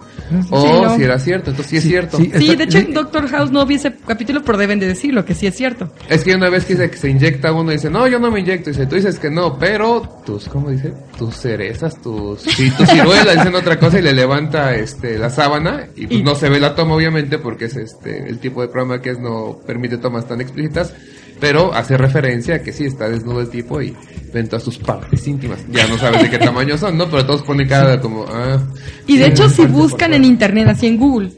o 0.50 0.62
Sí, 0.62 0.68
no. 0.82 0.96
si 0.96 1.04
era 1.04 1.20
cierto, 1.20 1.52
entonces 1.52 1.70
sí 1.70 1.78
es 1.78 1.84
Sí, 1.84 1.90
cierto. 1.90 2.18
sí. 2.18 2.32
Sí, 2.38 2.56
de 2.56 2.64
hecho 2.64 2.78
en 2.80 2.94
Doctor 2.94 3.28
House 3.30 3.52
no 3.52 3.66
vi 3.66 3.76
ese 3.76 3.94
capítulo, 4.08 4.42
pero 4.44 4.58
deben 4.58 4.80
de 4.80 4.88
decirlo, 4.88 5.24
que 5.26 5.34
sí 5.36 5.48
es 5.48 5.56
cierto. 5.56 5.92
Es 6.10 6.24
que 6.24 6.34
una 6.36 6.50
vez 6.50 6.66
que 6.66 6.74
dice 6.74 6.90
que 6.90 6.98
se 6.98 7.10
inyecta 7.10 7.52
uno, 7.54 7.72
dice, 7.72 7.90
no, 7.90 8.08
yo 8.08 8.20
no 8.20 8.32
me 8.32 8.40
inyecto. 8.40 8.70
Dice, 8.70 8.86
tú 8.88 8.96
dices 8.96 9.20
que 9.20 9.30
no, 9.30 9.58
pero 9.60 10.02
tus, 10.26 10.48
¿cómo 10.50 10.70
dice? 10.70 10.94
Tus 11.18 11.36
cerezas, 11.36 12.02
tus, 12.02 12.42
sí, 12.42 12.70
tus 12.72 12.88
ciruelas 12.90 13.36
dicen 13.38 13.56
otra 13.56 13.78
cosa 13.80 14.00
y 14.00 14.02
le 14.02 14.14
levanta, 14.14 14.76
este, 14.76 15.18
la 15.18 15.30
sábana 15.30 15.88
y 15.96 16.08
pues 16.08 16.20
Y- 16.20 16.24
no 16.24 16.36
se 16.36 16.50
ve 16.50 16.60
la 16.60 16.76
toma 16.76 16.96
obviamente 16.96 17.38
porque 17.40 17.66
es 17.66 17.76
este, 17.76 18.28
el 18.30 18.40
tipo 18.40 18.62
de 18.62 18.68
programa 18.70 19.02
que 19.02 19.12
es 19.12 19.20
no 19.20 19.58
permite 19.66 19.98
tomas 19.98 20.28
tan 20.28 20.42
explícitas, 20.42 20.94
pero 21.40 21.74
hace 21.74 21.98
referencia 21.98 22.56
a 22.56 22.60
que 22.62 22.74
sí 22.74 22.86
está 22.86 23.10
desnudo 23.10 23.42
el 23.42 23.50
tipo 23.50 23.82
y 23.82 23.96
ven 24.34 24.48
todas 24.48 24.64
sus 24.64 24.78
partes 24.78 25.26
íntimas. 25.28 25.60
Ya 25.70 25.88
no 25.88 25.98
sabes 25.98 26.24
de 26.24 26.30
qué 26.30 26.38
tamaño 26.38 26.78
son, 26.78 26.98
¿no? 26.98 27.10
Pero 27.10 27.26
todos 27.26 27.44
ponen 27.44 27.68
cara 27.68 28.00
como, 28.00 28.26
ah. 28.28 28.62
Y 29.08 29.18
de 29.18 29.28
hecho, 29.28 29.50
si 29.50 29.66
buscan 29.66 30.14
en 30.14 30.26
internet, 30.26 30.68
así 30.70 30.88
en 30.88 30.98
Google, 30.98 31.32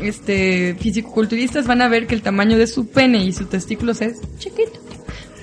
este, 0.00 0.76
fisicoculturistas 0.78 1.66
van 1.66 1.82
a 1.82 1.88
ver 1.88 2.06
que 2.06 2.14
el 2.14 2.22
tamaño 2.22 2.58
de 2.58 2.66
su 2.66 2.88
pene 2.88 3.24
y 3.24 3.32
sus 3.32 3.48
testículos 3.48 4.00
es 4.00 4.18
chiquito. 4.38 4.80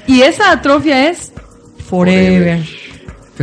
Y 0.07 0.21
esa 0.21 0.51
atrofia 0.51 1.09
es 1.09 1.31
forever. 1.89 2.61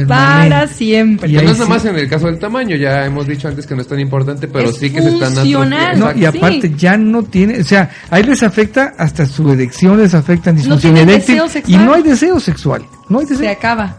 Permanente. 0.07 0.75
siempre. 0.75 1.29
Y 1.31 1.33
no 1.35 1.41
es 1.43 1.59
nada 1.59 1.67
más 1.69 1.85
en 1.85 1.97
el 1.97 2.09
caso 2.09 2.27
del 2.27 2.39
tamaño, 2.39 2.77
ya 2.77 3.05
hemos 3.07 3.27
dicho 3.27 3.49
antes 3.49 3.67
que 3.67 3.75
no 3.75 3.83
es 3.83 3.89
tan 3.89 4.01
importante, 4.01 4.49
pero 4.49 4.71
Es 4.71 4.77
sí 4.77 4.91
que 4.91 5.01
se 5.03 5.09
están. 5.11 5.35
No, 5.35 5.41
atrofiando. 5.41 6.13
y 6.13 6.19
Sí. 6.21 6.25
aparte 6.27 6.73
ya 6.77 6.97
no 6.97 7.23
tiene, 7.23 7.61
o 7.61 7.65
sea, 7.65 7.91
ahí 8.11 8.23
les 8.23 8.43
afecta 8.43 8.95
hasta 8.99 9.27
su 9.27 9.51
erección, 9.53 9.99
les 10.01 10.15
afecta 10.15 10.53
disfunción 10.53 10.95
tienen 10.95 11.09
eréctil 11.11 11.43
y 11.67 11.77
no 11.77 11.95
hay 11.95 12.03
deseo 12.03 12.39
sexual. 12.41 12.83
No 13.09 13.19
hay 13.21 13.27
Se 13.27 13.49
acaba. 13.49 13.97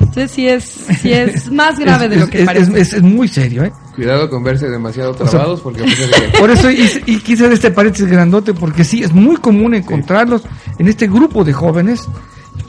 Entonces 0.00 0.30
sí 0.30 0.48
es, 0.48 0.64
sí 1.00 1.12
es 1.12 1.50
más 1.52 1.78
grave 1.78 2.04
Es- 2.06 2.10
de 2.10 2.16
lo 2.16 2.26
que 2.28 2.40
es- 2.40 2.46
parece. 2.46 2.80
Es, 2.80 2.92
es 2.94 3.02
muy 3.02 3.28
serio, 3.28 3.64
¿eh? 3.64 3.72
Cuidado 3.94 4.30
con 4.30 4.42
verse 4.42 4.68
demasiado 4.68 5.12
trabados 5.14 5.60
porque 5.60 5.82
de 5.82 5.88
Por 6.38 6.50
eso 6.50 6.70
hice, 6.70 7.02
y 7.06 7.18
quise 7.18 7.42
hacer 7.44 7.52
este 7.52 7.70
paréntesis 7.70 8.08
grandote, 8.08 8.54
porque 8.54 8.82
sí, 8.84 9.02
es 9.02 9.12
muy 9.12 9.36
común 9.36 9.74
encontrarlos 9.74 10.42
en 10.78 10.88
este 10.88 11.06
grupo 11.06 11.44
de 11.44 11.52
jóvenes 11.52 12.08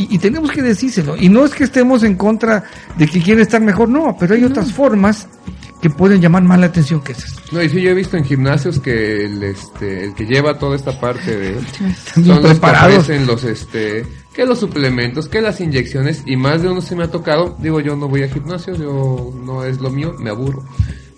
y, 0.10 0.16
y 0.16 0.18
tenemos 0.20 0.52
que 0.52 0.62
decírselo. 0.62 1.16
Y 1.18 1.30
no 1.30 1.46
es 1.46 1.54
que 1.54 1.64
estemos 1.64 2.04
en 2.04 2.16
contra 2.16 2.64
de 2.98 3.08
que 3.08 3.22
quieren 3.22 3.42
estar 3.42 3.62
mejor, 3.62 3.90
no, 3.90 4.16
pero 4.20 4.36
hay 4.36 4.44
otras 4.44 4.72
formas 4.72 5.28
que 5.82 5.90
pueden 5.90 6.22
llamar 6.22 6.44
más 6.44 6.60
la 6.60 6.68
atención 6.68 7.02
que 7.02 7.14
esas. 7.14 7.34
No, 7.52 7.62
y 7.62 7.68
sí, 7.68 7.82
yo 7.82 7.90
he 7.90 7.94
visto 7.96 8.16
en 8.16 8.24
gimnasios 8.24 8.80
que 8.80 9.26
el, 9.26 9.42
este, 9.44 10.06
el 10.06 10.14
que 10.14 10.26
lleva 10.26 10.60
toda 10.60 10.76
esta 10.76 11.00
parte 11.00 11.36
de... 11.36 11.58
Están 11.58 12.24
son 12.24 12.28
los 12.28 12.40
que 12.40 12.48
preparados. 12.50 12.98
ofrecen 13.00 13.26
los, 13.26 13.44
este, 13.44 14.06
que 14.34 14.46
los 14.46 14.60
suplementos, 14.60 15.28
que 15.28 15.42
las 15.42 15.60
inyecciones, 15.60 16.24
y 16.28 16.36
más 16.36 16.62
de 16.62 16.70
uno 16.70 16.82
se 16.82 16.96
me 16.96 17.04
ha 17.04 17.08
tocado, 17.12 17.58
digo, 17.60 17.80
yo 17.80 17.96
no 17.96 18.08
voy 18.08 18.24
a 18.24 18.30
gimnasios, 18.30 18.78
yo 18.78 19.34
no 19.44 19.64
es 19.66 19.80
lo 19.80 19.90
mío, 19.90 20.14
me 20.20 20.30
aburro. 20.30 20.64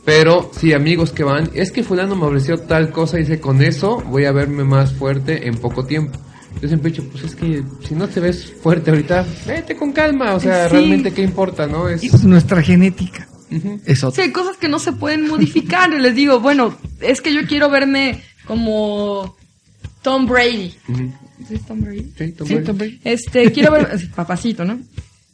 Pero 0.06 0.50
sí, 0.58 0.74
amigos 0.74 1.12
que 1.12 1.24
van, 1.24 1.50
es 1.54 1.72
que 1.72 1.84
fulano 1.84 2.16
me 2.16 2.26
ofreció 2.26 2.60
tal 2.60 2.92
cosa 2.92 3.18
y 3.18 3.22
dice, 3.22 3.40
con 3.40 3.62
eso 3.62 4.02
voy 4.08 4.26
a 4.26 4.32
verme 4.32 4.64
más 4.64 4.94
fuerte 4.94 5.48
en 5.48 5.58
poco 5.58 5.86
tiempo. 5.86 6.20
Yo 6.62 6.68
siempre 6.68 6.90
he 6.90 6.92
dicho, 6.94 7.04
pues 7.12 7.24
es 7.26 7.36
que 7.36 7.64
si 7.88 7.94
no 7.96 8.08
te 8.08 8.20
ves 8.22 8.54
fuerte 8.62 8.92
ahorita, 8.92 9.26
vete 9.46 9.76
con 9.76 9.92
calma, 9.92 10.34
o 10.34 10.40
sea, 10.40 10.66
Sí. 10.70 10.72
realmente 10.74 11.12
qué 11.12 11.22
importa, 11.22 11.68
¿no? 11.68 11.90
Es... 11.90 12.04
Es 12.04 12.24
nuestra 12.24 12.62
genética. 12.62 13.28
Ujú. 13.52 13.82
Es 13.86 14.00
Sí, 14.00 14.06
otra. 14.06 14.24
hay 14.24 14.32
cosas 14.32 14.58
que 14.58 14.70
no 14.70 14.80
se 14.80 14.94
pueden 14.94 15.28
modificar. 15.28 15.92
Y 15.94 16.00
les 16.00 16.16
digo, 16.16 16.40
bueno, 16.40 16.78
es 17.02 17.22
que 17.22 17.34
yo 17.34 17.46
quiero 17.48 17.70
verme 17.70 18.22
como 18.46 19.36
Tom 20.02 20.26
Brady. 20.26 20.74
Ujú. 20.88 21.14
¿Sí 21.48 21.56
es 21.56 21.66
Tom 21.66 21.82
Brady? 21.82 22.14
Sí, 22.18 22.32
Tom 22.32 22.48
Sí, 22.48 22.54
Brady. 22.54 22.66
también. 22.68 23.00
Este, 23.04 23.52
quiero 23.52 23.72
ver, 23.74 24.00
sí, 24.00 24.08
papacito, 24.16 24.64
¿no? 24.64 24.80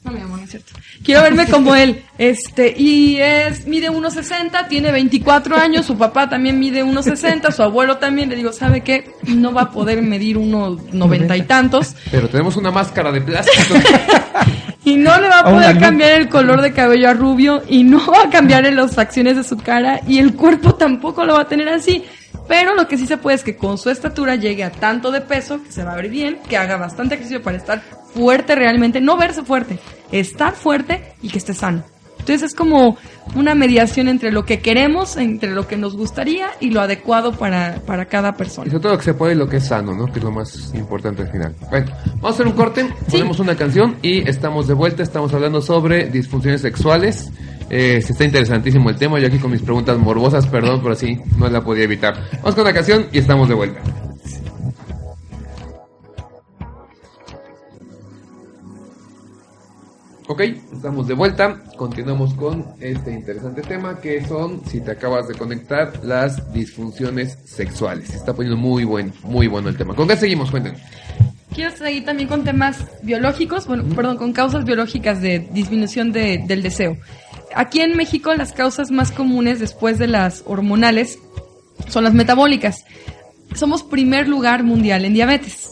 No, 0.03 0.11
mi 0.11 0.21
amor, 0.21 0.39
no 0.39 0.45
es 0.45 0.51
cierto. 0.51 0.73
Quiero 1.03 1.21
verme 1.23 1.45
como 1.47 1.75
él. 1.75 2.03
Este, 2.17 2.73
y 2.77 3.17
es, 3.17 3.67
mide 3.67 3.89
1.60, 3.89 4.67
tiene 4.69 4.91
24 4.91 5.57
años, 5.57 5.85
su 5.85 5.97
papá 5.97 6.29
también 6.29 6.57
mide 6.57 6.85
1.60, 6.85 7.51
su 7.51 7.63
abuelo 7.63 7.97
también. 7.97 8.29
Le 8.29 8.37
digo, 8.37 8.53
¿sabe 8.53 8.81
qué? 8.81 9.11
No 9.27 9.53
va 9.53 9.63
a 9.63 9.71
poder 9.71 10.01
medir 10.01 10.37
1.90 10.37 11.37
y 11.37 11.41
tantos. 11.41 11.95
Pero 12.11 12.29
tenemos 12.29 12.55
una 12.55 12.71
máscara 12.71 13.11
de 13.11 13.21
plástico. 13.21 13.75
Y 14.85 14.95
no 14.95 15.19
le 15.19 15.27
va 15.27 15.41
a 15.41 15.43
poder 15.43 15.77
cambiar 15.77 16.13
el 16.13 16.29
color 16.29 16.61
de 16.61 16.73
cabello 16.73 17.09
a 17.09 17.13
rubio 17.13 17.61
y 17.67 17.83
no 17.83 18.03
va 18.11 18.23
a 18.23 18.29
cambiar 18.29 18.65
en 18.65 18.75
las 18.75 18.95
facciones 18.95 19.35
de 19.35 19.43
su 19.43 19.57
cara 19.57 20.01
y 20.07 20.17
el 20.17 20.33
cuerpo 20.33 20.73
tampoco 20.75 21.25
lo 21.25 21.33
va 21.35 21.41
a 21.41 21.47
tener 21.47 21.69
así. 21.69 22.05
Pero 22.47 22.75
lo 22.75 22.87
que 22.87 22.97
sí 22.97 23.05
se 23.05 23.17
puede 23.17 23.35
es 23.35 23.43
que 23.43 23.55
con 23.55 23.77
su 23.77 23.89
estatura 23.89 24.35
llegue 24.35 24.63
a 24.63 24.71
tanto 24.71 25.11
de 25.11 25.21
peso, 25.21 25.61
que 25.63 25.71
se 25.71 25.83
va 25.83 25.93
a 25.93 25.95
ver 25.95 26.09
bien, 26.09 26.39
que 26.47 26.57
haga 26.57 26.77
bastante 26.77 27.15
ejercicio 27.15 27.41
para 27.43 27.57
estar 27.57 27.81
fuerte 28.13 28.55
realmente, 28.55 29.01
no 29.01 29.17
verse 29.17 29.43
fuerte, 29.43 29.79
estar 30.11 30.53
fuerte 30.55 31.13
y 31.21 31.29
que 31.29 31.37
esté 31.37 31.53
sano. 31.53 31.83
Entonces 32.19 32.51
es 32.51 32.55
como 32.55 32.97
una 33.35 33.55
mediación 33.55 34.07
entre 34.07 34.31
lo 34.31 34.45
que 34.45 34.59
queremos, 34.59 35.17
entre 35.17 35.51
lo 35.51 35.67
que 35.67 35.77
nos 35.77 35.95
gustaría 35.95 36.49
y 36.59 36.69
lo 36.69 36.81
adecuado 36.81 37.31
para, 37.31 37.77
para 37.87 38.05
cada 38.05 38.29
Y 38.29 38.33
persona. 38.33 38.67
sobre 38.69 38.79
todo 38.81 38.91
lo 38.91 38.97
que 38.99 39.05
se 39.05 39.13
puede 39.13 39.33
y 39.33 39.35
lo 39.37 39.47
que 39.47 39.57
es 39.57 39.65
sano, 39.67 39.95
¿no? 39.95 40.05
Que 40.05 40.19
es 40.19 40.23
lo 40.25 40.31
más 40.31 40.71
importante 40.75 41.23
al 41.23 41.31
final. 41.31 41.55
Bueno, 41.69 41.87
vamos 42.15 42.25
a 42.25 42.29
hacer 42.29 42.47
un 42.47 42.53
corte, 42.53 42.87
ponemos 43.09 43.39
una 43.39 43.55
canción 43.55 43.97
y 44.01 44.27
estamos 44.29 44.67
de 44.67 44.73
vuelta. 44.73 45.01
Estamos 45.01 45.33
hablando 45.33 45.61
sobre 45.61 46.07
disfunciones 46.09 46.61
sexuales. 46.61 47.31
Eh, 47.69 47.97
está 47.97 48.23
interesantísimo 48.25 48.89
el 48.89 48.95
tema. 48.97 49.19
Yo 49.19 49.27
aquí 49.27 49.37
con 49.37 49.51
mis 49.51 49.61
preguntas 49.61 49.97
morbosas, 49.97 50.47
perdón, 50.47 50.81
pero 50.81 50.95
sí, 50.95 51.19
no 51.37 51.47
la 51.49 51.61
podía 51.63 51.83
evitar. 51.83 52.15
Vamos 52.41 52.55
con 52.55 52.63
la 52.63 52.73
canción 52.73 53.07
y 53.11 53.19
estamos 53.19 53.47
de 53.47 53.55
vuelta. 53.55 53.79
Ok, 60.27 60.41
estamos 60.73 61.07
de 61.07 61.15
vuelta. 61.15 61.59
Continuamos 61.75 62.35
con 62.35 62.63
este 62.79 63.11
interesante 63.11 63.61
tema 63.63 63.99
que 63.99 64.23
son, 64.27 64.61
si 64.67 64.79
te 64.79 64.91
acabas 64.91 65.27
de 65.27 65.33
conectar, 65.33 65.91
las 66.03 66.53
disfunciones 66.53 67.37
sexuales. 67.45 68.09
Se 68.09 68.17
está 68.17 68.33
poniendo 68.33 68.55
muy 68.57 68.83
bueno, 68.83 69.11
muy 69.23 69.47
bueno 69.47 69.69
el 69.69 69.77
tema. 69.77 69.95
¿Con 69.95 70.07
qué 70.07 70.15
seguimos? 70.15 70.51
Cuéntenos. 70.51 70.79
Quiero 71.55 71.75
seguir 71.75 72.05
también 72.05 72.29
con 72.29 72.43
temas 72.43 72.77
biológicos, 73.01 73.65
bueno, 73.65 73.83
perdón, 73.95 74.17
con 74.17 74.31
causas 74.31 74.63
biológicas 74.65 75.19
de 75.19 75.39
disminución 75.51 76.11
de- 76.11 76.43
del 76.47 76.61
deseo. 76.61 76.95
Aquí 77.55 77.81
en 77.81 77.95
México 77.95 78.33
las 78.33 78.53
causas 78.53 78.91
más 78.91 79.11
comunes 79.11 79.59
después 79.59 79.97
de 79.97 80.07
las 80.07 80.43
hormonales 80.45 81.19
son 81.87 82.03
las 82.03 82.13
metabólicas. 82.13 82.85
Somos 83.55 83.83
primer 83.83 84.27
lugar 84.27 84.63
mundial 84.63 85.05
en 85.05 85.13
diabetes. 85.13 85.71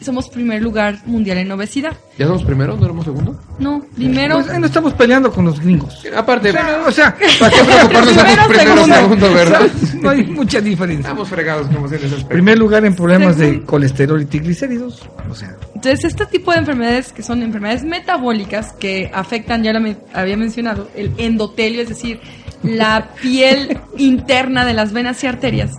Somos 0.00 0.28
primer 0.28 0.62
lugar 0.62 1.00
mundial 1.06 1.38
en 1.38 1.50
obesidad. 1.50 1.92
¿Ya 2.16 2.26
somos 2.26 2.44
primero? 2.44 2.76
¿No 2.76 2.84
éramos 2.84 3.04
segundo? 3.04 3.40
No, 3.58 3.82
primero... 3.96 4.36
Pues, 4.36 4.48
ahí 4.50 4.60
no 4.60 4.66
estamos 4.66 4.92
peleando 4.92 5.32
con 5.32 5.44
los 5.44 5.58
gringos. 5.58 6.00
Aparte, 6.16 6.50
O 6.86 6.92
sea, 6.92 7.16
¿para 7.40 7.50
qué 7.56 7.64
preocuparnos? 7.64 8.14
Somos 8.14 8.22
Primero, 8.22 8.48
primero, 8.48 8.74
segundo. 8.76 8.94
segundo, 8.96 9.34
¿verdad? 9.34 9.60
no 10.00 10.10
hay 10.10 10.22
mucha 10.24 10.60
diferencia. 10.60 11.08
Estamos 11.08 11.28
fregados 11.28 11.66
como 11.66 11.88
en 11.88 11.94
ese 11.94 12.06
aspecto. 12.06 12.28
Primer 12.28 12.56
lugar 12.58 12.84
en 12.84 12.94
problemas 12.94 13.36
de 13.36 13.62
colesterol 13.64 14.22
y 14.22 14.26
triglicéridos. 14.26 15.02
O 15.28 15.34
sea, 15.34 15.56
Entonces, 15.74 16.04
este 16.04 16.26
tipo 16.26 16.52
de 16.52 16.58
enfermedades 16.58 17.12
que 17.12 17.24
son 17.24 17.42
enfermedades 17.42 17.82
metabólicas 17.82 18.72
que 18.74 19.10
afectan, 19.12 19.64
ya 19.64 19.72
lo 19.72 19.80
me- 19.80 19.96
había 20.14 20.36
mencionado, 20.36 20.88
el 20.94 21.12
endotelio, 21.18 21.82
es 21.82 21.88
decir, 21.88 22.20
la 22.62 23.08
piel 23.20 23.80
interna 23.98 24.64
de 24.64 24.74
las 24.74 24.92
venas 24.92 25.22
y 25.24 25.26
arterias, 25.26 25.72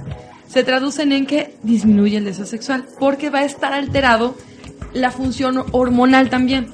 se 0.50 0.64
traducen 0.64 1.12
en 1.12 1.26
que 1.26 1.56
disminuye 1.64 2.18
el 2.18 2.26
deseo 2.26 2.46
sexual 2.46 2.86
porque 3.00 3.30
va 3.30 3.40
a 3.40 3.46
estar 3.46 3.74
alterado 3.74 4.36
la 4.94 5.12
función 5.12 5.64
hormonal 5.72 6.30
también. 6.30 6.68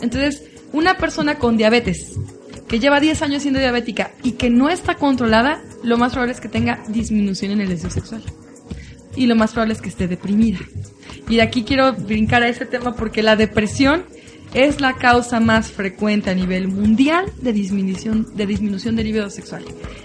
Entonces, 0.00 0.42
una 0.72 0.96
persona 0.98 1.36
con 1.36 1.56
diabetes 1.56 2.12
que 2.68 2.78
lleva 2.78 3.00
10 3.00 3.22
años 3.22 3.42
siendo 3.42 3.60
diabética 3.60 4.12
y 4.22 4.32
que 4.32 4.50
no 4.50 4.68
está 4.68 4.96
controlada, 4.96 5.62
lo 5.82 5.96
más 5.96 6.12
probable 6.12 6.34
es 6.34 6.40
que 6.40 6.48
tenga 6.48 6.82
disminución 6.88 7.52
en 7.52 7.60
el 7.60 7.68
deseo 7.68 7.90
sexual 7.90 8.22
y 9.16 9.26
lo 9.26 9.36
más 9.36 9.52
probable 9.52 9.74
es 9.74 9.80
que 9.80 9.88
esté 9.88 10.08
deprimida. 10.08 10.60
Y 11.28 11.36
de 11.36 11.42
aquí 11.42 11.64
quiero 11.64 11.92
brincar 11.94 12.42
a 12.42 12.48
ese 12.48 12.66
tema 12.66 12.94
porque 12.94 13.22
la 13.22 13.36
depresión 13.36 14.04
es 14.54 14.80
la 14.80 14.94
causa 14.94 15.40
más 15.40 15.70
frecuente 15.70 16.30
a 16.30 16.34
nivel 16.34 16.68
mundial 16.68 17.26
de 17.42 17.52
disminución 17.52 18.34
de 18.34 18.46
disminución 18.46 18.96
del 18.96 19.06
libido 19.06 19.28
sexual. 19.28 19.64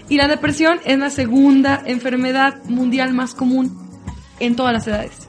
Y 0.10 0.18
la 0.18 0.28
depresión 0.28 0.80
es 0.86 0.98
la 0.98 1.10
segunda 1.10 1.84
enfermedad 1.86 2.64
mundial 2.66 3.14
más 3.14 3.34
común 3.34 3.78
en 4.40 4.56
todas 4.56 4.74
las 4.74 4.88
edades. 4.88 5.28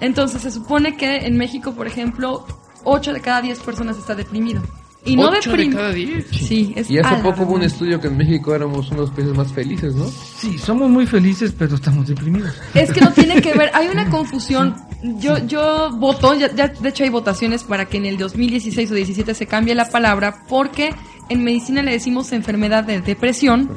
Entonces 0.00 0.42
se 0.42 0.50
supone 0.50 0.96
que 0.96 1.26
en 1.26 1.36
México, 1.36 1.74
por 1.74 1.86
ejemplo, 1.86 2.46
8 2.84 3.12
de 3.12 3.20
cada 3.20 3.42
10 3.42 3.58
personas 3.60 3.98
está 3.98 4.14
deprimido. 4.14 4.62
Y 5.04 5.16
no 5.16 5.30
Ocho 5.30 5.56
de 5.56 5.70
cada 5.70 5.92
diez. 5.92 6.26
Sí, 6.30 6.74
es 6.76 6.90
Y 6.90 6.98
hace 6.98 7.22
poco 7.22 7.44
hubo 7.44 7.54
un 7.54 7.62
estudio 7.62 7.98
que 8.00 8.08
en 8.08 8.18
México 8.18 8.54
éramos 8.54 8.88
uno 8.88 9.00
de 9.00 9.06
los 9.06 9.10
países 9.10 9.34
más 9.34 9.50
felices, 9.50 9.94
¿no? 9.94 10.06
sí, 10.06 10.58
somos 10.58 10.90
muy 10.90 11.06
felices, 11.06 11.54
pero 11.56 11.76
estamos 11.76 12.06
deprimidos. 12.06 12.52
Es 12.74 12.92
que 12.92 13.00
no 13.00 13.10
tiene 13.10 13.40
que 13.40 13.54
ver, 13.54 13.70
hay 13.72 13.88
una 13.88 14.10
confusión. 14.10 14.74
Yo, 15.02 15.38
yo 15.38 15.90
voto, 15.92 16.34
ya, 16.34 16.54
ya, 16.54 16.68
de 16.68 16.88
hecho 16.88 17.04
hay 17.04 17.10
votaciones 17.10 17.64
para 17.64 17.86
que 17.86 17.96
en 17.96 18.06
el 18.06 18.18
2016 18.18 18.90
o 18.90 18.94
17 18.94 19.34
se 19.34 19.46
cambie 19.46 19.74
la 19.74 19.88
palabra, 19.88 20.44
porque 20.48 20.94
en 21.28 21.42
medicina 21.42 21.82
le 21.82 21.92
decimos 21.92 22.32
enfermedad 22.32 22.84
de 22.84 23.00
depresión, 23.00 23.70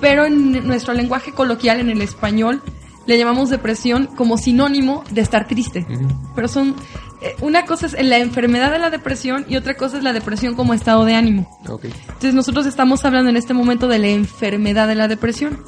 pero 0.00 0.26
en 0.26 0.66
nuestro 0.66 0.92
lenguaje 0.92 1.32
coloquial, 1.32 1.80
en 1.80 1.90
el 1.90 2.02
español, 2.02 2.62
le 3.06 3.18
llamamos 3.18 3.50
depresión 3.50 4.06
como 4.06 4.36
sinónimo 4.36 5.04
de 5.10 5.20
estar 5.20 5.46
triste. 5.46 5.86
Pero 6.34 6.48
son, 6.48 6.74
eh, 7.22 7.36
una 7.40 7.64
cosa 7.64 7.86
es 7.86 7.92
la 8.04 8.18
enfermedad 8.18 8.72
de 8.72 8.78
la 8.78 8.90
depresión 8.90 9.46
y 9.48 9.56
otra 9.56 9.74
cosa 9.74 9.96
es 9.98 10.02
la 10.02 10.12
depresión 10.12 10.54
como 10.54 10.74
estado 10.74 11.04
de 11.04 11.14
ánimo. 11.14 11.48
Entonces 11.62 12.34
nosotros 12.34 12.66
estamos 12.66 13.04
hablando 13.04 13.30
en 13.30 13.36
este 13.36 13.54
momento 13.54 13.88
de 13.88 14.00
la 14.00 14.08
enfermedad 14.08 14.88
de 14.88 14.96
la 14.96 15.08
depresión. 15.08 15.62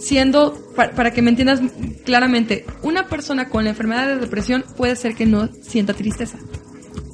Siendo, 0.00 0.58
pa- 0.74 0.90
para 0.92 1.12
que 1.12 1.22
me 1.22 1.30
entiendas 1.30 1.60
claramente, 2.04 2.64
una 2.82 3.06
persona 3.06 3.48
con 3.48 3.64
la 3.64 3.70
enfermedad 3.70 4.06
de 4.08 4.16
depresión 4.16 4.64
puede 4.76 4.96
ser 4.96 5.14
que 5.14 5.26
no 5.26 5.48
sienta 5.62 5.92
tristeza. 5.94 6.38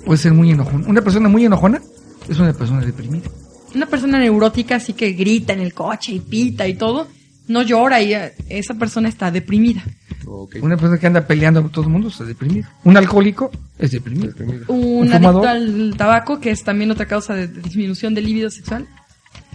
Puede 0.05 0.19
ser 0.19 0.33
muy 0.33 0.51
enojona. 0.53 0.87
Una 0.87 1.03
persona 1.03 1.29
muy 1.29 1.45
enojona 1.45 1.81
es 2.29 2.39
una 2.39 2.53
persona 2.53 2.85
deprimida. 2.85 3.29
Una 3.75 3.87
persona 3.87 4.19
neurótica 4.19 4.77
así 4.77 4.93
que 4.93 5.13
grita 5.13 5.53
en 5.53 5.61
el 5.61 5.75
coche 5.75 6.13
y 6.13 6.21
pita 6.21 6.67
y 6.69 6.75
todo, 6.75 7.09
no 7.49 7.63
llora 7.63 8.01
y 8.01 8.15
eh, 8.15 8.33
esa 8.49 8.75
persona 8.75 9.09
está 9.09 9.31
deprimida. 9.31 9.85
Una 10.61 10.77
persona 10.77 10.99
que 10.99 11.07
anda 11.07 11.27
peleando 11.27 11.63
con 11.63 11.71
todo 11.71 11.85
el 11.85 11.91
mundo 11.91 12.09
está 12.09 12.25
deprimido. 12.25 12.69
Un 12.85 12.97
alcohólico 12.97 13.51
es 13.79 13.91
deprimido. 13.93 14.29
Deprimido. 14.29 14.65
Un, 14.69 15.03
¿Un 15.03 15.09
fumador? 15.11 15.47
adicto 15.47 15.49
al 15.49 15.97
tabaco, 15.97 16.41
que 16.41 16.51
es 16.51 16.65
también 16.65 16.91
otra 16.91 17.07
causa 17.07 17.35
de 17.35 17.47
de 17.49 17.61
disminución 17.63 18.15
del 18.15 18.25
libido 18.27 18.51
sexual, 18.51 18.89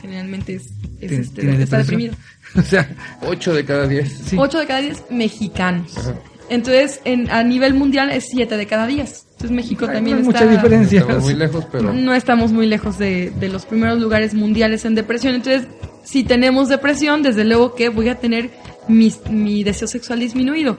generalmente 0.02 0.56
es, 0.56 0.64
es 1.00 1.00
Tiene- 1.00 1.16
este, 1.18 1.42
tiene 1.42 1.64
está 1.64 1.78
deprimido. 1.80 2.16
O 2.56 2.62
sea, 2.62 2.90
Ocho 3.26 3.54
de 3.54 3.64
cada 3.64 3.88
diez. 3.88 4.12
sí. 4.26 4.36
8 4.38 4.60
de 4.60 4.68
cada 4.68 4.82
10 4.82 5.04
mexicanos. 5.10 5.98
Ajá. 5.98 6.16
Entonces, 6.50 7.00
en, 7.06 7.30
a 7.32 7.44
nivel 7.44 7.74
mundial 7.74 8.10
es 8.12 8.26
7 8.30 8.58
de 8.58 8.66
cada 8.68 8.86
10. 8.88 9.26
Entonces, 9.32 9.52
México 9.52 9.86
Ay, 9.88 9.94
también 9.96 10.22
no 10.22 10.30
está... 10.32 10.42
mucha 10.44 10.52
diferencia. 10.52 11.00
Estamos 11.00 11.24
muy 11.24 11.34
lejos, 11.36 11.66
pero... 11.72 11.94
No 11.94 12.14
estamos 12.14 12.52
muy 12.52 12.68
lejos 12.68 12.98
de, 12.98 13.30
de 13.40 13.48
los 13.48 13.66
primeros 13.66 14.00
lugares 14.02 14.34
mundiales 14.34 14.84
en 14.84 14.96
depresión. 14.96 15.36
Entonces, 15.36 15.70
si 16.04 16.26
tenemos 16.26 16.68
depresión, 16.68 17.24
desde 17.24 17.46
luego 17.46 17.74
que 17.74 17.88
voy 17.88 18.10
a 18.10 18.16
tener 18.20 18.50
mi, 18.90 19.14
mi 19.30 19.64
deseo 19.64 19.88
sexual 19.88 20.20
disminuido. 20.20 20.78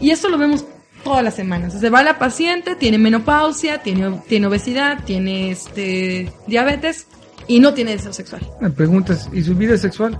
Y 0.00 0.10
esto 0.12 0.30
lo 0.30 0.38
vemos 0.38 0.64
todas 1.04 1.22
las 1.22 1.34
semanas. 1.34 1.78
Se 1.78 1.90
va 1.90 2.02
la 2.02 2.18
paciente, 2.18 2.74
tiene 2.74 2.96
menopausia, 2.96 3.82
tiene, 3.82 4.18
tiene 4.28 4.46
obesidad, 4.46 5.04
tiene 5.04 5.50
este 5.50 6.32
diabetes 6.46 7.06
y 7.48 7.60
no 7.60 7.72
tiene 7.74 7.92
deseo 7.92 8.12
sexual. 8.12 8.42
Me 8.60 8.70
preguntas, 8.70 9.28
¿y 9.32 9.42
su 9.42 9.54
vida 9.54 9.76
sexual? 9.76 10.18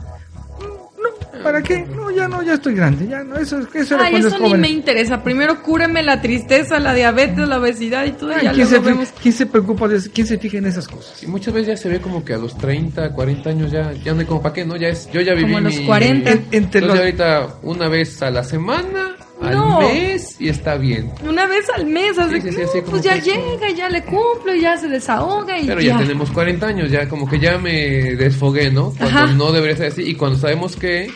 No, 0.60 1.42
¿para 1.42 1.62
qué? 1.62 1.84
No, 1.86 2.10
ya 2.10 2.26
no, 2.28 2.42
ya 2.42 2.54
estoy 2.54 2.74
grande, 2.74 3.06
ya 3.06 3.22
no, 3.22 3.36
eso, 3.36 3.58
eso 3.74 3.94
era 3.94 4.04
Ay, 4.04 4.10
cuando 4.12 4.28
eso 4.28 4.36
es 4.36 4.42
ni 4.42 4.54
me 4.58 4.68
interesa. 4.70 5.22
Primero 5.22 5.62
cúreme 5.62 6.02
la 6.02 6.20
tristeza, 6.22 6.78
la 6.80 6.94
diabetes, 6.94 7.46
la 7.48 7.58
obesidad 7.58 8.04
y 8.06 8.12
todo. 8.12 8.30
y 8.30 8.34
Ay, 8.34 8.44
ya 8.44 8.52
¿quién, 8.52 8.66
se, 8.66 8.78
vemos. 8.78 9.08
quién 9.20 9.34
se 9.34 9.46
preocupa 9.46 9.86
de 9.88 9.96
eso? 9.96 10.10
¿Quién 10.12 10.26
se 10.26 10.38
fija 10.38 10.58
en 10.58 10.66
esas 10.66 10.88
cosas? 10.88 11.22
Y 11.22 11.26
muchas 11.26 11.52
veces 11.54 11.68
ya 11.68 11.76
se 11.76 11.88
ve 11.88 12.00
como 12.00 12.24
que 12.24 12.34
a 12.34 12.38
los 12.38 12.56
30, 12.58 13.12
40 13.12 13.50
años 13.50 13.70
ya, 13.70 13.92
ya 13.92 14.14
no 14.14 14.20
hay 14.20 14.26
como 14.26 14.42
para 14.42 14.54
qué, 14.54 14.64
¿no? 14.64 14.76
Ya 14.76 14.88
es, 14.88 15.08
yo 15.12 15.20
ya 15.20 15.32
viví 15.34 15.44
Como 15.52 15.58
a 15.58 15.60
los 15.62 15.76
mi- 15.76 15.86
40. 15.86 16.30
En- 16.30 16.38
entre 16.38 16.56
Entonces 16.80 16.82
los- 16.88 16.98
ahorita 16.98 17.48
una 17.62 17.88
vez 17.88 18.22
a 18.22 18.30
la 18.30 18.42
semana, 18.44 19.15
No. 19.40 19.78
al 19.80 19.84
mes 19.88 20.36
y 20.40 20.48
está 20.48 20.76
bien. 20.76 21.10
Una 21.28 21.46
vez 21.46 21.66
al 21.76 21.86
mes, 21.86 22.18
así 22.18 22.40
Sí, 22.40 22.40
sí, 22.40 22.48
sí, 22.50 22.56
que, 22.56 22.62
así 22.64 22.78
no, 22.78 22.84
como 22.84 22.90
pues 22.92 23.02
ya 23.04 23.14
que 23.20 23.30
llega, 23.30 23.70
ya 23.76 23.88
le 23.90 24.02
cumplo, 24.04 24.54
y 24.54 24.62
ya 24.62 24.76
se 24.78 24.88
desahoga 24.88 25.58
y 25.58 25.66
Pero 25.66 25.80
ya. 25.80 25.92
ya 25.92 25.98
tenemos 25.98 26.30
40 26.30 26.66
años, 26.66 26.90
ya 26.90 27.08
como 27.08 27.28
que 27.28 27.38
ya 27.38 27.58
me 27.58 28.14
desfogué, 28.16 28.70
¿no? 28.70 28.92
Cuando 28.96 29.06
Ajá. 29.18 29.26
no 29.34 29.52
debería 29.52 29.76
ser 29.76 29.92
así. 29.92 30.02
Y 30.02 30.14
cuando 30.14 30.38
sabemos 30.38 30.76
que 30.76 31.10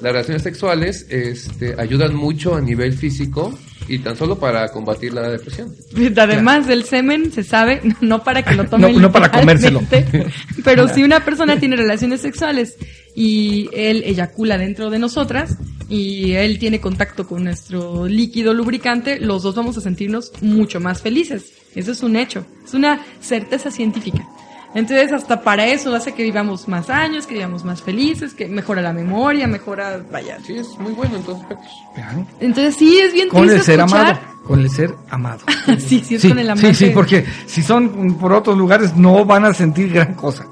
las 0.00 0.12
relaciones 0.12 0.42
sexuales 0.42 1.06
este, 1.10 1.74
ayudan 1.78 2.14
mucho 2.14 2.54
a 2.56 2.60
nivel 2.60 2.92
físico 2.94 3.56
y 3.86 3.98
tan 3.98 4.16
solo 4.16 4.38
para 4.38 4.68
combatir 4.70 5.12
la 5.12 5.28
depresión. 5.28 5.74
Además 6.16 6.66
del 6.66 6.84
semen, 6.84 7.30
se 7.32 7.42
sabe, 7.44 7.80
no 8.00 8.22
para 8.24 8.42
que 8.42 8.54
lo 8.54 8.64
tomen 8.68 8.94
No- 8.94 9.00
no 9.00 9.12
para 9.12 9.30
comérselo. 9.30 9.80
Pero 10.64 10.88
si 10.88 11.02
una 11.02 11.24
persona 11.24 11.58
tiene 11.60 11.76
relaciones 11.76 12.20
sexuales 12.20 12.76
y 13.14 13.68
él 13.72 14.02
eyacula 14.04 14.58
dentro 14.58 14.90
de 14.90 14.98
nosotras 14.98 15.56
y 15.90 16.34
él 16.34 16.58
tiene 16.60 16.80
contacto 16.80 17.26
con 17.26 17.42
nuestro 17.44 18.06
líquido 18.06 18.54
lubricante, 18.54 19.18
los 19.18 19.42
dos 19.42 19.56
vamos 19.56 19.76
a 19.76 19.80
sentirnos 19.80 20.32
mucho 20.40 20.80
más 20.80 21.02
felices. 21.02 21.52
Eso 21.74 21.90
es 21.92 22.02
un 22.02 22.14
hecho, 22.16 22.46
es 22.64 22.72
una 22.74 23.00
certeza 23.20 23.70
científica. 23.70 24.26
Entonces, 24.72 25.12
hasta 25.12 25.42
para 25.42 25.66
eso 25.66 25.92
hace 25.94 26.12
que 26.12 26.22
vivamos 26.22 26.68
más 26.68 26.90
años, 26.90 27.26
que 27.26 27.34
vivamos 27.34 27.64
más 27.64 27.82
felices, 27.82 28.34
que 28.34 28.46
mejora 28.46 28.80
la 28.80 28.92
memoria, 28.92 29.48
mejora, 29.48 30.00
vaya. 30.12 30.38
Sí, 30.46 30.54
es 30.58 30.68
muy 30.78 30.92
bueno 30.92 31.16
en 31.16 31.22
todos 31.24 31.40
aspectos. 31.40 31.66
Claro. 31.96 32.24
Entonces, 32.38 32.76
sí, 32.76 32.98
es 33.00 33.12
bien 33.12 33.28
Con 33.28 33.50
el 33.50 33.60
ser 33.60 33.80
escuchar. 33.80 34.06
amado. 34.06 34.20
Con 34.46 34.60
el 34.60 34.70
ser 34.70 34.94
amado. 35.08 35.40
sí, 35.78 36.02
sí, 36.06 36.14
es 36.14 36.22
sí, 36.22 36.28
con 36.28 36.38
el 36.38 36.46
sí, 36.46 36.50
amante. 36.52 36.74
sí, 36.74 36.90
porque 36.94 37.26
si 37.46 37.62
son 37.62 38.14
por 38.16 38.32
otros 38.32 38.56
lugares 38.56 38.94
no 38.96 39.24
van 39.24 39.44
a 39.44 39.52
sentir 39.52 39.92
gran 39.92 40.14
cosa. 40.14 40.46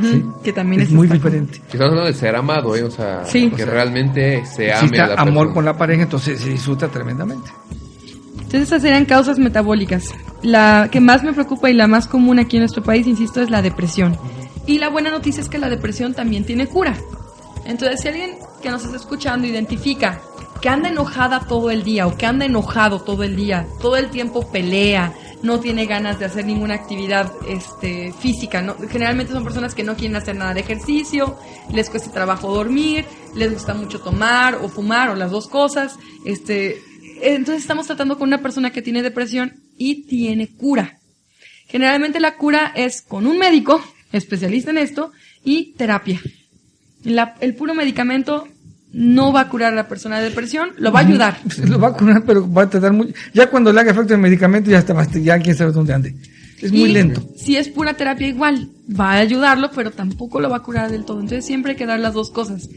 Sí. 0.00 0.24
que 0.42 0.52
también 0.54 0.80
es 0.82 0.88
es 0.88 0.94
muy 0.94 1.06
diferente. 1.06 1.54
Si 1.54 1.60
estamos 1.76 1.90
hablando 1.90 2.04
de 2.06 2.14
ser 2.14 2.34
amado, 2.34 2.74
¿eh? 2.74 2.82
O 2.82 2.90
sea, 2.90 3.24
Sí. 3.26 3.48
que 3.50 3.54
O 3.54 3.66
sea, 3.66 3.66
realmente 3.66 4.44
se 4.46 4.72
ame 4.72 4.98
a 5.00 5.06
la 5.08 5.14
amor 5.14 5.34
persona. 5.34 5.54
con 5.54 5.64
la 5.66 5.76
pareja, 5.76 6.02
entonces 6.04 6.40
se 6.40 6.48
disfruta 6.50 6.88
tremendamente. 6.88 7.50
Entonces 8.36 8.62
esas 8.62 8.82
serían 8.82 9.04
causas 9.04 9.38
metabólicas. 9.38 10.10
La 10.42 10.88
que 10.90 11.00
más 11.00 11.22
me 11.22 11.32
preocupa 11.32 11.70
y 11.70 11.74
la 11.74 11.86
más 11.86 12.06
común 12.06 12.38
aquí 12.38 12.56
en 12.56 12.62
nuestro 12.62 12.82
país, 12.82 13.06
insisto, 13.06 13.40
es 13.40 13.50
la 13.50 13.62
depresión. 13.62 14.16
Y 14.66 14.78
la 14.78 14.88
buena 14.88 15.10
noticia 15.10 15.40
es 15.40 15.48
que 15.48 15.58
la 15.58 15.68
depresión 15.68 16.14
también 16.14 16.44
tiene 16.44 16.66
cura. 16.66 16.94
Entonces 17.64 18.00
si 18.00 18.08
alguien 18.08 18.32
que 18.62 18.70
nos 18.70 18.84
está 18.84 18.96
escuchando 18.96 19.46
identifica 19.46 20.20
que 20.62 20.68
anda 20.68 20.88
enojada 20.88 21.40
todo 21.40 21.72
el 21.72 21.82
día 21.82 22.06
o 22.06 22.16
que 22.16 22.24
anda 22.24 22.46
enojado 22.46 23.02
todo 23.02 23.24
el 23.24 23.34
día, 23.34 23.66
todo 23.80 23.96
el 23.96 24.10
tiempo 24.10 24.50
pelea, 24.50 25.12
no 25.42 25.58
tiene 25.58 25.86
ganas 25.86 26.20
de 26.20 26.24
hacer 26.24 26.46
ninguna 26.46 26.74
actividad 26.74 27.32
este, 27.48 28.12
física, 28.12 28.62
¿no? 28.62 28.76
generalmente 28.88 29.32
son 29.32 29.42
personas 29.42 29.74
que 29.74 29.82
no 29.82 29.96
quieren 29.96 30.16
hacer 30.16 30.36
nada 30.36 30.54
de 30.54 30.60
ejercicio, 30.60 31.36
les 31.72 31.90
cuesta 31.90 32.12
trabajo 32.12 32.54
dormir, 32.54 33.04
les 33.34 33.52
gusta 33.52 33.74
mucho 33.74 34.00
tomar 34.00 34.54
o 34.54 34.68
fumar 34.68 35.10
o 35.10 35.16
las 35.16 35.32
dos 35.32 35.48
cosas, 35.48 35.98
este, 36.24 36.80
entonces 37.22 37.62
estamos 37.62 37.88
tratando 37.88 38.16
con 38.16 38.28
una 38.28 38.40
persona 38.40 38.70
que 38.70 38.82
tiene 38.82 39.02
depresión 39.02 39.54
y 39.76 40.04
tiene 40.04 40.46
cura. 40.46 41.00
Generalmente 41.66 42.20
la 42.20 42.36
cura 42.36 42.72
es 42.76 43.02
con 43.02 43.26
un 43.26 43.36
médico 43.36 43.82
especialista 44.12 44.70
en 44.70 44.78
esto 44.78 45.10
y 45.42 45.72
terapia. 45.72 46.20
El 47.04 47.56
puro 47.56 47.74
medicamento 47.74 48.46
no 48.92 49.32
va 49.32 49.42
a 49.42 49.48
curar 49.48 49.72
a 49.72 49.76
la 49.76 49.88
persona 49.88 50.18
de 50.18 50.28
depresión, 50.28 50.70
lo 50.76 50.92
va 50.92 51.00
a 51.00 51.02
ayudar. 51.02 51.38
Lo 51.66 51.78
va 51.78 51.88
a 51.88 51.92
curar, 51.94 52.24
pero 52.24 52.50
va 52.50 52.62
a 52.62 52.70
tardar 52.70 52.92
mucho. 52.92 53.14
Ya 53.32 53.48
cuando 53.48 53.72
le 53.72 53.80
haga 53.80 53.92
efecto 53.92 54.14
el 54.14 54.20
medicamento, 54.20 54.70
ya 54.70 54.78
está, 54.78 54.94
ya 55.12 55.38
quién 55.38 55.56
sabe 55.56 55.72
dónde 55.72 55.94
ande. 55.94 56.14
Es 56.60 56.70
muy 56.70 56.90
Y 56.90 56.92
lento. 56.92 57.26
Si 57.36 57.56
es 57.56 57.68
pura 57.68 57.94
terapia 57.94 58.28
igual, 58.28 58.68
va 58.88 59.12
a 59.12 59.18
ayudarlo, 59.18 59.70
pero 59.74 59.90
tampoco 59.90 60.40
lo 60.40 60.48
va 60.48 60.58
a 60.58 60.62
curar 60.62 60.90
del 60.90 61.04
todo. 61.04 61.20
Entonces 61.20 61.44
siempre 61.44 61.72
hay 61.72 61.76
que 61.76 61.86
dar 61.86 61.98
las 61.98 62.14
dos 62.14 62.30
cosas. 62.30 62.68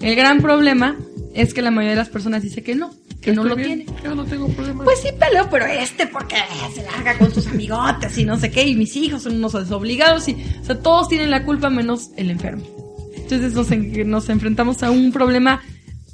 El 0.00 0.14
gran 0.14 0.40
problema 0.40 0.96
es 1.34 1.54
que 1.54 1.62
la 1.62 1.70
mayoría 1.70 1.92
de 1.92 1.96
las 1.96 2.08
personas 2.08 2.42
dice 2.42 2.62
que 2.62 2.74
no, 2.74 2.92
que 3.20 3.32
no 3.32 3.44
lo 3.44 3.56
bien, 3.56 3.84
tiene. 3.84 4.00
Yo 4.02 4.14
no 4.14 4.24
tengo 4.24 4.48
problema. 4.48 4.84
Pues 4.84 5.00
sí 5.00 5.08
peleo, 5.18 5.48
pero 5.50 5.64
este 5.66 6.06
porque 6.06 6.36
se 6.74 6.82
larga 6.82 7.16
con 7.18 7.32
sus 7.32 7.46
amigotes 7.46 8.18
y 8.18 8.24
no 8.24 8.38
sé 8.38 8.50
qué, 8.50 8.66
y 8.66 8.74
mis 8.74 8.94
hijos 8.96 9.22
son 9.22 9.36
unos 9.36 9.52
desobligados 9.52 10.28
y, 10.28 10.36
o 10.60 10.64
sea, 10.64 10.78
todos 10.78 11.08
tienen 11.08 11.30
la 11.30 11.44
culpa 11.44 11.70
menos 11.70 12.10
el 12.16 12.30
enfermo. 12.30 12.81
Entonces 13.22 13.54
nos, 13.54 13.70
en- 13.70 14.10
nos 14.10 14.28
enfrentamos 14.28 14.82
a 14.82 14.90
un 14.90 15.12
problema 15.12 15.62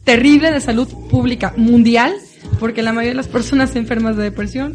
terrible 0.04 0.50
de 0.52 0.60
salud 0.60 0.88
pública 1.10 1.52
mundial, 1.56 2.12
porque 2.60 2.82
la 2.82 2.92
mayoría 2.92 3.10
de 3.10 3.16
las 3.16 3.28
personas 3.28 3.74
enfermas 3.76 4.16
de 4.16 4.22
depresión 4.24 4.74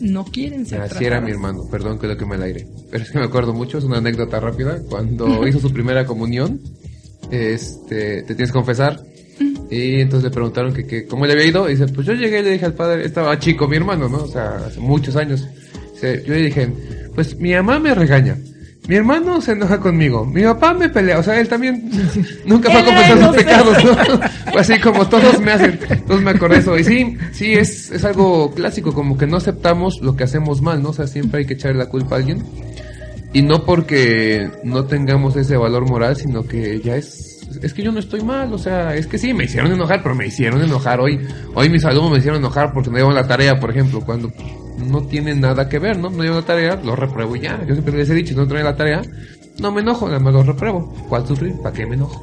no 0.00 0.24
quieren 0.24 0.64
ser 0.64 0.80
Así 0.80 1.04
era 1.04 1.20
mi 1.20 1.30
hermano, 1.30 1.64
perdón 1.70 1.98
que 1.98 2.06
lo 2.06 2.16
queme 2.16 2.36
el 2.36 2.42
aire. 2.42 2.66
Pero 2.90 3.04
es 3.04 3.10
que 3.10 3.18
me 3.18 3.24
acuerdo 3.26 3.52
mucho, 3.52 3.76
es 3.78 3.84
una 3.84 3.98
anécdota 3.98 4.40
rápida. 4.40 4.78
Cuando 4.88 5.46
hizo 5.48 5.60
su 5.60 5.70
primera 5.72 6.06
comunión, 6.06 6.60
este, 7.30 8.22
te 8.22 8.34
tienes 8.34 8.48
que 8.50 8.58
confesar. 8.58 9.02
Y 9.70 10.00
entonces 10.00 10.24
le 10.24 10.30
preguntaron 10.34 10.72
que, 10.74 10.84
que 10.86 11.06
cómo 11.06 11.26
le 11.26 11.32
había 11.32 11.46
ido. 11.46 11.68
Y 11.68 11.72
dice, 11.74 11.86
pues 11.88 12.06
yo 12.06 12.12
llegué 12.14 12.40
y 12.40 12.42
le 12.42 12.50
dije 12.52 12.64
al 12.66 12.74
padre, 12.74 13.04
estaba 13.04 13.38
chico 13.38 13.68
mi 13.68 13.76
hermano, 13.76 14.08
¿no? 14.08 14.18
O 14.24 14.26
sea, 14.28 14.56
hace 14.66 14.80
muchos 14.80 15.14
años. 15.16 15.46
Dice, 15.94 16.24
yo 16.26 16.34
le 16.34 16.42
dije, 16.42 16.68
pues 17.14 17.36
mi 17.38 17.52
mamá 17.54 17.78
me 17.78 17.94
regaña. 17.94 18.36
Mi 18.90 18.96
hermano 18.96 19.40
se 19.40 19.52
enoja 19.52 19.78
conmigo. 19.78 20.26
Mi 20.26 20.42
papá 20.42 20.74
me 20.74 20.88
pelea. 20.88 21.20
O 21.20 21.22
sea, 21.22 21.38
él 21.38 21.46
también 21.46 21.88
nunca 22.44 22.72
fue 22.72 22.80
a 22.80 22.84
confesar 22.84 23.18
sus 23.20 23.36
pecados, 23.36 23.84
¿no? 23.84 24.20
Así 24.58 24.80
como 24.80 25.08
todos 25.08 25.38
me 25.38 25.52
hacen. 25.52 25.78
Entonces 25.88 26.24
me 26.24 26.32
acordé 26.32 26.58
eso. 26.58 26.76
Y 26.76 26.82
sí, 26.82 27.16
sí, 27.30 27.52
es, 27.52 27.92
es 27.92 28.04
algo 28.04 28.50
clásico, 28.52 28.92
como 28.92 29.16
que 29.16 29.28
no 29.28 29.36
aceptamos 29.36 30.00
lo 30.00 30.16
que 30.16 30.24
hacemos 30.24 30.60
mal, 30.60 30.82
¿no? 30.82 30.88
O 30.88 30.92
sea, 30.92 31.06
siempre 31.06 31.38
hay 31.38 31.46
que 31.46 31.54
echarle 31.54 31.78
la 31.78 31.88
culpa 31.88 32.16
a 32.16 32.18
alguien. 32.18 32.42
Y 33.32 33.42
no 33.42 33.64
porque 33.64 34.50
no 34.64 34.84
tengamos 34.86 35.36
ese 35.36 35.56
valor 35.56 35.88
moral, 35.88 36.16
sino 36.16 36.42
que 36.42 36.80
ya 36.80 36.96
es... 36.96 37.29
Es 37.62 37.74
que 37.74 37.82
yo 37.82 37.92
no 37.92 37.98
estoy 37.98 38.22
mal, 38.22 38.52
o 38.52 38.58
sea, 38.58 38.94
es 38.94 39.06
que 39.06 39.18
sí, 39.18 39.34
me 39.34 39.44
hicieron 39.44 39.72
enojar, 39.72 40.02
pero 40.02 40.14
me 40.14 40.26
hicieron 40.26 40.62
enojar 40.62 41.00
hoy. 41.00 41.20
Hoy 41.54 41.68
mis 41.68 41.84
alumnos 41.84 42.12
me 42.12 42.18
hicieron 42.18 42.38
enojar 42.40 42.72
porque 42.72 42.90
no 42.90 42.96
llevan 42.98 43.14
la 43.14 43.26
tarea, 43.26 43.58
por 43.58 43.70
ejemplo, 43.70 44.00
cuando 44.00 44.32
no 44.78 45.02
tiene 45.02 45.34
nada 45.34 45.68
que 45.68 45.78
ver, 45.78 45.98
¿no? 45.98 46.10
No 46.10 46.22
llevan 46.22 46.38
la 46.40 46.46
tarea, 46.46 46.80
lo 46.82 46.94
repruebo 46.96 47.36
ya. 47.36 47.60
Yo 47.66 47.74
siempre 47.74 47.96
les 47.96 48.08
he 48.10 48.14
dicho, 48.14 48.34
no 48.34 48.46
traen 48.46 48.64
la 48.64 48.76
tarea, 48.76 49.02
no 49.58 49.72
me 49.72 49.80
enojo, 49.80 50.06
nada 50.06 50.20
más 50.20 50.32
lo 50.32 50.42
repruebo. 50.42 50.92
¿Cuál 51.08 51.26
sufrir? 51.26 51.54
¿Para 51.62 51.74
qué 51.74 51.86
me 51.86 51.96
enojo? 51.96 52.22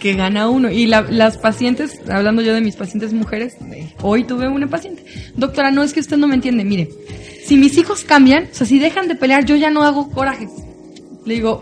Que 0.00 0.14
gana 0.14 0.48
uno. 0.48 0.70
Y 0.70 0.86
la- 0.86 1.02
las 1.02 1.36
pacientes, 1.38 2.00
hablando 2.08 2.40
yo 2.40 2.54
de 2.54 2.60
mis 2.60 2.76
pacientes 2.76 3.12
mujeres, 3.12 3.56
hoy 4.00 4.24
tuve 4.24 4.48
una 4.48 4.68
paciente. 4.68 5.04
Doctora, 5.36 5.70
no 5.70 5.82
es 5.82 5.92
que 5.92 6.00
usted 6.00 6.16
no 6.16 6.28
me 6.28 6.34
entiende. 6.36 6.64
Mire, 6.64 6.88
si 7.44 7.56
mis 7.56 7.76
hijos 7.76 8.04
cambian, 8.04 8.44
o 8.50 8.54
sea, 8.54 8.66
si 8.66 8.78
dejan 8.78 9.08
de 9.08 9.16
pelear, 9.16 9.44
yo 9.44 9.56
ya 9.56 9.70
no 9.70 9.82
hago 9.82 10.08
corajes. 10.10 10.50
Le 11.26 11.34
digo, 11.34 11.60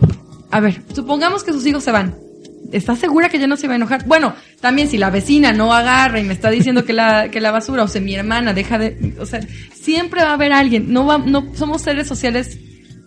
a 0.51 0.59
ver, 0.59 0.81
supongamos 0.93 1.43
que 1.43 1.51
sus 1.51 1.65
hijos 1.65 1.83
se 1.83 1.91
van. 1.91 2.15
¿Estás 2.71 2.99
segura 2.99 3.29
que 3.29 3.39
ya 3.39 3.47
no 3.47 3.57
se 3.57 3.67
va 3.67 3.73
a 3.73 3.75
enojar? 3.75 4.05
Bueno, 4.05 4.33
también 4.59 4.87
si 4.87 4.97
la 4.97 5.09
vecina 5.09 5.51
no 5.51 5.73
agarra 5.73 6.19
y 6.19 6.23
me 6.23 6.33
está 6.33 6.49
diciendo 6.49 6.85
que 6.85 6.93
la, 6.93 7.29
que 7.29 7.41
la 7.41 7.51
basura, 7.51 7.83
o 7.83 7.87
sea, 7.87 8.01
mi 8.01 8.15
hermana 8.15 8.53
deja 8.53 8.77
de, 8.77 9.15
o 9.19 9.25
sea, 9.25 9.41
siempre 9.73 10.23
va 10.23 10.31
a 10.31 10.33
haber 10.33 10.53
alguien. 10.53 10.91
No 10.91 11.05
va, 11.05 11.17
no, 11.17 11.53
somos 11.55 11.81
seres 11.81 12.07
sociales 12.07 12.57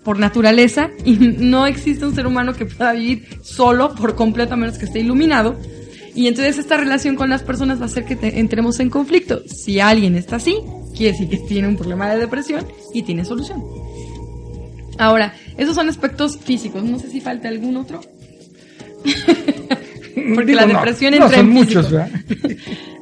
por 0.04 0.18
naturaleza 0.18 0.90
y 1.04 1.14
no 1.14 1.66
existe 1.66 2.04
un 2.04 2.14
ser 2.14 2.26
humano 2.26 2.52
que 2.52 2.66
pueda 2.66 2.92
vivir 2.92 3.26
solo 3.42 3.94
por 3.94 4.14
completo 4.14 4.54
a 4.54 4.56
menos 4.56 4.78
que 4.78 4.84
esté 4.84 5.00
iluminado. 5.00 5.58
Y 6.14 6.28
entonces 6.28 6.58
esta 6.58 6.76
relación 6.76 7.16
con 7.16 7.28
las 7.28 7.42
personas 7.42 7.80
va 7.80 7.84
a 7.84 7.86
hacer 7.86 8.04
que 8.04 8.16
entremos 8.38 8.78
en 8.80 8.90
conflicto. 8.90 9.42
Si 9.48 9.80
alguien 9.80 10.14
está 10.14 10.36
así, 10.36 10.56
quiere 10.94 11.12
decir 11.12 11.28
que 11.28 11.38
tiene 11.38 11.66
un 11.66 11.76
problema 11.76 12.08
de 12.12 12.20
depresión 12.20 12.66
y 12.92 13.02
tiene 13.02 13.24
solución. 13.24 13.64
Ahora, 14.98 15.34
esos 15.56 15.74
son 15.74 15.88
aspectos 15.88 16.38
físicos. 16.38 16.84
No 16.84 16.98
sé 16.98 17.10
si 17.10 17.20
falta 17.20 17.48
algún 17.48 17.76
otro. 17.76 18.00
Porque 20.34 20.52
Digo, 20.52 20.60
la 20.60 20.66
no, 20.66 20.74
depresión 20.74 21.10
no, 21.12 21.16
entra 21.24 21.38
son 21.38 21.46
en 21.46 21.52
muchos. 21.52 21.90
¿verdad? 21.90 22.10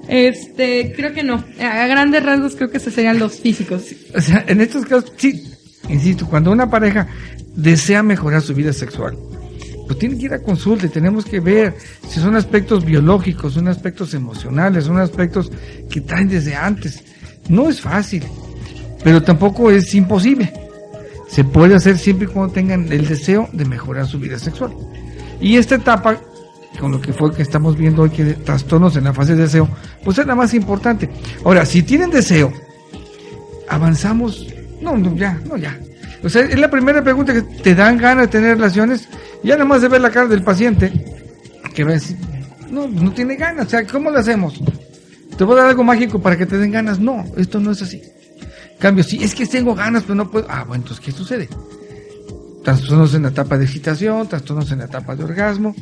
Este, 0.09 0.93
creo 0.95 1.15
que 1.15 1.23
no. 1.23 1.45
A 1.61 1.87
grandes 1.87 2.23
rasgos 2.25 2.57
creo 2.57 2.71
que 2.71 2.79
esos 2.79 2.93
serían 2.93 3.19
los 3.19 3.41
físicos. 3.41 3.85
O 4.15 4.21
sea, 4.21 4.45
en 4.47 4.61
estos 4.61 4.85
casos, 4.85 5.13
sí, 5.17 5.43
insisto, 5.89 6.27
cuando 6.27 6.51
una 6.51 6.69
pareja 6.69 7.07
desea 7.55 8.03
mejorar 8.03 8.43
su 8.43 8.53
vida 8.53 8.73
sexual, 8.73 9.17
pues 9.87 9.99
tiene 9.99 10.19
que 10.19 10.27
ir 10.27 10.35
a 10.35 10.41
consulta 10.41 10.87
y 10.87 10.89
tenemos 10.89 11.25
que 11.25 11.41
ver 11.41 11.75
si 12.09 12.21
son 12.21 12.37
aspectos 12.37 12.85
biológicos, 12.85 13.55
son 13.55 13.69
aspectos 13.69 14.13
emocionales, 14.13 14.85
son 14.85 14.99
aspectos 14.99 15.51
que 15.89 16.01
traen 16.01 16.29
desde 16.29 16.57
antes. 16.57 17.03
No 17.49 17.69
es 17.69 17.81
fácil, 17.81 18.25
pero 19.03 19.23
tampoco 19.23 19.71
es 19.71 19.95
imposible. 19.95 20.53
Se 21.29 21.45
puede 21.45 21.75
hacer 21.75 21.97
siempre 21.97 22.27
y 22.27 22.31
cuando 22.31 22.53
tengan 22.53 22.93
el 22.93 23.09
deseo 23.09 23.49
de 23.53 23.65
mejorar 23.65 24.07
su 24.07 24.19
vida 24.19 24.39
sexual. 24.39 24.75
Y 25.41 25.57
esta 25.57 25.77
etapa, 25.77 26.21
con 26.79 26.93
lo 26.93 27.01
que 27.01 27.13
fue 27.13 27.35
que 27.35 27.43
estamos 27.43 27.77
viendo 27.77 28.03
hoy, 28.03 28.11
que 28.11 28.25
trastornos 28.35 28.97
en 28.97 29.05
la 29.05 29.13
fase 29.13 29.35
de 29.35 29.43
deseo, 29.43 29.69
pues 30.05 30.19
es 30.19 30.27
la 30.27 30.35
más 30.35 30.55
importante. 30.55 31.09
Ahora, 31.45 31.65
si 31.67 31.83
tienen 31.83 32.11
deseo, 32.11 32.53
avanzamos. 33.69 34.47
No, 34.81 34.97
no, 34.97 35.15
ya, 35.15 35.41
no, 35.49 35.57
ya. 35.57 35.79
O 36.25 36.29
sea, 36.29 36.43
es 36.43 36.59
la 36.59 36.71
primera 36.71 37.03
pregunta 37.03 37.33
que 37.33 37.43
te 37.43 37.75
dan 37.75 37.99
ganas 37.99 38.27
de 38.27 38.33
tener 38.33 38.57
relaciones. 38.57 39.09
Ya 39.43 39.55
nada 39.55 39.65
más 39.65 39.83
de 39.83 39.89
ver 39.89 40.01
la 40.01 40.11
cara 40.11 40.29
del 40.29 40.43
paciente, 40.43 40.93
que 41.75 41.85
decir, 41.85 42.17
no, 42.71 42.87
no 42.89 43.13
tiene 43.13 43.37
ganas. 43.37 43.67
O 43.67 43.71
sea, 43.71 43.87
¿cómo 43.87 44.11
lo 44.11 44.19
hacemos? 44.19 44.61
¿Te 45.37 45.45
voy 45.45 45.55
a 45.55 45.63
dar 45.63 45.71
algo 45.71 45.85
mágico 45.85 46.21
para 46.21 46.37
que 46.37 46.47
te 46.47 46.59
den 46.59 46.71
ganas? 46.71 47.01
No, 47.01 47.25
esto 47.37 47.59
no 47.59 47.73
es 47.73 47.83
así. 47.83 48.03
Cambio, 48.79 49.05
si 49.05 49.23
es 49.23 49.35
que 49.35 49.47
tengo 49.47 49.75
ganas, 49.75 50.03
pero 50.03 50.15
no 50.17 50.31
puedo. 50.31 50.47
Ah, 50.49 50.65
bueno, 50.65 50.83
entonces, 50.83 51.05
¿qué 51.05 51.13
sucede? 51.13 51.49
Trastornos 52.65 53.15
en 53.15 53.23
la 53.23 53.29
etapa 53.29 53.59
de 53.59 53.65
excitación, 53.65 54.29
trastornos 54.29 54.71
en 54.73 54.79
la 54.79 54.85
etapa 54.85 55.17
de 55.17 55.25
orgasmo. 55.25 55.75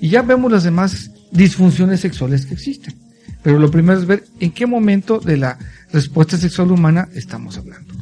Y 0.00 0.10
ya 0.10 0.22
vemos 0.22 0.50
las 0.52 0.64
demás 0.64 1.10
disfunciones 1.30 2.00
sexuales 2.00 2.46
que 2.46 2.54
existen. 2.54 2.94
Pero 3.42 3.58
lo 3.58 3.70
primero 3.70 3.98
es 3.98 4.06
ver 4.06 4.24
en 4.40 4.50
qué 4.50 4.66
momento 4.66 5.18
de 5.18 5.36
la 5.36 5.58
respuesta 5.92 6.36
sexual 6.36 6.72
humana 6.72 7.08
estamos 7.14 7.56
hablando. 7.56 7.94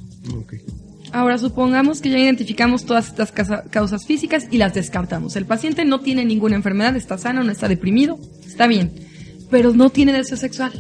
Ahora 1.13 1.39
supongamos 1.39 2.01
que 2.01 2.11
ya 2.11 2.19
identificamos 2.19 2.87
todas 2.87 3.09
estas 3.09 3.33
causas 3.71 4.05
físicas 4.05 4.49
y 4.51 4.59
las 4.59 4.75
descartamos. 4.75 5.37
El 5.37 5.47
paciente 5.47 5.85
no 5.85 6.01
tiene 6.01 6.25
ninguna 6.25 6.57
enfermedad, 6.57 6.97
está 6.97 7.19
sano, 7.19 7.45
no 7.45 7.53
está 7.53 7.69
deprimido, 7.69 8.19
está 8.45 8.67
bien, 8.67 8.93
pero 9.51 9.73
no 9.73 9.91
tiene 9.91 10.13
deseo 10.13 10.37
sexual. 10.37 10.73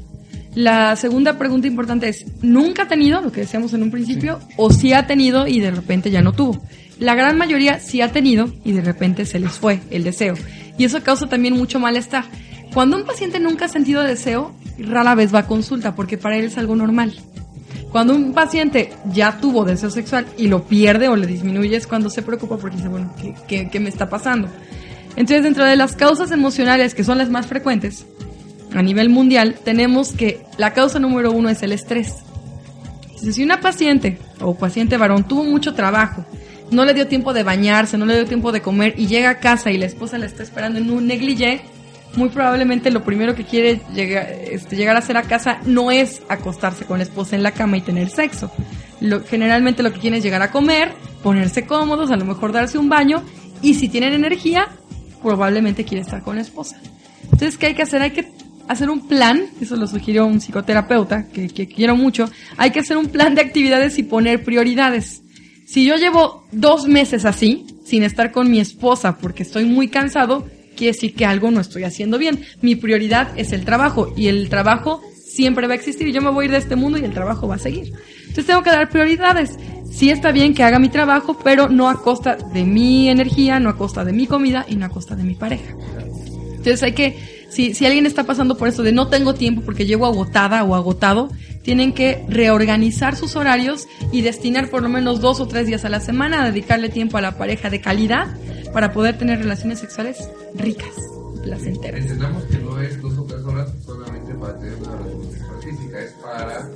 La 0.54 0.96
segunda 0.96 1.38
pregunta 1.38 1.68
importante 1.68 2.08
es, 2.08 2.24
¿nunca 2.42 2.84
ha 2.84 2.88
tenido, 2.88 3.20
lo 3.20 3.32
que 3.32 3.42
decíamos 3.42 3.74
en 3.74 3.82
un 3.82 3.90
principio, 3.90 4.40
o 4.56 4.72
si 4.72 4.92
ha 4.92 5.06
tenido 5.06 5.46
y 5.46 5.60
de 5.60 5.70
repente 5.70 6.10
ya 6.10 6.22
no 6.22 6.32
tuvo? 6.32 6.64
La 6.98 7.14
gran 7.14 7.36
mayoría 7.36 7.80
sí 7.80 8.00
ha 8.00 8.12
tenido 8.12 8.52
y 8.64 8.72
de 8.72 8.80
repente 8.80 9.26
se 9.26 9.40
les 9.40 9.52
fue 9.52 9.80
el 9.90 10.04
deseo. 10.04 10.34
Y 10.78 10.84
eso 10.84 11.02
causa 11.02 11.26
también 11.26 11.54
mucho 11.54 11.78
malestar. 11.80 12.24
Cuando 12.72 12.96
un 12.96 13.04
paciente 13.04 13.38
nunca 13.40 13.66
ha 13.66 13.68
sentido 13.68 14.02
deseo, 14.02 14.52
rara 14.78 15.14
vez 15.14 15.32
va 15.34 15.40
a 15.40 15.46
consulta 15.46 15.94
porque 15.94 16.18
para 16.18 16.36
él 16.36 16.46
es 16.46 16.58
algo 16.58 16.74
normal. 16.74 17.14
Cuando 17.92 18.14
un 18.16 18.32
paciente 18.32 18.92
ya 19.12 19.38
tuvo 19.38 19.64
deseo 19.64 19.90
sexual 19.90 20.26
y 20.36 20.48
lo 20.48 20.64
pierde 20.64 21.08
o 21.08 21.14
le 21.14 21.28
disminuye 21.28 21.76
es 21.76 21.86
cuando 21.86 22.10
se 22.10 22.22
preocupa 22.22 22.56
porque 22.56 22.76
dice, 22.76 22.88
bueno, 22.88 23.14
¿qué, 23.20 23.34
qué- 23.46 23.68
qué 23.70 23.78
me 23.80 23.88
está 23.88 24.08
pasando? 24.10 24.48
Entonces, 25.16 25.44
dentro 25.44 25.64
de 25.64 25.76
las 25.76 25.94
causas 25.94 26.32
emocionales, 26.32 26.92
que 26.94 27.04
son 27.04 27.18
las 27.18 27.30
más 27.30 27.46
frecuentes 27.46 28.04
a 28.74 28.82
nivel 28.82 29.10
mundial, 29.10 29.54
tenemos 29.64 30.10
que 30.10 30.44
la 30.58 30.72
causa 30.72 30.98
número 30.98 31.30
uno 31.30 31.48
es 31.50 31.62
el 31.62 31.70
estrés. 31.70 32.16
Si 33.16 33.42
una 33.44 33.60
paciente 33.60 34.18
o 34.40 34.56
paciente 34.56 34.96
varón 34.96 35.22
tuvo 35.24 35.44
mucho 35.44 35.72
trabajo, 35.74 36.24
no 36.70 36.84
le 36.84 36.94
dio 36.94 37.06
tiempo 37.06 37.32
de 37.32 37.42
bañarse, 37.42 37.98
no 37.98 38.06
le 38.06 38.14
dio 38.14 38.26
tiempo 38.26 38.52
de 38.52 38.62
comer 38.62 38.94
y 38.96 39.06
llega 39.06 39.30
a 39.30 39.38
casa 39.38 39.70
y 39.70 39.78
la 39.78 39.86
esposa 39.86 40.18
la 40.18 40.26
está 40.26 40.42
esperando 40.42 40.78
en 40.78 40.90
un 40.90 41.06
negligé, 41.06 41.62
muy 42.16 42.28
probablemente 42.28 42.90
lo 42.90 43.02
primero 43.04 43.34
que 43.34 43.44
quiere 43.44 43.80
llegar, 43.92 44.28
este, 44.50 44.76
llegar 44.76 44.96
a 44.96 45.00
hacer 45.00 45.16
a 45.16 45.22
casa 45.22 45.58
no 45.66 45.90
es 45.90 46.22
acostarse 46.28 46.84
con 46.84 46.98
la 46.98 47.04
esposa 47.04 47.36
en 47.36 47.42
la 47.42 47.52
cama 47.52 47.76
y 47.76 47.80
tener 47.80 48.08
sexo. 48.08 48.50
Lo, 49.00 49.24
generalmente 49.24 49.82
lo 49.82 49.92
que 49.92 50.00
quieren 50.00 50.18
es 50.18 50.24
llegar 50.24 50.42
a 50.42 50.50
comer, 50.50 50.92
ponerse 51.22 51.66
cómodos, 51.66 52.10
a 52.10 52.16
lo 52.16 52.24
mejor 52.24 52.52
darse 52.52 52.78
un 52.78 52.88
baño 52.88 53.22
y 53.62 53.74
si 53.74 53.88
tienen 53.88 54.12
energía, 54.12 54.68
probablemente 55.22 55.84
quiere 55.84 56.02
estar 56.02 56.22
con 56.22 56.36
la 56.36 56.42
esposa. 56.42 56.78
Entonces, 57.24 57.56
¿qué 57.58 57.66
hay 57.66 57.74
que 57.74 57.82
hacer? 57.82 58.02
Hay 58.02 58.12
que 58.12 58.30
hacer 58.68 58.90
un 58.90 59.08
plan, 59.08 59.46
eso 59.60 59.76
lo 59.76 59.86
sugirió 59.86 60.26
un 60.26 60.40
psicoterapeuta 60.40 61.26
que 61.28 61.68
quiero 61.68 61.96
mucho, 61.96 62.30
hay 62.56 62.70
que 62.70 62.80
hacer 62.80 62.96
un 62.96 63.06
plan 63.06 63.34
de 63.34 63.42
actividades 63.42 63.98
y 63.98 64.04
poner 64.04 64.44
prioridades. 64.44 65.23
Si 65.66 65.84
yo 65.84 65.96
llevo 65.96 66.44
dos 66.52 66.86
meses 66.86 67.24
así, 67.24 67.66
sin 67.84 68.02
estar 68.02 68.32
con 68.32 68.50
mi 68.50 68.60
esposa 68.60 69.18
porque 69.18 69.42
estoy 69.42 69.64
muy 69.64 69.88
cansado, 69.88 70.46
quiere 70.76 70.92
decir 70.92 71.14
que 71.14 71.24
algo 71.24 71.50
no 71.50 71.60
estoy 71.60 71.84
haciendo 71.84 72.18
bien. 72.18 72.44
Mi 72.60 72.76
prioridad 72.76 73.28
es 73.36 73.52
el 73.52 73.64
trabajo 73.64 74.12
y 74.16 74.28
el 74.28 74.48
trabajo 74.48 75.00
siempre 75.24 75.66
va 75.66 75.72
a 75.72 75.76
existir. 75.76 76.12
Yo 76.12 76.20
me 76.20 76.30
voy 76.30 76.44
a 76.44 76.46
ir 76.46 76.50
de 76.52 76.58
este 76.58 76.76
mundo 76.76 76.98
y 76.98 77.04
el 77.04 77.12
trabajo 77.12 77.48
va 77.48 77.56
a 77.56 77.58
seguir. 77.58 77.92
Entonces 78.20 78.46
tengo 78.46 78.62
que 78.62 78.70
dar 78.70 78.90
prioridades. 78.90 79.56
Sí 79.90 80.10
está 80.10 80.32
bien 80.32 80.54
que 80.54 80.64
haga 80.64 80.78
mi 80.78 80.88
trabajo, 80.88 81.38
pero 81.42 81.68
no 81.68 81.88
a 81.88 82.02
costa 82.02 82.36
de 82.36 82.64
mi 82.64 83.08
energía, 83.08 83.60
no 83.60 83.70
a 83.70 83.76
costa 83.76 84.04
de 84.04 84.12
mi 84.12 84.26
comida 84.26 84.66
y 84.68 84.76
no 84.76 84.86
a 84.86 84.88
costa 84.90 85.16
de 85.16 85.24
mi 85.24 85.34
pareja. 85.34 85.74
Entonces 86.50 86.82
hay 86.82 86.92
que, 86.92 87.46
si, 87.50 87.74
si 87.74 87.86
alguien 87.86 88.06
está 88.06 88.24
pasando 88.24 88.56
por 88.56 88.68
eso 88.68 88.82
de 88.82 88.92
no 88.92 89.08
tengo 89.08 89.34
tiempo 89.34 89.62
porque 89.62 89.86
llego 89.86 90.06
agotada 90.06 90.64
o 90.64 90.74
agotado, 90.74 91.30
tienen 91.64 91.94
que 91.94 92.24
reorganizar 92.28 93.16
sus 93.16 93.34
horarios 93.34 93.88
y 94.12 94.20
destinar 94.20 94.68
por 94.68 94.82
lo 94.82 94.88
menos 94.88 95.20
dos 95.20 95.40
o 95.40 95.48
tres 95.48 95.66
días 95.66 95.84
a 95.84 95.88
la 95.88 95.98
semana 95.98 96.42
a 96.42 96.50
dedicarle 96.50 96.90
tiempo 96.90 97.16
a 97.16 97.22
la 97.22 97.36
pareja 97.38 97.70
de 97.70 97.80
calidad 97.80 98.28
para 98.72 98.92
poder 98.92 99.16
tener 99.18 99.38
relaciones 99.38 99.80
sexuales 99.80 100.28
ricas, 100.54 100.94
placenteras. 101.44 102.00
Entendamos 102.00 102.44
que 102.44 102.58
no 102.58 102.80
es 102.80 103.00
dos 103.00 103.18
o 103.18 103.22
tres 103.24 103.42
horas 103.44 103.68
solamente 103.84 104.34
para 104.34 104.58
tener 104.58 104.74
una 104.76 104.96
relación 104.96 105.30
sexual 105.32 105.62
física, 105.62 106.00
es 106.00 106.10
para 106.12 106.68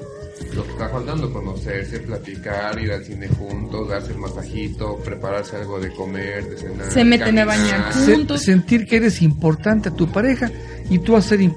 lo 0.55 0.65
que 0.65 0.71
está 0.71 0.89
faltando, 0.89 1.33
conocerse, 1.33 1.99
platicar, 2.01 2.79
ir 2.81 2.93
al 2.93 3.05
cine 3.05 3.29
juntos, 3.29 3.89
darse 3.89 4.13
el 4.13 4.19
masajito, 4.19 4.97
prepararse 5.05 5.57
algo 5.57 5.81
de 5.81 5.93
comer, 5.93 6.49
de 6.49 6.57
cenar. 6.57 6.93
Se 6.93 7.05
meten 7.05 7.39
a 7.39 7.45
caminar. 7.45 7.47
bañar 7.47 7.93
Se- 7.93 8.15
juntos. 8.15 8.43
sentir 8.43 8.87
que 8.87 8.97
eres 8.97 9.21
importante 9.23 9.89
a 9.89 9.93
tu 9.95 10.11
pareja 10.11 10.51
y 10.91 10.99
tú 11.01 11.17
hacer, 11.17 11.51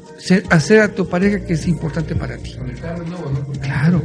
a 0.82 0.88
tu 0.90 1.08
pareja 1.08 1.46
que 1.46 1.54
es 1.54 1.68
importante 1.68 2.16
para 2.16 2.38
ti. 2.38 2.56
Conectar 2.58 3.00
de 3.02 3.10
nuevo, 3.10 3.30
¿no? 3.32 3.46
Porque 3.46 3.60
Claro. 3.60 4.02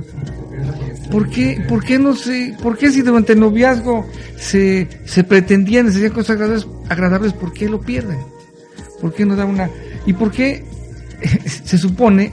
¿Por 1.10 1.28
qué, 1.30 1.64
por 1.68 1.84
qué 1.84 1.98
no 1.98 2.14
se, 2.16 2.56
por 2.62 2.76
qué 2.76 2.90
si 2.90 3.02
durante 3.02 3.32
el 3.34 3.40
noviazgo 3.40 4.06
se, 4.36 4.88
se 5.04 5.24
pretendían, 5.24 5.90
se 5.90 5.98
hacían 5.98 6.12
cosas 6.12 6.30
agradables, 6.30 6.66
agradables, 6.88 7.32
por 7.32 7.52
qué 7.52 7.68
lo 7.68 7.80
pierden? 7.80 8.18
¿Por 9.06 9.14
qué 9.14 9.24
no 9.24 9.36
da 9.36 9.44
una, 9.44 9.70
y 10.04 10.12
por 10.14 10.32
qué 10.32 10.64
se 11.64 11.78
supone, 11.78 12.32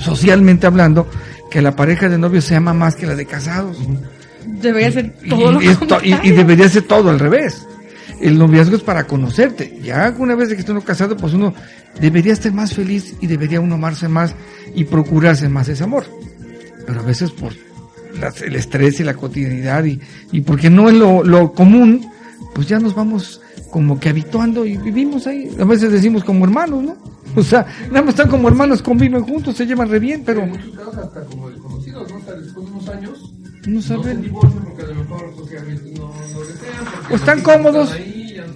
socialmente 0.00 0.64
hablando, 0.68 1.08
que 1.50 1.60
la 1.60 1.74
pareja 1.74 2.08
de 2.08 2.18
novios 2.18 2.44
se 2.44 2.54
ama 2.54 2.72
más 2.72 2.94
que 2.94 3.04
la 3.04 3.16
de 3.16 3.26
casados? 3.26 3.76
Debería 4.46 4.92
ser 4.92 5.12
todo 5.28 5.50
y, 5.50 5.54
lo 5.54 5.62
y 5.62 5.66
esto- 5.66 5.98
y- 6.04 6.14
y 6.28 6.30
debería 6.30 6.68
ser 6.68 6.84
todo 6.84 7.10
al 7.10 7.18
revés. 7.18 7.66
El 8.20 8.38
noviazgo 8.38 8.76
es 8.76 8.82
para 8.82 9.08
conocerte. 9.08 9.78
Ya 9.82 10.14
una 10.18 10.36
vez 10.36 10.48
de 10.48 10.54
que 10.54 10.60
esté 10.60 10.70
uno 10.70 10.82
casado, 10.82 11.16
pues 11.16 11.34
uno 11.34 11.52
debería 12.00 12.32
estar 12.32 12.52
más 12.52 12.74
feliz 12.74 13.14
y 13.20 13.26
debería 13.26 13.60
uno 13.60 13.74
amarse 13.74 14.06
más 14.08 14.34
y 14.74 14.84
procurarse 14.84 15.48
más 15.48 15.68
ese 15.68 15.82
amor. 15.82 16.04
Pero 16.86 17.00
a 17.00 17.02
veces 17.02 17.32
por 17.32 17.52
las- 18.20 18.40
el 18.42 18.54
estrés 18.54 19.00
y 19.00 19.04
la 19.04 19.14
cotidianidad 19.14 19.84
y, 19.84 20.00
y 20.30 20.42
porque 20.42 20.70
no 20.70 20.88
es 20.88 20.94
lo, 20.94 21.24
lo 21.24 21.52
común, 21.52 22.08
pues 22.54 22.68
ya 22.68 22.78
nos 22.78 22.94
vamos 22.94 23.40
como 23.70 23.98
que 24.00 24.08
habituando 24.08 24.64
y 24.64 24.76
vivimos 24.76 25.26
ahí. 25.26 25.50
A 25.60 25.64
veces 25.64 25.92
decimos 25.92 26.24
como 26.24 26.44
hermanos, 26.44 26.82
¿no? 26.82 26.96
O 27.36 27.42
sea, 27.42 27.66
nada 27.88 28.00
más 28.02 28.10
están 28.10 28.28
como 28.28 28.48
hermanos, 28.48 28.80
conviven 28.82 29.22
juntos, 29.22 29.56
se 29.56 29.66
llevan 29.66 29.88
re 29.90 29.98
bien, 29.98 30.22
pero 30.24 30.42
en 30.42 30.50
muchos 30.50 30.70
casos 30.76 30.96
hasta 30.96 31.20
como 31.24 31.50
desconocidos, 31.50 32.10
¿no? 32.10 32.16
Hasta 32.18 32.34
después 32.40 32.66
de 32.66 32.72
unos 32.72 32.88
años 32.88 33.34
no 33.66 33.74
no 33.74 33.82
se 33.82 33.88
saben. 33.88 34.30
porque 34.32 34.82
a 34.82 34.86
lo 34.86 34.94
mejor 34.94 35.34
socialmente 35.36 35.90
no 35.92 36.12
lo 36.34 36.40
desean. 36.46 36.84
porque 36.94 37.12
O 37.12 37.16
están 37.16 37.40
cómodos. 37.42 37.90
están 37.92 38.02
ahí, 38.02 38.34
ya 38.34 38.46
no 38.46 38.52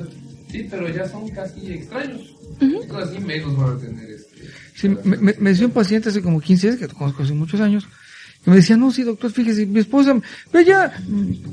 sí, 0.51 0.67
pero 0.71 0.89
ya 0.89 1.09
son 1.09 1.29
casi 1.31 1.73
extraños. 1.73 2.35
Entonces 2.61 3.09
así 3.09 3.21
menos 3.21 3.57
van 3.57 3.77
a 3.77 3.79
tener 3.79 4.11
este. 4.11 4.37
Sí, 4.75 4.89
me, 4.89 5.17
me- 5.19 5.35
me 5.39 5.51
decía 5.51 5.67
un 5.67 5.73
paciente 5.73 6.09
hace 6.09 6.23
como 6.23 6.41
15 6.41 6.69
años, 6.69 6.81
que 6.81 6.89
conozco 6.89 7.23
hace 7.23 7.33
muchos 7.35 7.61
años, 7.61 7.87
que 8.45 8.51
me 8.51 8.57
decía, 8.57 8.77
no, 8.77 8.91
sí, 8.91 9.03
doctor, 9.03 9.31
fíjese, 9.31 9.67
mi 9.67 9.81
esposa, 9.81 10.21
yo 10.53 10.61
ya 10.61 10.93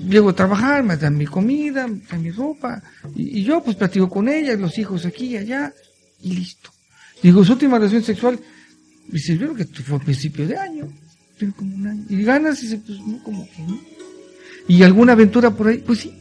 llego 0.07 0.29
a 0.29 0.35
trabajar, 0.35 0.83
me 0.83 0.97
dan 0.97 1.17
mi 1.17 1.27
comida, 1.27 1.87
me 1.87 2.01
dan 2.09 2.21
mi 2.21 2.31
ropa, 2.31 2.81
y, 3.15 3.39
y 3.39 3.43
yo 3.43 3.63
pues 3.63 3.75
platico 3.75 4.09
con 4.09 4.27
ella, 4.27 4.55
los 4.55 4.77
hijos 4.77 5.05
aquí 5.05 5.27
y 5.27 5.37
allá, 5.37 5.73
y 6.21 6.33
listo. 6.33 6.71
Digo, 7.21 7.43
su 7.43 7.53
última 7.53 7.77
relación 7.77 8.03
sexual, 8.03 8.39
dice, 9.07 9.37
yo 9.37 9.53
que 9.53 9.65
fue 9.65 9.97
a 9.97 9.99
principio 9.99 10.47
de 10.47 10.57
año, 10.57 10.87
tiene 11.37 11.53
como 11.53 11.75
un 11.75 11.87
año, 11.87 12.05
y 12.09 12.23
ganas, 12.23 12.59
y 12.59 12.67
dice, 12.67 12.81
pues 12.85 12.99
no, 12.99 13.21
como 13.23 13.45
que. 13.45 13.65
Y 14.67 14.83
alguna 14.83 15.13
aventura 15.13 15.51
por 15.51 15.67
ahí, 15.67 15.79
pues 15.79 15.99
sí. 15.99 16.13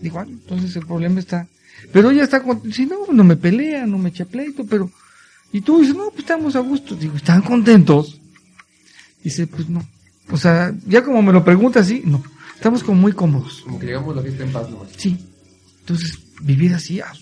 Digo, 0.00 0.18
ah, 0.18 0.26
entonces 0.28 0.74
el 0.76 0.86
problema 0.86 1.20
está. 1.20 1.46
Pero 1.92 2.10
ella 2.10 2.24
está 2.24 2.42
con, 2.42 2.72
si 2.72 2.86
no, 2.86 3.06
no 3.12 3.24
me 3.24 3.36
pelea, 3.36 3.86
no 3.86 3.98
me 3.98 4.08
echa 4.08 4.24
pleito, 4.24 4.64
pero, 4.66 4.90
y 5.52 5.60
tú 5.60 5.80
dices, 5.80 5.94
no, 5.94 6.10
pues 6.10 6.20
estamos 6.20 6.56
a 6.56 6.60
gusto. 6.60 6.94
Digo, 6.94 7.16
¿están 7.16 7.42
contentos? 7.42 8.20
Dice, 9.24 9.46
pues 9.48 9.68
no. 9.68 9.84
O 10.30 10.36
sea, 10.36 10.72
ya 10.86 11.02
como 11.02 11.20
me 11.22 11.32
lo 11.32 11.44
pregunta 11.44 11.80
así, 11.80 12.02
no. 12.04 12.22
Estamos 12.54 12.84
como 12.84 13.00
muy 13.00 13.12
cómodos. 13.12 13.62
Como 13.62 13.78
que 13.78 13.86
llegamos 13.86 14.12
a 14.12 14.16
la 14.16 14.22
fiesta 14.22 14.44
en 14.44 14.52
paz 14.52 14.70
nomás. 14.70 14.88
Sí. 14.96 15.16
Entonces, 15.80 16.18
vivir 16.42 16.72
así, 16.74 17.00
ah, 17.00 17.12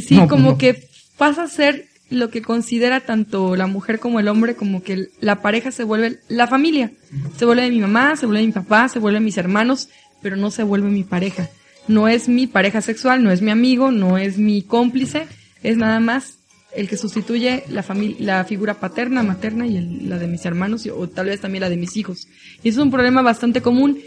Sí, 0.00 0.14
No, 0.14 0.20
pues 0.20 0.30
como 0.30 0.50
no. 0.52 0.58
que 0.58 0.88
pasa 1.18 1.42
a 1.42 1.48
ser 1.48 1.86
lo 2.10 2.30
que 2.30 2.42
considera 2.42 3.00
tanto 3.00 3.56
la 3.56 3.66
mujer 3.66 3.98
como 3.98 4.20
el 4.20 4.28
hombre, 4.28 4.54
como 4.54 4.82
que 4.82 5.08
la 5.20 5.42
pareja 5.42 5.70
se 5.70 5.84
vuelve 5.84 6.20
la 6.28 6.46
familia. 6.46 6.92
Se 7.36 7.44
vuelve 7.44 7.68
mi 7.70 7.80
mamá, 7.80 8.16
se 8.16 8.26
vuelve 8.26 8.46
mi 8.46 8.52
papá, 8.52 8.88
se 8.88 8.98
vuelve 8.98 9.20
mis 9.20 9.36
hermanos, 9.38 9.88
pero 10.22 10.36
no 10.36 10.50
se 10.50 10.62
vuelve 10.62 10.88
mi 10.90 11.04
pareja. 11.04 11.48
No 11.88 12.08
es 12.08 12.28
mi 12.28 12.46
pareja 12.46 12.80
sexual, 12.80 13.22
no 13.22 13.30
es 13.30 13.42
mi 13.42 13.50
amigo, 13.50 13.90
no 13.90 14.16
es 14.18 14.38
mi 14.38 14.62
cómplice, 14.62 15.26
es 15.62 15.76
nada 15.76 16.00
más 16.00 16.34
el 16.74 16.88
que 16.88 16.96
sustituye 16.96 17.64
la 17.68 17.82
familia, 17.82 18.16
la 18.38 18.44
figura 18.44 18.74
paterna, 18.74 19.22
materna 19.22 19.66
y 19.66 19.76
el- 19.76 20.08
la 20.08 20.18
de 20.18 20.26
mis 20.28 20.44
hermanos 20.44 20.86
o 20.94 21.08
tal 21.08 21.26
vez 21.26 21.40
también 21.40 21.62
la 21.62 21.68
de 21.70 21.76
mis 21.76 21.96
hijos. 21.96 22.28
Y 22.62 22.68
eso 22.68 22.80
es 22.80 22.84
un 22.84 22.90
problema 22.92 23.22
bastante 23.22 23.60
común 23.60 23.98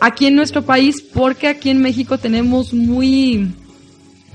aquí 0.00 0.26
en 0.26 0.34
nuestro 0.34 0.62
país 0.62 1.00
porque 1.02 1.48
aquí 1.48 1.70
en 1.70 1.80
México 1.80 2.18
tenemos 2.18 2.72
muy 2.74 3.48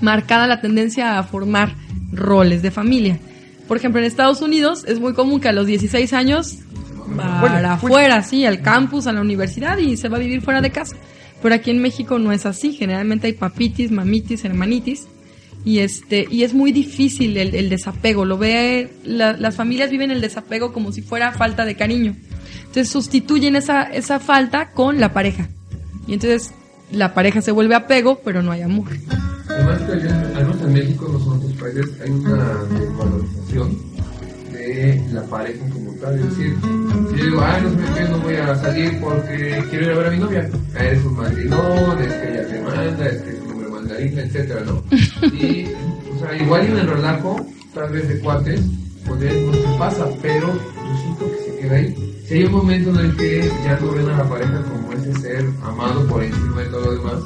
marcada 0.02 0.48
la 0.48 0.62
tendencia 0.62 1.18
a 1.20 1.24
formar 1.24 1.76
roles 2.12 2.62
de 2.62 2.72
familia. 2.72 3.20
Por 3.68 3.78
ejemplo, 3.78 4.00
en 4.00 4.06
Estados 4.06 4.42
Unidos 4.42 4.84
es 4.88 5.00
muy 5.00 5.14
común 5.14 5.40
que 5.40 5.50
a 5.50 5.54
los 5.54 5.66
16 5.66 6.14
años 6.14 6.58
para 7.18 7.40
Fuera, 7.40 7.74
afuera, 7.74 8.24
sí, 8.24 8.46
al 8.46 8.62
campus, 8.62 9.08
a 9.08 9.12
la 9.14 9.22
universidad 9.22 9.78
y 9.78 9.98
se 9.98 10.10
va 10.10 10.18
a 10.18 10.20
vivir 10.20 10.42
fuera 10.42 10.62
de 10.62 10.72
casa. 10.72 10.96
Pero 11.42 11.56
aquí 11.56 11.72
en 11.72 11.80
México 11.80 12.18
no 12.20 12.32
es 12.32 12.46
así. 12.46 12.74
Generalmente 12.74 13.28
hay 13.28 13.34
papitis, 13.34 13.92
mamitis, 13.92 14.44
hermanitis. 14.46 15.08
Y 15.66 15.80
este, 15.80 16.28
y 16.30 16.44
es 16.44 16.54
muy 16.54 16.72
difícil 16.72 17.36
el, 17.38 17.56
el 17.56 17.70
desapego. 17.70 18.24
Lo 18.24 18.38
ve, 18.38 18.94
la- 19.04 19.34
las 19.34 19.56
familias 19.56 19.90
viven 19.90 20.12
el 20.12 20.22
desapego 20.22 20.72
como 20.72 20.92
si 20.92 21.02
fuera 21.02 21.32
falta 21.34 21.66
de 21.66 21.76
cariño. 21.76 22.16
Entonces 22.60 22.90
sustituyen 22.90 23.56
esa, 23.56 23.84
esa 23.84 24.20
falta 24.20 24.72
con 24.72 25.00
la 25.00 25.12
pareja. 25.12 25.50
Y 26.08 26.14
entonces 26.14 26.52
la 26.92 27.14
pareja 27.16 27.42
se 27.42 27.52
vuelve 27.52 27.74
apego, 27.76 28.22
pero 28.24 28.44
no 28.44 28.52
hay 28.52 28.62
amor. 28.62 28.90
Además 29.50 29.82
al 29.90 30.34
menos 30.36 30.62
en 30.62 30.74
México, 30.74 31.10
no 31.12 31.20
son 31.20 31.38
otros 31.38 31.54
países, 31.54 31.86
hay 32.02 32.12
una 32.12 32.54
desvalorización 32.80 33.78
de 34.52 35.04
la 35.14 35.24
pareja 35.24 35.66
como 35.72 35.92
tal. 35.94 36.16
Es 36.20 36.30
decir, 36.30 36.56
si 37.12 37.18
yo 37.18 37.26
digo, 37.26 37.42
ay, 37.42 37.62
no 37.64 37.96
qué, 37.96 38.02
no 38.10 38.18
voy 38.20 38.36
a 38.36 38.56
salir 38.56 39.00
porque 39.00 39.64
quiero 39.70 39.86
ir 39.86 39.92
a 39.92 39.96
ver 39.96 40.08
a 40.08 40.12
mi 40.12 40.18
novia. 40.20 40.50
Ah, 40.78 40.84
eres 40.84 41.04
un 41.06 41.16
mandilón, 41.16 42.02
es 42.04 42.14
que 42.14 42.30
ella 42.34 42.48
te 42.48 42.62
manda, 42.62 43.06
es 43.08 43.22
que 43.22 43.45
mandarín, 43.96 44.20
etcétera, 44.20 44.62
¿no? 44.66 44.84
Y, 45.34 45.68
o 46.16 46.20
sea, 46.20 46.38
igual 46.38 46.66
en 46.68 46.78
el 46.78 46.88
relajo, 46.88 47.46
tal 47.74 47.92
vez 47.92 48.08
de 48.08 48.20
cuates, 48.20 48.62
pues 49.06 49.22
ya 49.22 49.34
no 49.34 49.54
se 49.54 49.80
pasa, 49.80 50.10
pero 50.22 50.48
yo 50.48 50.98
siento 51.02 51.32
que 51.32 51.52
se 51.52 51.58
queda 51.60 51.76
ahí. 51.76 52.16
Si 52.28 52.34
hay 52.34 52.44
un 52.46 52.52
momento 52.54 52.90
en 52.90 52.98
el 52.98 53.16
que 53.16 53.52
ya 53.64 53.80
no 53.80 53.92
ven 53.92 54.10
a 54.10 54.18
la 54.18 54.30
pareja 54.30 54.64
como 54.64 54.94
ese 54.94 55.14
ser 55.20 55.46
amado 55.64 56.08
por 56.08 56.24
encima 56.24 56.62
de 56.62 56.70
todo 56.70 56.86
lo 56.86 56.92
demás, 56.94 57.24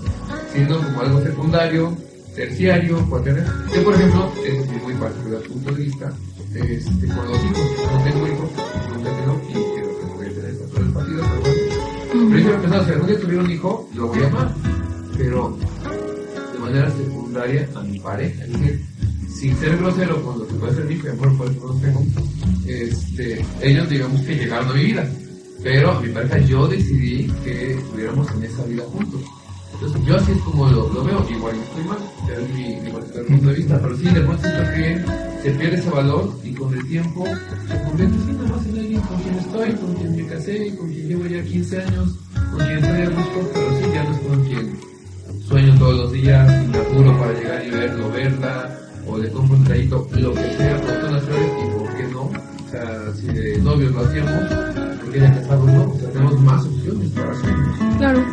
sino 0.54 0.84
como 0.84 1.02
algo 1.02 1.22
secundario, 1.22 1.98
terciario, 2.36 3.10
cuaternario. 3.10 3.52
Yo, 3.74 3.84
por 3.84 3.94
ejemplo, 3.96 4.34
es 4.46 4.84
muy 4.84 4.94
particular 4.96 5.42
punto 5.44 5.72
de 5.72 5.84
vista, 5.84 6.12
este, 6.54 7.08
con 7.08 7.28
los 7.28 7.44
hijos, 7.44 7.66
no 7.94 8.04
tengo 8.04 8.28
hijos, 8.28 8.50
nunca 8.94 9.10
tengo, 9.16 9.42
y 9.48 9.54
creo 9.54 10.00
que 10.00 10.06
voy 10.16 10.26
a 10.26 10.30
tener 10.30 10.58
todo 10.58 10.82
el 10.82 10.92
partido, 10.92 11.22
pero 11.22 11.42
bueno. 11.42 12.30
Pero 12.30 12.40
yo 12.40 12.50
he 12.50 12.58
pensado, 12.58 12.86
si 12.86 12.92
algún 12.92 13.08
día 13.08 13.20
tuviera 13.20 13.44
un 13.44 13.52
hijo, 13.52 13.90
lo 13.94 14.08
voy 14.08 14.24
a 14.24 14.28
amar, 14.28 14.56
pero 15.18 15.58
manera 16.70 16.92
secundaria 16.92 17.68
a 17.76 17.82
mi 17.82 18.00
pareja, 18.00 18.46
decir, 18.46 18.86
sin 19.28 19.58
ser 19.58 19.78
grosero 19.78 20.24
con 20.24 20.40
lo 20.40 20.48
que 20.48 20.54
puede 20.54 20.76
ser 20.76 20.86
mi 20.86 21.10
amor, 21.10 21.38
por 21.38 21.50
eso 21.50 21.60
no 21.62 21.68
los 21.68 21.82
tengo, 21.82 22.06
este, 22.68 23.46
ellos 23.62 23.90
digamos 23.90 24.22
que 24.22 24.36
llegaron 24.36 24.70
a 24.70 24.74
mi 24.74 24.84
vida, 24.86 25.10
pero 25.64 25.92
a 25.92 26.02
mi 26.02 26.10
pareja 26.10 26.38
yo 26.40 26.68
decidí 26.68 27.28
que 27.44 27.74
estuviéramos 27.74 28.30
en 28.32 28.44
esa 28.44 28.64
vida 28.66 28.84
juntos. 28.84 29.22
Entonces 29.74 30.06
yo 30.06 30.16
así 30.16 30.32
es 30.32 30.38
como 30.40 30.68
lo, 30.68 30.90
lo 30.90 31.04
veo, 31.04 31.26
igual 31.30 31.56
estoy 31.56 31.84
mal, 31.86 31.98
es 32.30 32.56
mi, 32.56 32.76
mi 32.82 32.92
punto 33.28 33.48
de 33.50 33.56
vista, 33.56 33.80
pero 33.82 33.98
sí, 33.98 34.04
de 34.04 34.22
pronto 34.22 34.42
siento 34.42 34.64
que 34.72 35.42
se 35.42 35.52
pierde 35.52 35.78
ese 35.78 35.90
valor 35.90 36.40
y 36.44 36.54
con 36.54 36.74
el 36.74 36.88
tiempo 36.88 37.26
se 37.26 37.84
convierte 37.84 38.34
nada 38.34 38.50
más 38.50 38.66
en 38.68 38.78
alguien 38.78 39.02
con 39.02 39.22
quien 39.22 39.36
estoy, 39.36 39.72
con 39.74 39.94
quien 39.96 40.16
me 40.16 40.26
casé, 40.28 40.76
con 40.76 40.92
quien 40.92 41.08
llevo 41.08 41.26
ya 41.26 41.44
15 41.44 41.82
años, 41.82 42.16
con 42.34 42.58
quien 42.58 42.78
estoy 42.84 43.02
a 43.02 43.10
gusto, 43.10 43.52
pero 43.54 43.78
sí, 43.78 43.84
ya 43.94 44.04
no 44.04 44.12
es 44.12 44.20
con 44.20 44.44
quien 44.46 44.89
sueño 45.50 45.76
todos 45.80 45.98
los 45.98 46.12
días 46.12 46.64
y 46.64 46.68
me 46.68 47.12
para 47.14 47.34
llegar 47.34 47.66
y 47.66 47.72
verlo, 47.72 48.12
verla, 48.12 48.78
o 49.08 49.18
le 49.18 49.32
compro 49.32 49.58
un 49.58 49.64
trayito, 49.64 50.08
lo 50.14 50.34
que 50.34 50.54
sea, 50.56 50.76
con 50.76 50.86
todas 50.86 51.12
las 51.14 51.24
flores, 51.24 51.52
y 51.66 51.78
por 51.78 51.98
qué 51.98 52.04
no, 52.04 52.22
o 52.22 52.70
sea, 52.70 53.14
si 53.16 53.28
de 53.28 53.58
novios 53.58 53.92
lo 53.92 54.02
hacíamos, 54.02 54.54
¿por 55.02 55.12
qué 55.12 55.20
de 55.20 55.28
casados 55.28 55.66
no? 55.66 55.90
O 55.90 56.00
sea, 56.00 56.10
tenemos 56.12 56.40
más 56.42 56.66
opciones 56.66 57.10
para 57.10 57.32
hacerlo. 57.32 57.98
Claro. 57.98 58.26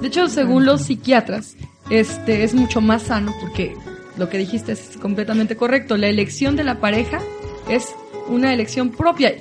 De 0.00 0.08
hecho, 0.08 0.28
según 0.28 0.66
los 0.66 0.82
psiquiatras, 0.82 1.56
este 1.90 2.42
es 2.42 2.54
mucho 2.54 2.80
más 2.80 3.04
sano 3.04 3.32
porque 3.40 3.76
lo 4.18 4.28
que 4.28 4.38
dijiste 4.38 4.72
es 4.72 4.98
completamente 5.00 5.56
correcto. 5.56 5.96
La 5.96 6.08
elección 6.08 6.56
de 6.56 6.64
la 6.64 6.80
pareja 6.80 7.20
es 7.68 7.94
una 8.26 8.52
elección 8.52 8.90
propia 8.90 9.32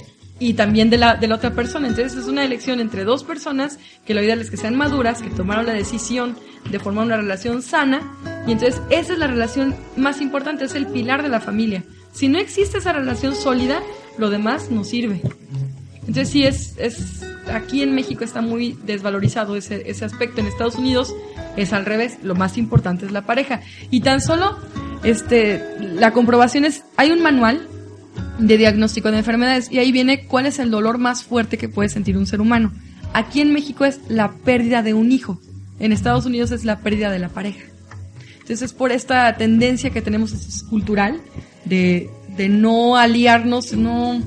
y 0.43 0.53
también 0.55 0.89
de 0.89 0.97
la, 0.97 1.15
de 1.15 1.27
la 1.27 1.35
otra 1.35 1.51
persona. 1.51 1.87
Entonces 1.87 2.17
es 2.17 2.27
una 2.27 2.43
elección 2.43 2.81
entre 2.81 3.05
dos 3.05 3.23
personas 3.23 3.79
que 4.05 4.13
lo 4.13 4.21
ideal 4.21 4.41
es 4.41 4.51
que 4.51 4.57
sean 4.57 4.75
maduras, 4.75 5.21
que 5.21 5.29
tomaron 5.29 5.65
la 5.65 5.73
decisión 5.73 6.35
de 6.69 6.79
formar 6.79 7.05
una 7.05 7.15
relación 7.15 7.61
sana 7.61 8.01
y 8.45 8.51
entonces 8.51 8.81
esa 8.89 9.13
es 9.13 9.19
la 9.19 9.27
relación 9.27 9.73
más 9.95 10.19
importante, 10.19 10.65
es 10.65 10.75
el 10.75 10.87
pilar 10.87 11.23
de 11.23 11.29
la 11.29 11.39
familia. 11.39 11.83
Si 12.11 12.27
no 12.27 12.39
existe 12.39 12.79
esa 12.79 12.91
relación 12.91 13.35
sólida, 13.35 13.81
lo 14.17 14.29
demás 14.29 14.69
no 14.69 14.83
sirve. 14.83 15.21
Entonces 15.99 16.29
sí 16.29 16.43
es, 16.43 16.75
es 16.77 17.23
aquí 17.51 17.81
en 17.81 17.95
México 17.95 18.25
está 18.25 18.41
muy 18.41 18.77
desvalorizado 18.83 19.55
ese, 19.55 19.89
ese 19.89 20.03
aspecto. 20.03 20.41
En 20.41 20.47
Estados 20.47 20.75
Unidos 20.75 21.15
es 21.55 21.71
al 21.71 21.85
revés, 21.85 22.17
lo 22.21 22.35
más 22.35 22.57
importante 22.57 23.05
es 23.05 23.13
la 23.13 23.25
pareja. 23.25 23.61
Y 23.89 24.01
tan 24.01 24.19
solo 24.19 24.57
este 25.03 25.63
la 25.79 26.11
comprobación 26.11 26.65
es, 26.65 26.83
hay 26.97 27.11
un 27.11 27.21
manual 27.21 27.69
de 28.39 28.57
diagnóstico 28.57 29.11
de 29.11 29.19
enfermedades 29.19 29.71
y 29.71 29.79
ahí 29.79 29.91
viene 29.91 30.25
cuál 30.25 30.45
es 30.45 30.59
el 30.59 30.71
dolor 30.71 30.97
más 30.97 31.23
fuerte 31.23 31.57
que 31.57 31.69
puede 31.69 31.89
sentir 31.89 32.17
un 32.17 32.25
ser 32.25 32.41
humano. 32.41 32.71
Aquí 33.13 33.41
en 33.41 33.53
México 33.53 33.85
es 33.85 33.99
la 34.07 34.31
pérdida 34.31 34.81
de 34.81 34.93
un 34.93 35.11
hijo. 35.11 35.39
En 35.79 35.91
Estados 35.91 36.25
Unidos 36.25 36.51
es 36.51 36.65
la 36.65 36.79
pérdida 36.79 37.11
de 37.11 37.19
la 37.19 37.29
pareja. 37.29 37.65
Entonces 38.33 38.61
es 38.61 38.73
por 38.73 38.91
esta 38.91 39.35
tendencia 39.37 39.91
que 39.91 40.01
tenemos 40.01 40.63
cultural 40.69 41.21
de, 41.65 42.09
de 42.35 42.49
no 42.49 42.97
aliarnos, 42.97 43.73
no, 43.73 44.21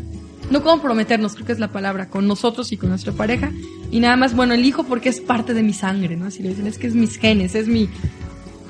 no 0.51 0.63
comprometernos, 0.63 1.35
creo 1.35 1.47
que 1.47 1.53
es 1.53 1.59
la 1.59 1.73
palabra, 1.73 2.09
con 2.09 2.27
nosotros 2.27 2.73
y 2.73 2.77
con 2.77 2.89
nuestra 2.91 3.13
pareja. 3.13 3.51
Y 3.91 4.01
nada 4.01 4.17
más, 4.17 4.35
bueno, 4.35 4.55
el 4.55 4.65
hijo 4.65 4.85
porque 4.85 5.09
es 5.09 5.21
parte 5.21 5.55
de 5.55 5.63
mi 5.63 5.73
sangre, 5.73 6.17
¿no? 6.17 6.27
Así 6.27 6.43
le 6.43 6.51
dicen, 6.51 6.67
es 6.67 6.79
que 6.79 6.87
es 6.87 6.95
mis 6.95 7.17
genes, 7.17 7.55
es 7.55 7.69
mi... 7.69 7.89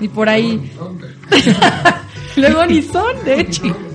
Y 0.01 0.09
por 0.09 0.29
ahí... 0.29 0.61
Luego 2.37 2.67
ni 2.67 2.83
son, 2.83 3.25
de 3.25 3.41
hecho. 3.41 3.63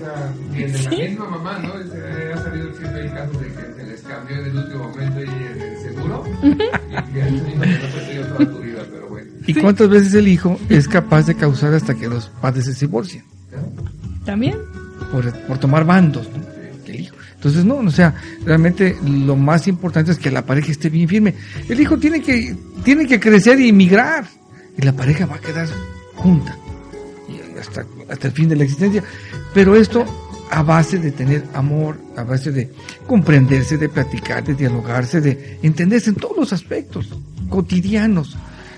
de 0.51 0.84
la 0.84 0.89
misma 0.89 1.30
mamá, 1.30 1.59
¿no? 1.59 1.74
Ha 1.74 2.43
salido 2.43 2.74
siempre 2.76 3.01
el 3.01 3.14
caso 3.14 3.39
de 3.39 3.47
que 3.47 3.74
se 3.76 3.84
les 3.84 4.01
cambió 4.01 4.38
en 4.38 4.45
el 4.45 4.57
último 4.57 4.89
momento 4.89 5.20
y 5.20 5.24
en 5.24 5.62
el 5.62 5.78
seguro. 5.78 6.24
Y 6.41 7.14
que 7.14 7.20
es 7.22 7.32
mismo 7.32 7.62
que 7.62 7.68
no 7.68 8.05
tenido 8.07 8.26
toda 8.28 8.51
tu 8.51 8.59
vida, 8.59 8.82
pero 8.91 9.09
bueno. 9.09 9.32
¿Y 9.47 9.53
cuántas 9.53 9.89
veces 9.89 10.14
el 10.14 10.28
hijo 10.28 10.59
es 10.70 10.88
capaz 10.88 11.26
de 11.26 11.36
causar 11.36 11.74
hasta 11.74 11.95
que 11.95 12.07
los 12.07 12.30
padres 12.41 12.66
se 12.66 12.86
divorcian? 12.86 13.26
También. 14.26 14.57
Por, 15.12 15.32
por 15.47 15.57
tomar 15.57 15.86
bandos, 15.86 16.30
¿no? 16.30 16.43
El 16.86 17.01
hijo. 17.01 17.16
Entonces, 17.41 17.66
no, 17.66 17.78
o 17.78 17.89
sea, 17.89 18.14
realmente 18.45 18.95
lo 19.03 19.36
más 19.36 19.68
importante 19.68 20.12
es 20.12 20.20
que 20.20 20.30
la 20.30 20.45
pareja 20.45 20.72
esté 20.72 20.89
bien 20.89 21.07
firme. 21.07 21.34
El 21.68 21.80
hijo 21.80 21.97
tiene 21.97 22.22
que, 22.22 22.55
tiene 22.84 23.07
que 23.07 23.20
crecer 23.20 23.59
y 23.59 23.70
emigrar. 23.70 24.26
Y 24.78 24.84
la 24.84 24.93
pareja 24.93 25.26
va 25.26 25.38
a 25.38 25.39
quedar 25.39 25.68
junta. 26.16 26.55
Y 27.28 27.57
hasta, 27.57 27.84
hasta 28.12 28.28
el 28.28 28.34
fin 28.34 28.49
de 28.49 28.55
la 28.55 28.64
existencia. 28.64 29.03
Pero 29.53 29.76
esto 29.76 30.05
a 30.51 30.64
base 30.64 30.99
de 30.99 31.12
tener 31.12 31.45
amor, 31.53 31.97
a 32.18 32.24
base 32.24 32.51
de 32.51 32.70
comprenderse, 33.07 33.78
de 33.78 33.88
platicar, 33.88 34.43
de 34.43 34.53
dialogarse, 34.53 35.22
de 35.22 35.59
entenderse 35.64 36.09
en 36.09 36.18
todos 36.18 36.38
los 36.38 36.53
aspectos 36.53 37.09
cotidianos, 37.49 38.38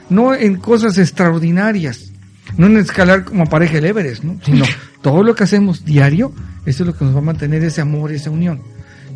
no 0.09 0.35
en 0.35 0.57
cosas 0.57 0.97
extraordinarias, 0.97 2.11
no 2.57 2.67
en 2.67 2.77
escalar 2.77 3.25
como 3.25 3.47
pareja 3.47 3.79
el 3.79 3.85
Everest, 3.85 4.23
¿no? 4.23 4.39
sino 4.43 4.65
todo 5.01 5.23
lo 5.23 5.33
que 5.35 5.43
hacemos 5.43 5.83
diario, 5.83 6.31
eso 6.65 6.83
es 6.83 6.87
lo 6.87 6.95
que 6.95 7.05
nos 7.05 7.15
va 7.15 7.19
a 7.19 7.23
mantener 7.23 7.63
ese 7.63 7.81
amor, 7.81 8.11
esa 8.11 8.29
unión. 8.29 8.61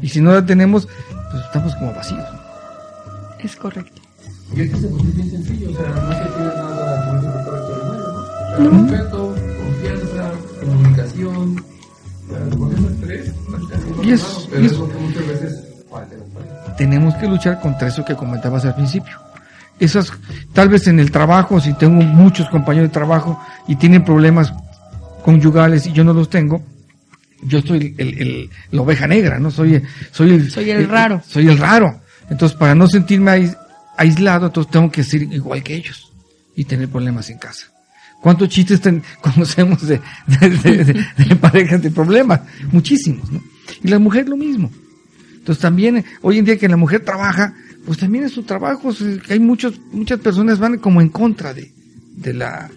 Y 0.01 0.09
si 0.09 0.21
no 0.21 0.31
la 0.31 0.45
tenemos, 0.45 0.87
pues 1.31 1.43
estamos 1.43 1.75
como 1.75 1.93
vacíos. 1.93 2.25
Es 3.39 3.55
correcto. 3.55 4.01
Y 4.55 4.61
es 4.61 4.69
que 4.71 4.77
se 4.77 4.87
es 4.87 5.15
bien 5.15 5.29
sencillo, 5.29 5.71
o 5.71 5.73
sea, 5.73 5.89
no 5.89 6.11
se 6.13 6.25
pide 6.31 6.47
nada 6.55 7.35
extraordinario, 7.35 8.71
¿no? 8.71 8.87
Respeto, 8.87 9.35
comunicación, 10.67 11.63
o 12.29 12.31
sea, 12.49 12.57
con 12.57 12.73
esos 12.73 12.99
tres, 13.01 13.33
Y 14.03 14.11
es- 14.11 14.21
formamos, 14.21 14.47
pero 14.49 14.61
y 14.61 14.65
es 14.65 14.71
es- 14.71 14.77
lo 14.77 14.89
que 14.89 14.95
muchas 14.97 15.27
veces 15.27 15.63
falta 15.89 16.13
en 16.13 16.19
las 16.19 16.29
parejas. 16.29 16.75
tenemos 16.77 17.15
que 17.15 17.27
luchar 17.27 17.59
contra 17.61 17.87
eso 17.87 18.05
que 18.05 18.15
comentabas 18.15 18.65
al 18.65 18.75
principio. 18.75 19.17
Esas, 19.79 20.11
tal 20.53 20.69
vez 20.69 20.87
en 20.87 20.99
el 20.99 21.11
trabajo, 21.11 21.59
si 21.61 21.73
tengo 21.73 22.01
muchos 22.01 22.49
compañeros 22.49 22.89
de 22.89 22.93
trabajo 22.93 23.39
y 23.67 23.75
tienen 23.75 24.03
problemas 24.03 24.51
conyugales 25.23 25.85
y 25.85 25.91
yo 25.93 26.03
no 26.03 26.13
los 26.13 26.29
tengo, 26.29 26.63
yo 27.43 27.61
soy 27.61 27.93
el, 27.97 28.07
el- 28.07 28.21
el- 28.21 28.49
la 28.71 28.81
oveja 28.81 29.05
negra, 29.07 29.37
¿no? 29.39 29.51
Soy, 29.51 29.81
soy 30.11 30.31
el, 30.31 30.49
Soy 30.51 30.71
el 30.71 30.87
raro. 30.89 31.21
Soy 31.27 31.47
el 31.47 31.57
raro. 31.59 32.01
Entonces, 32.29 32.57
para 32.57 32.73
no 32.73 32.87
sentirme 32.87 33.31
ais- 33.31 33.57
aislado, 33.97 34.47
entonces 34.47 34.71
tengo 34.71 34.91
que 34.91 35.03
ser 35.03 35.21
igual 35.23 35.61
que 35.63 35.75
ellos 35.75 36.11
y 36.55 36.65
tener 36.65 36.89
problemas 36.89 37.29
en 37.29 37.37
casa. 37.37 37.67
¿Cuántos 38.27 38.49
chistes 38.49 38.81
conocemos 39.21 39.87
de, 39.87 40.01
de, 40.27 41.05
de- 41.17 41.35
parejas 41.37 41.81
de 41.81 41.89
problemas? 41.91 42.41
Muchísimos, 42.73 43.31
¿no? 43.31 43.41
Y 43.81 43.87
la 43.87 43.99
mujer 43.99 44.27
lo 44.27 44.35
mismo. 44.35 44.69
Entonces 45.37 45.61
también, 45.61 46.03
hoy 46.21 46.37
en 46.39 46.43
día 46.43 46.57
que 46.57 46.67
la 46.67 46.75
mujer 46.75 47.05
trabaja, 47.05 47.53
pues 47.85 47.99
también 47.99 48.25
en 48.25 48.29
su 48.29 48.43
trabajo, 48.43 48.91
hay 49.29 49.39
muchos, 49.39 49.79
muchas 49.93 50.19
personas 50.19 50.59
van 50.59 50.77
como 50.79 50.99
en 50.99 51.07
contra 51.07 51.53
de, 51.53 51.71
de 52.17 52.33
la, 52.33 52.69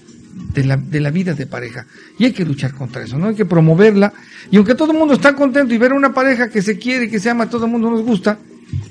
de 0.54 0.62
la, 0.62 0.76
de 0.76 1.00
la 1.00 1.10
vida 1.10 1.34
de 1.34 1.46
pareja. 1.46 1.84
Y 2.16 2.26
hay 2.26 2.32
que 2.32 2.44
luchar 2.44 2.72
contra 2.72 3.02
eso, 3.02 3.18
¿no? 3.18 3.26
Hay 3.26 3.34
que 3.34 3.44
promoverla. 3.44 4.12
Y 4.52 4.56
aunque 4.56 4.76
todo 4.76 4.92
el 4.92 4.98
mundo 4.98 5.14
está 5.14 5.34
contento 5.34 5.74
y 5.74 5.78
ver 5.78 5.90
a 5.90 5.96
una 5.96 6.14
pareja 6.14 6.48
que 6.48 6.62
se 6.62 6.78
quiere, 6.78 7.10
que 7.10 7.18
se 7.18 7.28
ama, 7.28 7.50
todo 7.50 7.64
el 7.64 7.72
mundo 7.72 7.90
nos 7.90 8.02
gusta, 8.02 8.38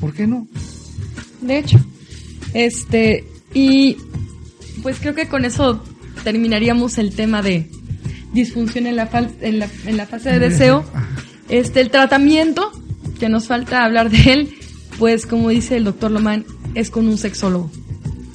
¿por 0.02 0.12
qué 0.14 0.28
no? 0.28 0.46
De 1.40 1.58
hecho. 1.58 1.80
Este, 2.54 3.24
y 3.54 3.96
pues 4.84 5.00
creo 5.00 5.16
que 5.16 5.30
con 5.30 5.46
eso 5.46 5.86
terminaríamos 6.34 7.00
el 7.00 7.16
tema 7.16 7.42
de 7.42 7.68
disfunción 8.34 8.86
en 8.86 8.96
la, 8.96 9.10
fal- 9.10 9.32
en 9.42 9.58
la, 9.58 9.68
en 9.88 9.98
la 9.98 10.06
fase 10.06 10.30
de 10.32 10.38
deseo. 10.40 10.86
Este, 11.50 11.82
el 11.82 11.90
tratamiento, 11.90 12.72
que 13.20 13.30
nos 13.30 13.48
falta 13.48 13.84
hablar 13.84 14.12
de 14.12 14.34
él, 14.34 14.50
pues 15.00 15.26
como 15.26 15.50
dice 15.50 15.78
el 15.78 15.86
doctor 15.86 16.12
Lomán, 16.12 16.46
es 16.76 16.92
con 16.92 17.08
un 17.08 17.18
sexólogo. 17.18 17.72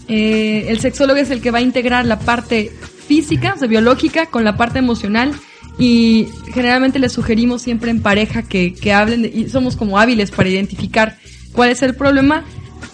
Eh, 0.08 0.66
el 0.68 0.80
sexólogo 0.80 1.20
es 1.20 1.30
el 1.30 1.40
que 1.40 1.52
va 1.52 1.58
a 1.58 1.62
integrar 1.62 2.04
la 2.04 2.18
parte 2.18 2.72
física, 3.06 3.54
o 3.62 3.68
biológica, 3.68 4.26
con 4.26 4.42
la 4.42 4.56
parte 4.56 4.80
emocional 4.80 5.32
y 5.78 6.26
generalmente 6.52 6.98
les 6.98 7.12
sugerimos 7.12 7.62
siempre 7.62 7.90
en 7.92 8.00
pareja 8.02 8.42
que, 8.42 8.74
que 8.74 8.92
hablen 8.92 9.22
de- 9.22 9.28
y 9.28 9.48
somos 9.48 9.76
como 9.76 9.98
hábiles 10.00 10.32
para 10.32 10.48
identificar 10.48 11.16
cuál 11.52 11.70
es 11.70 11.82
el 11.82 11.94
problema 11.94 12.42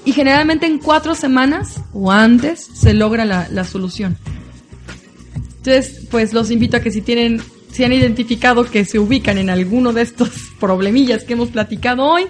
y 0.05 0.13
generalmente 0.13 0.67
en 0.67 0.79
cuatro 0.79 1.15
semanas 1.15 1.81
o 1.95 2.13
antes 2.13 2.69
se 2.75 2.93
logra 2.93 3.25
la 3.25 3.65
solución. 3.65 4.19
Entonces, 5.63 6.07
pues 6.11 6.33
los 6.33 6.51
invito 6.51 6.79
a 6.79 6.81
que 6.81 6.91
si 6.91 7.03
tienen, 7.03 7.41
si 7.71 7.85
han 7.85 7.93
identificado 7.93 8.65
que 8.65 8.87
se 8.87 8.99
ubican 8.99 9.37
en 9.37 9.51
alguno 9.51 9.93
de 9.93 10.03
estos 10.03 10.31
problemillas 10.61 11.25
que 11.25 11.35
hemos 11.35 11.51
platicado 11.51 12.05
hoy, 12.05 12.25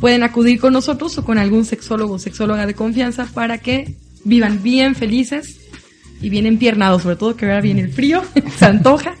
pueden 0.00 0.22
acudir 0.22 0.60
con 0.60 0.72
nosotros 0.72 1.18
o 1.18 1.24
con 1.24 1.38
algún 1.38 1.64
sexólogo 1.64 2.14
o 2.14 2.18
sexóloga 2.20 2.66
de 2.66 2.74
confianza 2.74 3.26
para 3.34 3.58
que 3.58 3.94
vivan 4.24 4.62
bien 4.62 4.94
felices 4.94 5.58
y 6.22 6.28
bien 6.30 6.46
empiernados, 6.46 7.02
sobre 7.02 7.16
todo 7.16 7.34
que 7.34 7.46
ahora 7.46 7.60
viene 7.60 7.80
el 7.80 7.92
frío, 7.92 8.22
se 8.58 8.64
antoja. 8.64 9.16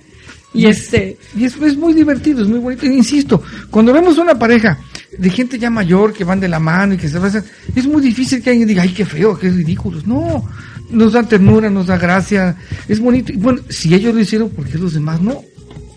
Y 0.52 0.66
este, 0.66 1.16
Y 1.36 1.44
es, 1.44 1.56
es 1.56 1.76
muy 1.76 1.92
divertido, 1.92 2.42
es 2.42 2.48
muy 2.48 2.58
bonito. 2.58 2.86
Insisto, 2.86 3.42
cuando 3.70 3.92
vemos 3.92 4.18
una 4.18 4.36
pareja 4.36 4.78
de 5.16 5.30
gente 5.30 5.58
ya 5.58 5.70
mayor 5.70 6.12
que 6.12 6.24
van 6.24 6.40
de 6.40 6.48
la 6.48 6.58
mano 6.58 6.94
y 6.94 6.96
que 6.96 7.08
se 7.08 7.16
abrazan, 7.16 7.44
es 7.74 7.86
muy 7.86 8.02
difícil 8.02 8.42
que 8.42 8.50
alguien 8.50 8.68
diga, 8.68 8.82
ay, 8.82 8.92
qué 8.92 9.04
feo, 9.04 9.36
qué 9.38 9.50
ridículos. 9.50 10.06
No, 10.06 10.44
nos 10.90 11.12
da 11.12 11.22
ternura, 11.22 11.70
nos 11.70 11.86
da 11.86 11.96
gracia, 11.96 12.56
es 12.88 13.00
bonito. 13.00 13.32
Y 13.32 13.36
bueno, 13.36 13.60
si 13.68 13.94
ellos 13.94 14.14
lo 14.14 14.20
hicieron, 14.20 14.50
¿por 14.50 14.66
qué 14.68 14.78
los 14.78 14.94
demás 14.94 15.20
no? 15.20 15.42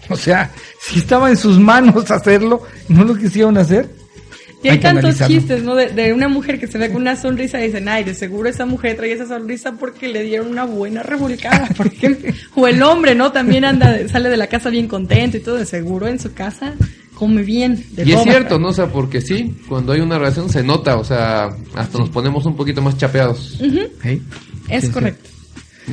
O 0.09 0.17
sea, 0.17 0.51
si 0.79 0.99
estaba 0.99 1.29
en 1.29 1.37
sus 1.37 1.59
manos 1.59 2.11
hacerlo 2.11 2.61
no 2.89 3.03
lo 3.03 3.15
quisieron 3.15 3.57
hacer. 3.57 3.89
Y 4.61 4.69
hay, 4.69 4.79
tantos 4.79 5.19
chistes, 5.27 5.61
¿no? 5.61 5.75
De, 5.75 5.89
de 5.89 6.13
una 6.13 6.29
mujer 6.29 6.57
que 6.57 6.67
se 6.67 6.77
ve 6.77 6.89
con 6.89 7.01
una 7.01 7.17
sonrisa 7.17 7.59
y 7.61 7.67
dicen, 7.67 7.89
ay, 7.89 8.05
de 8.05 8.13
seguro 8.13 8.47
esa 8.47 8.65
mujer 8.65 8.95
trae 8.95 9.11
esa 9.11 9.27
sonrisa 9.27 9.73
porque 9.73 10.07
le 10.07 10.23
dieron 10.23 10.47
una 10.47 10.63
buena 10.63 11.03
revolcada, 11.03 11.67
por 11.77 11.87
ejemplo. 11.87 12.31
O 12.55 12.65
el 12.65 12.81
hombre, 12.81 13.13
¿no? 13.13 13.33
También 13.33 13.65
anda, 13.65 14.07
sale 14.07 14.29
de 14.29 14.37
la 14.37 14.47
casa 14.47 14.69
bien 14.69 14.87
contento 14.87 15.35
y 15.35 15.41
todo, 15.41 15.57
de 15.57 15.65
seguro 15.65 16.07
en 16.07 16.17
su 16.17 16.33
casa 16.33 16.75
come 17.13 17.43
bien. 17.43 17.83
De 17.91 18.03
Y 18.03 18.13
es 18.13 18.23
cierto, 18.23 18.59
¿no? 18.59 18.69
O 18.69 18.73
sea, 18.73 18.87
porque 18.87 19.21
sí, 19.21 19.55
cuando 19.67 19.93
hay 19.93 20.01
una 20.01 20.17
relación 20.17 20.49
se 20.49 20.63
nota, 20.63 20.97
o 20.97 21.03
sea, 21.03 21.49
hasta 21.75 21.97
nos 21.97 22.09
ponemos 22.09 22.45
un 22.45 22.55
poquito 22.55 22.81
más 22.81 22.97
chapeados. 22.97 23.57
Sí, 23.59 24.21
sí. 24.81 24.89
correcto. 24.91 25.29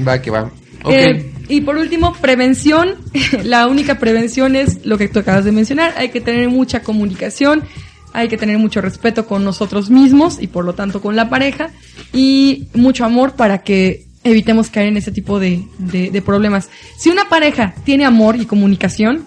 Va 0.06 0.20
que 0.22 0.30
va. 0.30 0.50
Eh, 0.88 1.32
y 1.48 1.60
por 1.62 1.76
último, 1.76 2.14
prevención. 2.20 2.96
La 3.44 3.66
única 3.66 3.98
prevención 3.98 4.56
es 4.56 4.84
lo 4.86 4.96
que 4.98 5.08
tú 5.08 5.18
acabas 5.18 5.44
de 5.44 5.52
mencionar. 5.52 5.94
Hay 5.96 6.08
que 6.10 6.20
tener 6.20 6.48
mucha 6.48 6.82
comunicación, 6.82 7.64
hay 8.12 8.28
que 8.28 8.36
tener 8.38 8.58
mucho 8.58 8.80
respeto 8.80 9.26
con 9.26 9.44
nosotros 9.44 9.90
mismos 9.90 10.38
y 10.40 10.46
por 10.46 10.64
lo 10.64 10.74
tanto 10.74 11.00
con 11.02 11.16
la 11.16 11.28
pareja 11.28 11.70
y 12.12 12.68
mucho 12.74 13.04
amor 13.04 13.34
para 13.34 13.62
que 13.62 14.06
evitemos 14.24 14.68
caer 14.70 14.88
en 14.88 14.96
ese 14.96 15.12
tipo 15.12 15.38
de, 15.40 15.62
de- 15.78 16.10
de 16.10 16.22
problemas. 16.22 16.68
Si 16.98 17.08
una 17.10 17.28
pareja 17.28 17.74
tiene 17.84 18.04
amor 18.04 18.36
y 18.36 18.46
comunicación, 18.46 19.24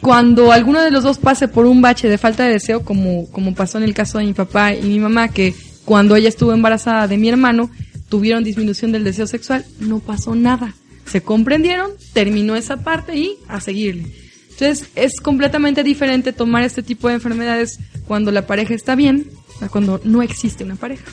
cuando 0.00 0.52
alguno 0.52 0.80
de 0.80 0.90
los 0.92 1.02
dos 1.02 1.18
pase 1.18 1.48
por 1.48 1.66
un 1.66 1.80
bache 1.82 2.08
de 2.08 2.18
falta 2.18 2.44
de 2.44 2.52
deseo, 2.52 2.84
como, 2.84 3.28
como 3.32 3.54
pasó 3.54 3.78
en 3.78 3.84
el 3.84 3.94
caso 3.94 4.18
de 4.18 4.24
mi 4.26 4.32
papá 4.32 4.72
y 4.74 4.82
mi 4.82 5.00
mamá, 5.00 5.28
que 5.28 5.54
cuando 5.84 6.14
ella 6.16 6.28
estuvo 6.28 6.52
embarazada 6.52 7.08
de 7.08 7.16
mi 7.18 7.28
hermano, 7.28 7.70
tuvieron 8.08 8.44
disminución 8.44 8.92
del 8.92 9.04
deseo 9.04 9.26
sexual, 9.26 9.64
no 9.80 9.98
pasó 10.00 10.34
nada. 10.34 10.74
Se 11.06 11.22
comprendieron, 11.22 11.90
terminó 12.12 12.56
esa 12.56 12.78
parte 12.78 13.16
y 13.16 13.36
a 13.48 13.60
seguirle. 13.60 14.06
Entonces, 14.50 14.88
es 14.96 15.20
completamente 15.20 15.82
diferente 15.84 16.32
tomar 16.32 16.64
este 16.64 16.82
tipo 16.82 17.08
de 17.08 17.14
enfermedades 17.14 17.78
cuando 18.06 18.30
la 18.32 18.46
pareja 18.46 18.74
está 18.74 18.94
bien, 18.94 19.26
a 19.60 19.68
cuando 19.68 20.00
no 20.04 20.22
existe 20.22 20.64
una 20.64 20.76
pareja. 20.76 21.04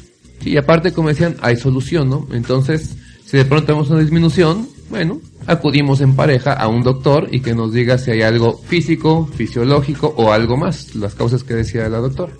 Sí, 0.42 0.50
y 0.52 0.58
aparte, 0.58 0.92
como 0.94 1.10
decían, 1.10 1.36
hay 1.42 1.56
solución, 1.56 2.10
¿no? 2.10 2.28
Entonces, 2.32 2.96
si 3.26 3.38
de 3.38 3.46
pronto 3.46 3.68
tenemos 3.68 3.90
una 3.90 4.00
disminución, 4.02 4.68
bueno, 4.90 5.22
acudimos 5.48 6.02
en 6.02 6.16
pareja 6.16 6.54
a 6.54 6.68
un 6.68 6.84
doctor 6.84 7.30
y 7.32 7.40
que 7.42 7.54
nos 7.56 7.72
diga 7.72 7.98
si 7.98 8.12
hay 8.12 8.22
algo 8.24 8.58
físico, 8.68 9.28
fisiológico 9.36 10.14
o 10.18 10.32
algo 10.32 10.58
más, 10.58 10.94
las 10.96 11.14
causas 11.16 11.44
que 11.44 11.54
decía 11.54 11.88
la 11.90 12.00
doctora. 12.00 12.34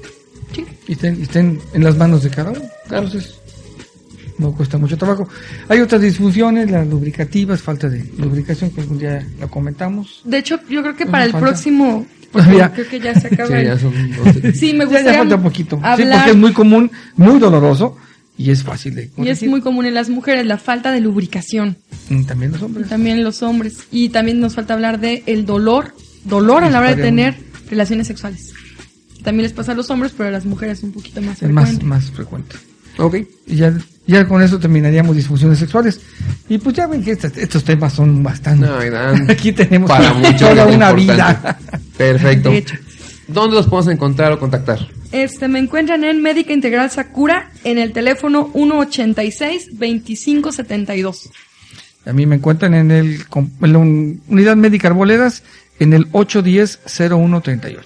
Sí. 0.54 0.64
y 0.88 0.94
estén, 0.94 1.20
y 1.20 1.24
estén 1.24 1.60
en 1.74 1.84
las 1.84 1.98
manos 1.98 2.24
de 2.24 2.30
cada 2.30 2.52
uno. 2.52 2.62
Claro, 2.88 3.08
eso 3.08 3.18
es- 3.18 3.36
no 4.38 4.52
cuesta 4.54 4.78
mucho 4.78 4.98
trabajo. 4.98 5.28
Hay 5.70 5.80
otras 5.80 6.02
disfunciones, 6.02 6.70
las 6.72 6.88
lubricativas, 6.88 7.62
falta 7.62 7.90
de 7.90 8.04
lubricación, 8.18 8.70
que 8.72 8.82
algún 8.82 9.00
día 9.00 9.26
la 9.40 9.48
comentamos. 9.48 10.22
De 10.26 10.38
hecho, 10.40 10.60
yo 10.70 10.82
creo 10.82 10.96
que 10.96 11.06
para 11.06 11.26
el 11.26 11.32
falta. 11.32 11.48
próximo, 11.48 12.06
Todavía. 12.32 12.72
creo 12.74 12.88
que 12.90 13.00
ya 13.00 13.20
se 13.20 13.28
acaba. 13.28 13.50
Sí, 13.60 13.66
ya 13.66 13.80
son. 13.80 13.94
Sí, 14.54 14.74
me 14.74 14.86
gustaría 14.86 15.12
ya 15.14 15.18
falta 15.20 15.36
un 15.36 15.44
poquito. 15.44 15.78
Sí, 15.78 15.82
hablar 15.84 16.18
porque 16.20 16.32
es 16.32 16.38
muy 16.38 16.54
común, 16.54 16.92
muy 17.16 17.40
doloroso 17.40 17.98
y 18.38 18.52
es 18.52 18.64
fácil 18.64 18.96
de 18.96 19.10
y 19.18 19.30
es 19.30 19.42
muy 19.48 19.62
común 19.62 19.86
en 19.86 19.94
las 19.94 20.10
mujeres 20.10 20.46
la 20.46 20.58
falta 20.58 20.92
de 20.92 21.00
lubricación, 21.00 21.78
Mm, 22.10 22.24
También 22.26 22.52
los 22.52 22.62
y 22.62 22.66
hombres. 22.66 22.90
también 22.90 23.18
en 23.18 23.24
los 23.24 23.42
hombres 23.42 23.78
y 23.92 24.10
también 24.10 24.40
nos 24.42 24.54
falta 24.56 24.74
hablar 24.76 25.00
de 25.00 25.24
el 25.26 25.46
dolor, 25.46 25.96
dolor 26.26 26.64
a 26.66 26.70
la 26.70 26.80
hora 26.80 26.94
de 26.94 27.02
tener 27.02 27.36
relaciones 27.70 28.06
sexuales. 28.08 28.52
También 29.24 29.44
les 29.44 29.54
pasa 29.54 29.72
a 29.72 29.76
los 29.76 29.90
hombres, 29.90 30.12
pero 30.16 30.30
a 30.30 30.32
las 30.32 30.46
mujeres 30.46 30.84
un 30.84 30.92
poquito 30.92 31.20
más 31.22 31.42
Es 31.42 31.50
más, 31.50 31.82
más 31.82 32.12
frecuente. 32.12 32.58
Ok. 32.98 33.16
Y 33.48 33.56
ya, 33.56 33.74
ya 34.08 34.28
con 34.28 34.42
eso 34.42 34.60
terminaríamos 34.60 35.16
disfunciones 35.16 35.60
sexuales. 35.60 36.02
Y 36.50 36.58
pues 36.58 36.76
ya 36.76 36.88
ven 36.88 37.04
que 37.04 37.12
estos, 37.12 37.38
estos 37.38 37.64
temas 37.64 37.94
son 37.94 38.24
bastante. 38.24 38.66
No, 38.66 38.84
y 38.84 38.90
dan 38.90 39.30
Aquí 39.32 39.52
tenemos 39.52 39.88
para 39.90 40.14
mucho 40.14 40.48
toda 40.50 40.66
una 40.66 40.90
importante. 40.92 41.02
vida. 41.02 41.60
Perfecto. 41.98 42.50
De 42.50 42.58
hecho. 42.58 42.76
¿Dónde 43.28 43.56
los 43.56 43.66
podemos 43.68 43.92
encontrar 43.94 44.32
o 44.34 44.40
contactar? 44.40 44.88
Este, 45.12 45.48
me 45.48 45.58
encuentran 45.60 46.04
en 46.04 46.22
Médica 46.22 46.54
Integral 46.54 46.92
Sakura 46.92 47.50
en 47.64 47.78
el 47.80 47.92
teléfono 47.92 48.52
186-2572. 48.54 51.30
A 52.06 52.14
mí 52.14 52.26
me 52.28 52.36
encuentran 52.36 52.76
en, 52.76 52.92
el, 52.92 53.20
en 53.62 53.74
la 53.74 53.80
un- 53.80 54.22
unidad 54.28 54.56
médica 54.56 54.88
Arboledas 54.90 55.42
en 55.80 55.94
el 55.94 56.12
810-0138. 56.12 57.78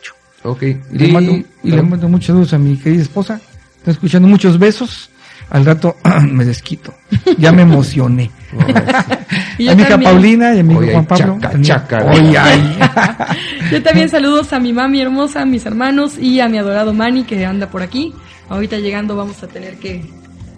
Ok. 0.44 0.64
Y, 0.64 0.76
le 0.98 1.08
mando, 1.14 1.32
y 1.64 1.72
le 1.72 1.82
mando 1.82 2.10
muchos 2.10 2.28
saludos 2.28 2.52
a 2.54 2.58
mi 2.58 2.76
querida 2.78 3.02
esposa. 3.04 3.40
Está 3.80 3.92
escuchando 3.92 4.28
muchos 4.28 4.60
besos. 4.60 5.10
Al 5.50 5.66
rato 5.66 5.96
me 6.32 6.46
desquito. 6.46 6.94
Ya 7.38 7.52
me 7.52 7.64
emocioné. 7.64 8.32
Y 9.58 9.68
a 9.68 9.76
mi 9.76 9.82
hija. 9.82 10.00
Paulina 10.00 10.56
y 10.56 10.60
a 10.60 10.64
mi 10.64 10.74
hijo 10.74 10.86
Juan 10.90 11.06
Pablo. 11.06 11.38
chaca, 11.42 11.62
chaca. 11.62 12.06
Oye, 12.06 12.38
ay. 12.38 12.80
Yo 13.72 13.84
también 13.84 14.08
saludos 14.08 14.54
a 14.54 14.60
mi 14.60 14.72
mami 14.72 15.02
hermosa, 15.02 15.42
a 15.42 15.46
mis 15.46 15.66
hermanos 15.66 16.18
y 16.18 16.40
a 16.40 16.48
mi 16.48 16.58
adorado 16.58 16.94
Manny 16.94 17.24
que 17.24 17.46
anda 17.46 17.70
por 17.70 17.82
aquí. 17.82 18.14
Ahorita 18.48 18.78
llegando 18.78 19.18
vamos 19.18 19.44
a 19.44 19.48
tener 19.48 19.76
que, 19.78 20.02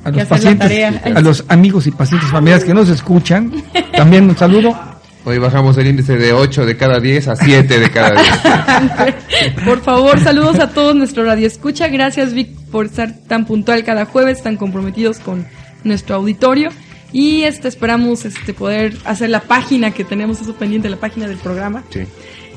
a 0.04 0.12
que 0.12 0.20
los 0.20 0.32
hacer 0.32 0.58
pacientes, 0.58 0.70
la 0.70 1.00
tarea. 1.00 1.18
a 1.18 1.22
los 1.22 1.44
amigos 1.48 1.88
y 1.88 1.92
pacientes 1.92 2.30
familiares 2.30 2.64
que 2.64 2.76
nos 2.76 2.90
escuchan, 2.90 3.52
también 3.98 4.30
un 4.30 4.38
saludo. 4.38 4.78
Hoy 5.24 5.38
bajamos 5.38 5.78
el 5.78 5.88
índice 5.88 6.18
de 6.18 6.34
8 6.34 6.66
de 6.66 6.78
cada 6.78 7.00
10 7.00 7.28
a 7.28 7.36
7 7.36 7.80
de 7.80 7.90
cada 7.92 8.22
10. 8.22 9.16
Por 9.66 9.82
favor, 9.82 10.20
saludos 10.20 10.60
a 10.60 10.72
todos 10.72 10.96
nuestro 10.96 11.24
radio 11.24 11.46
escucha. 11.46 11.88
Gracias 11.90 12.34
Vic 12.34 12.50
por 12.72 12.88
estar 12.88 13.14
tan 13.28 13.46
puntual 13.46 13.84
cada 13.84 14.06
jueves, 14.06 14.42
tan 14.42 14.58
comprometidos 14.58 15.20
con 15.20 15.46
nuestro 15.84 16.16
auditorio. 16.16 16.70
Y 17.14 17.44
este 17.44 17.68
esperamos 17.68 18.26
este 18.26 18.54
poder 18.54 18.96
hacer 19.06 19.30
la 19.30 19.42
página 19.42 19.92
que 19.92 20.04
tenemos 20.04 20.42
eso 20.42 20.56
pendiente, 20.56 20.90
la 20.90 20.98
página 20.98 21.28
del 21.28 21.38
programa. 21.38 21.84
Sí. 21.90 22.02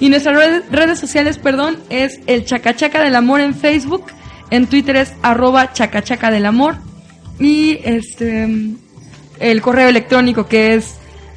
Y 0.00 0.08
nuestras 0.08 0.36
redes, 0.36 0.62
redes 0.70 0.98
sociales, 0.98 1.38
perdón, 1.38 1.76
es 1.90 2.20
el 2.26 2.44
Chacachaca 2.44 3.02
del 3.02 3.16
Amor 3.16 3.40
en 3.40 3.54
Facebook, 3.54 4.06
en 4.50 4.66
Twitter 4.66 4.96
es 4.96 5.12
arroba 5.22 5.72
chacachaca 5.72 6.30
del 6.30 6.46
amor 6.46 6.76
y 7.38 7.78
este 7.82 8.48
el 9.40 9.62
correo 9.62 9.88
electrónico 9.88 10.46
que 10.46 10.74
es 10.74 10.94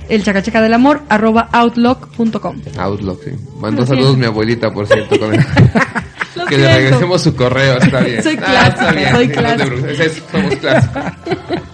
el 0.09 0.23
chacachaca 0.23 0.61
del 0.61 0.73
amor 0.73 1.01
arroba 1.09 1.49
outlook.com. 1.51 2.61
Outlook, 2.77 3.21
sí. 3.23 3.31
Mandó 3.59 3.85
saludos 3.85 4.17
mi 4.17 4.25
abuelita, 4.25 4.71
por 4.71 4.87
cierto. 4.87 5.17
Con 5.19 5.33
el- 5.33 5.45
que 6.49 6.57
le 6.57 6.73
regresemos 6.75 7.21
su 7.21 7.35
correo, 7.35 7.77
está 7.79 7.99
bien. 8.01 8.21
Soy 8.23 8.37
Ah, 8.41 8.45
clásica, 8.45 8.67
está 8.69 8.91
bien, 8.91 9.11
soy 9.11 9.25
sí, 9.25 9.31
clásica. 9.31 9.91
es 9.91 9.99
eso, 9.99 10.23
somos 10.31 10.55
clásicos. 10.55 11.03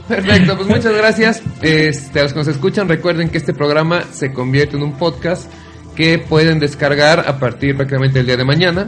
Perfecto, 0.08 0.56
pues 0.58 0.68
muchas 0.70 0.94
gracias. 0.96 1.42
Este, 1.62 2.20
a 2.20 2.24
los 2.24 2.34
que 2.34 2.40
nos 2.40 2.48
escuchan, 2.48 2.88
recuerden 2.88 3.30
que 3.30 3.38
este 3.38 3.54
programa 3.54 4.04
se 4.12 4.32
convierte 4.34 4.78
en 4.78 4.84
un 4.84 4.94
podcast 4.94 5.52
que 5.96 6.18
pueden 6.18 6.60
descargar 6.60 7.20
a 7.28 7.38
partir 7.40 7.76
prácticamente 7.76 8.20
del 8.20 8.26
día 8.28 8.38
de 8.38 8.46
mañana. 8.46 8.88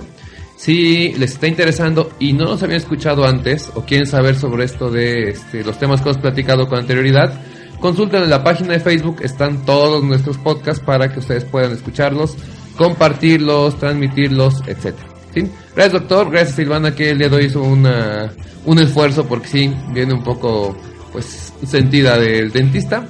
Si 0.57 1.13
les 1.13 1.33
está 1.33 1.47
interesando 1.47 2.11
y 2.19 2.31
no 2.33 2.45
nos 2.45 2.63
habían 2.63 2.77
escuchado 2.79 3.25
antes 3.25 3.69
o 3.75 3.83
quieren 3.85 4.07
saber 4.07 4.35
sobre 4.35 4.63
esto 4.63 4.89
de 4.89 5.29
este, 5.31 5.63
los 5.63 5.77
temas 5.77 6.01
que 6.01 6.09
hemos 6.09 6.21
platicado 6.21 6.67
con 6.69 6.79
anterioridad, 6.79 7.33
consulten 7.79 8.23
en 8.23 8.29
la 8.29 8.43
página 8.43 8.73
de 8.73 8.79
Facebook, 8.79 9.17
están 9.21 9.65
todos 9.65 10.03
nuestros 10.03 10.37
podcasts 10.37 10.83
para 10.83 11.11
que 11.11 11.19
ustedes 11.19 11.45
puedan 11.45 11.71
escucharlos, 11.71 12.35
compartirlos, 12.77 13.77
transmitirlos, 13.79 14.61
etcétera. 14.67 15.07
¿Sí? 15.33 15.49
Gracias 15.75 15.93
doctor, 15.93 16.31
gracias 16.31 16.55
Silvana 16.55 16.95
que 16.95 17.09
el 17.11 17.17
día 17.17 17.29
de 17.29 17.35
hoy 17.35 17.45
hizo 17.45 17.61
una, 17.61 18.31
un 18.65 18.79
esfuerzo 18.79 19.25
porque 19.25 19.47
sí, 19.47 19.73
viene 19.93 20.13
un 20.13 20.23
poco 20.23 20.77
pues 21.11 21.53
sentida 21.65 22.17
del 22.17 22.51
dentista. 22.51 23.05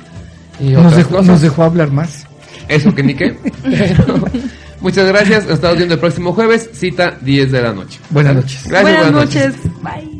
Y 0.59 0.69
Nos 0.69 0.85
otras 0.85 0.97
dejó, 0.97 1.09
cosas. 1.09 1.25
nos 1.27 1.41
dejó 1.41 1.63
hablar 1.63 1.91
más. 1.91 2.25
Eso 2.67 2.93
que 2.93 3.03
ni 3.03 3.13
qué. 3.13 3.37
Pero, 3.63 4.23
muchas 4.81 5.07
gracias. 5.07 5.43
Nos 5.45 5.55
estamos 5.55 5.77
viendo 5.77 5.95
el 5.95 5.99
próximo 5.99 6.33
jueves. 6.33 6.69
Cita 6.73 7.17
10 7.21 7.51
de 7.51 7.61
la 7.61 7.73
noche. 7.73 7.99
Buenas 8.09 8.35
noches. 8.35 8.67
Gracias, 8.67 8.97
buenas, 8.97 9.11
noches. 9.11 9.53
Bye. 9.81 10.14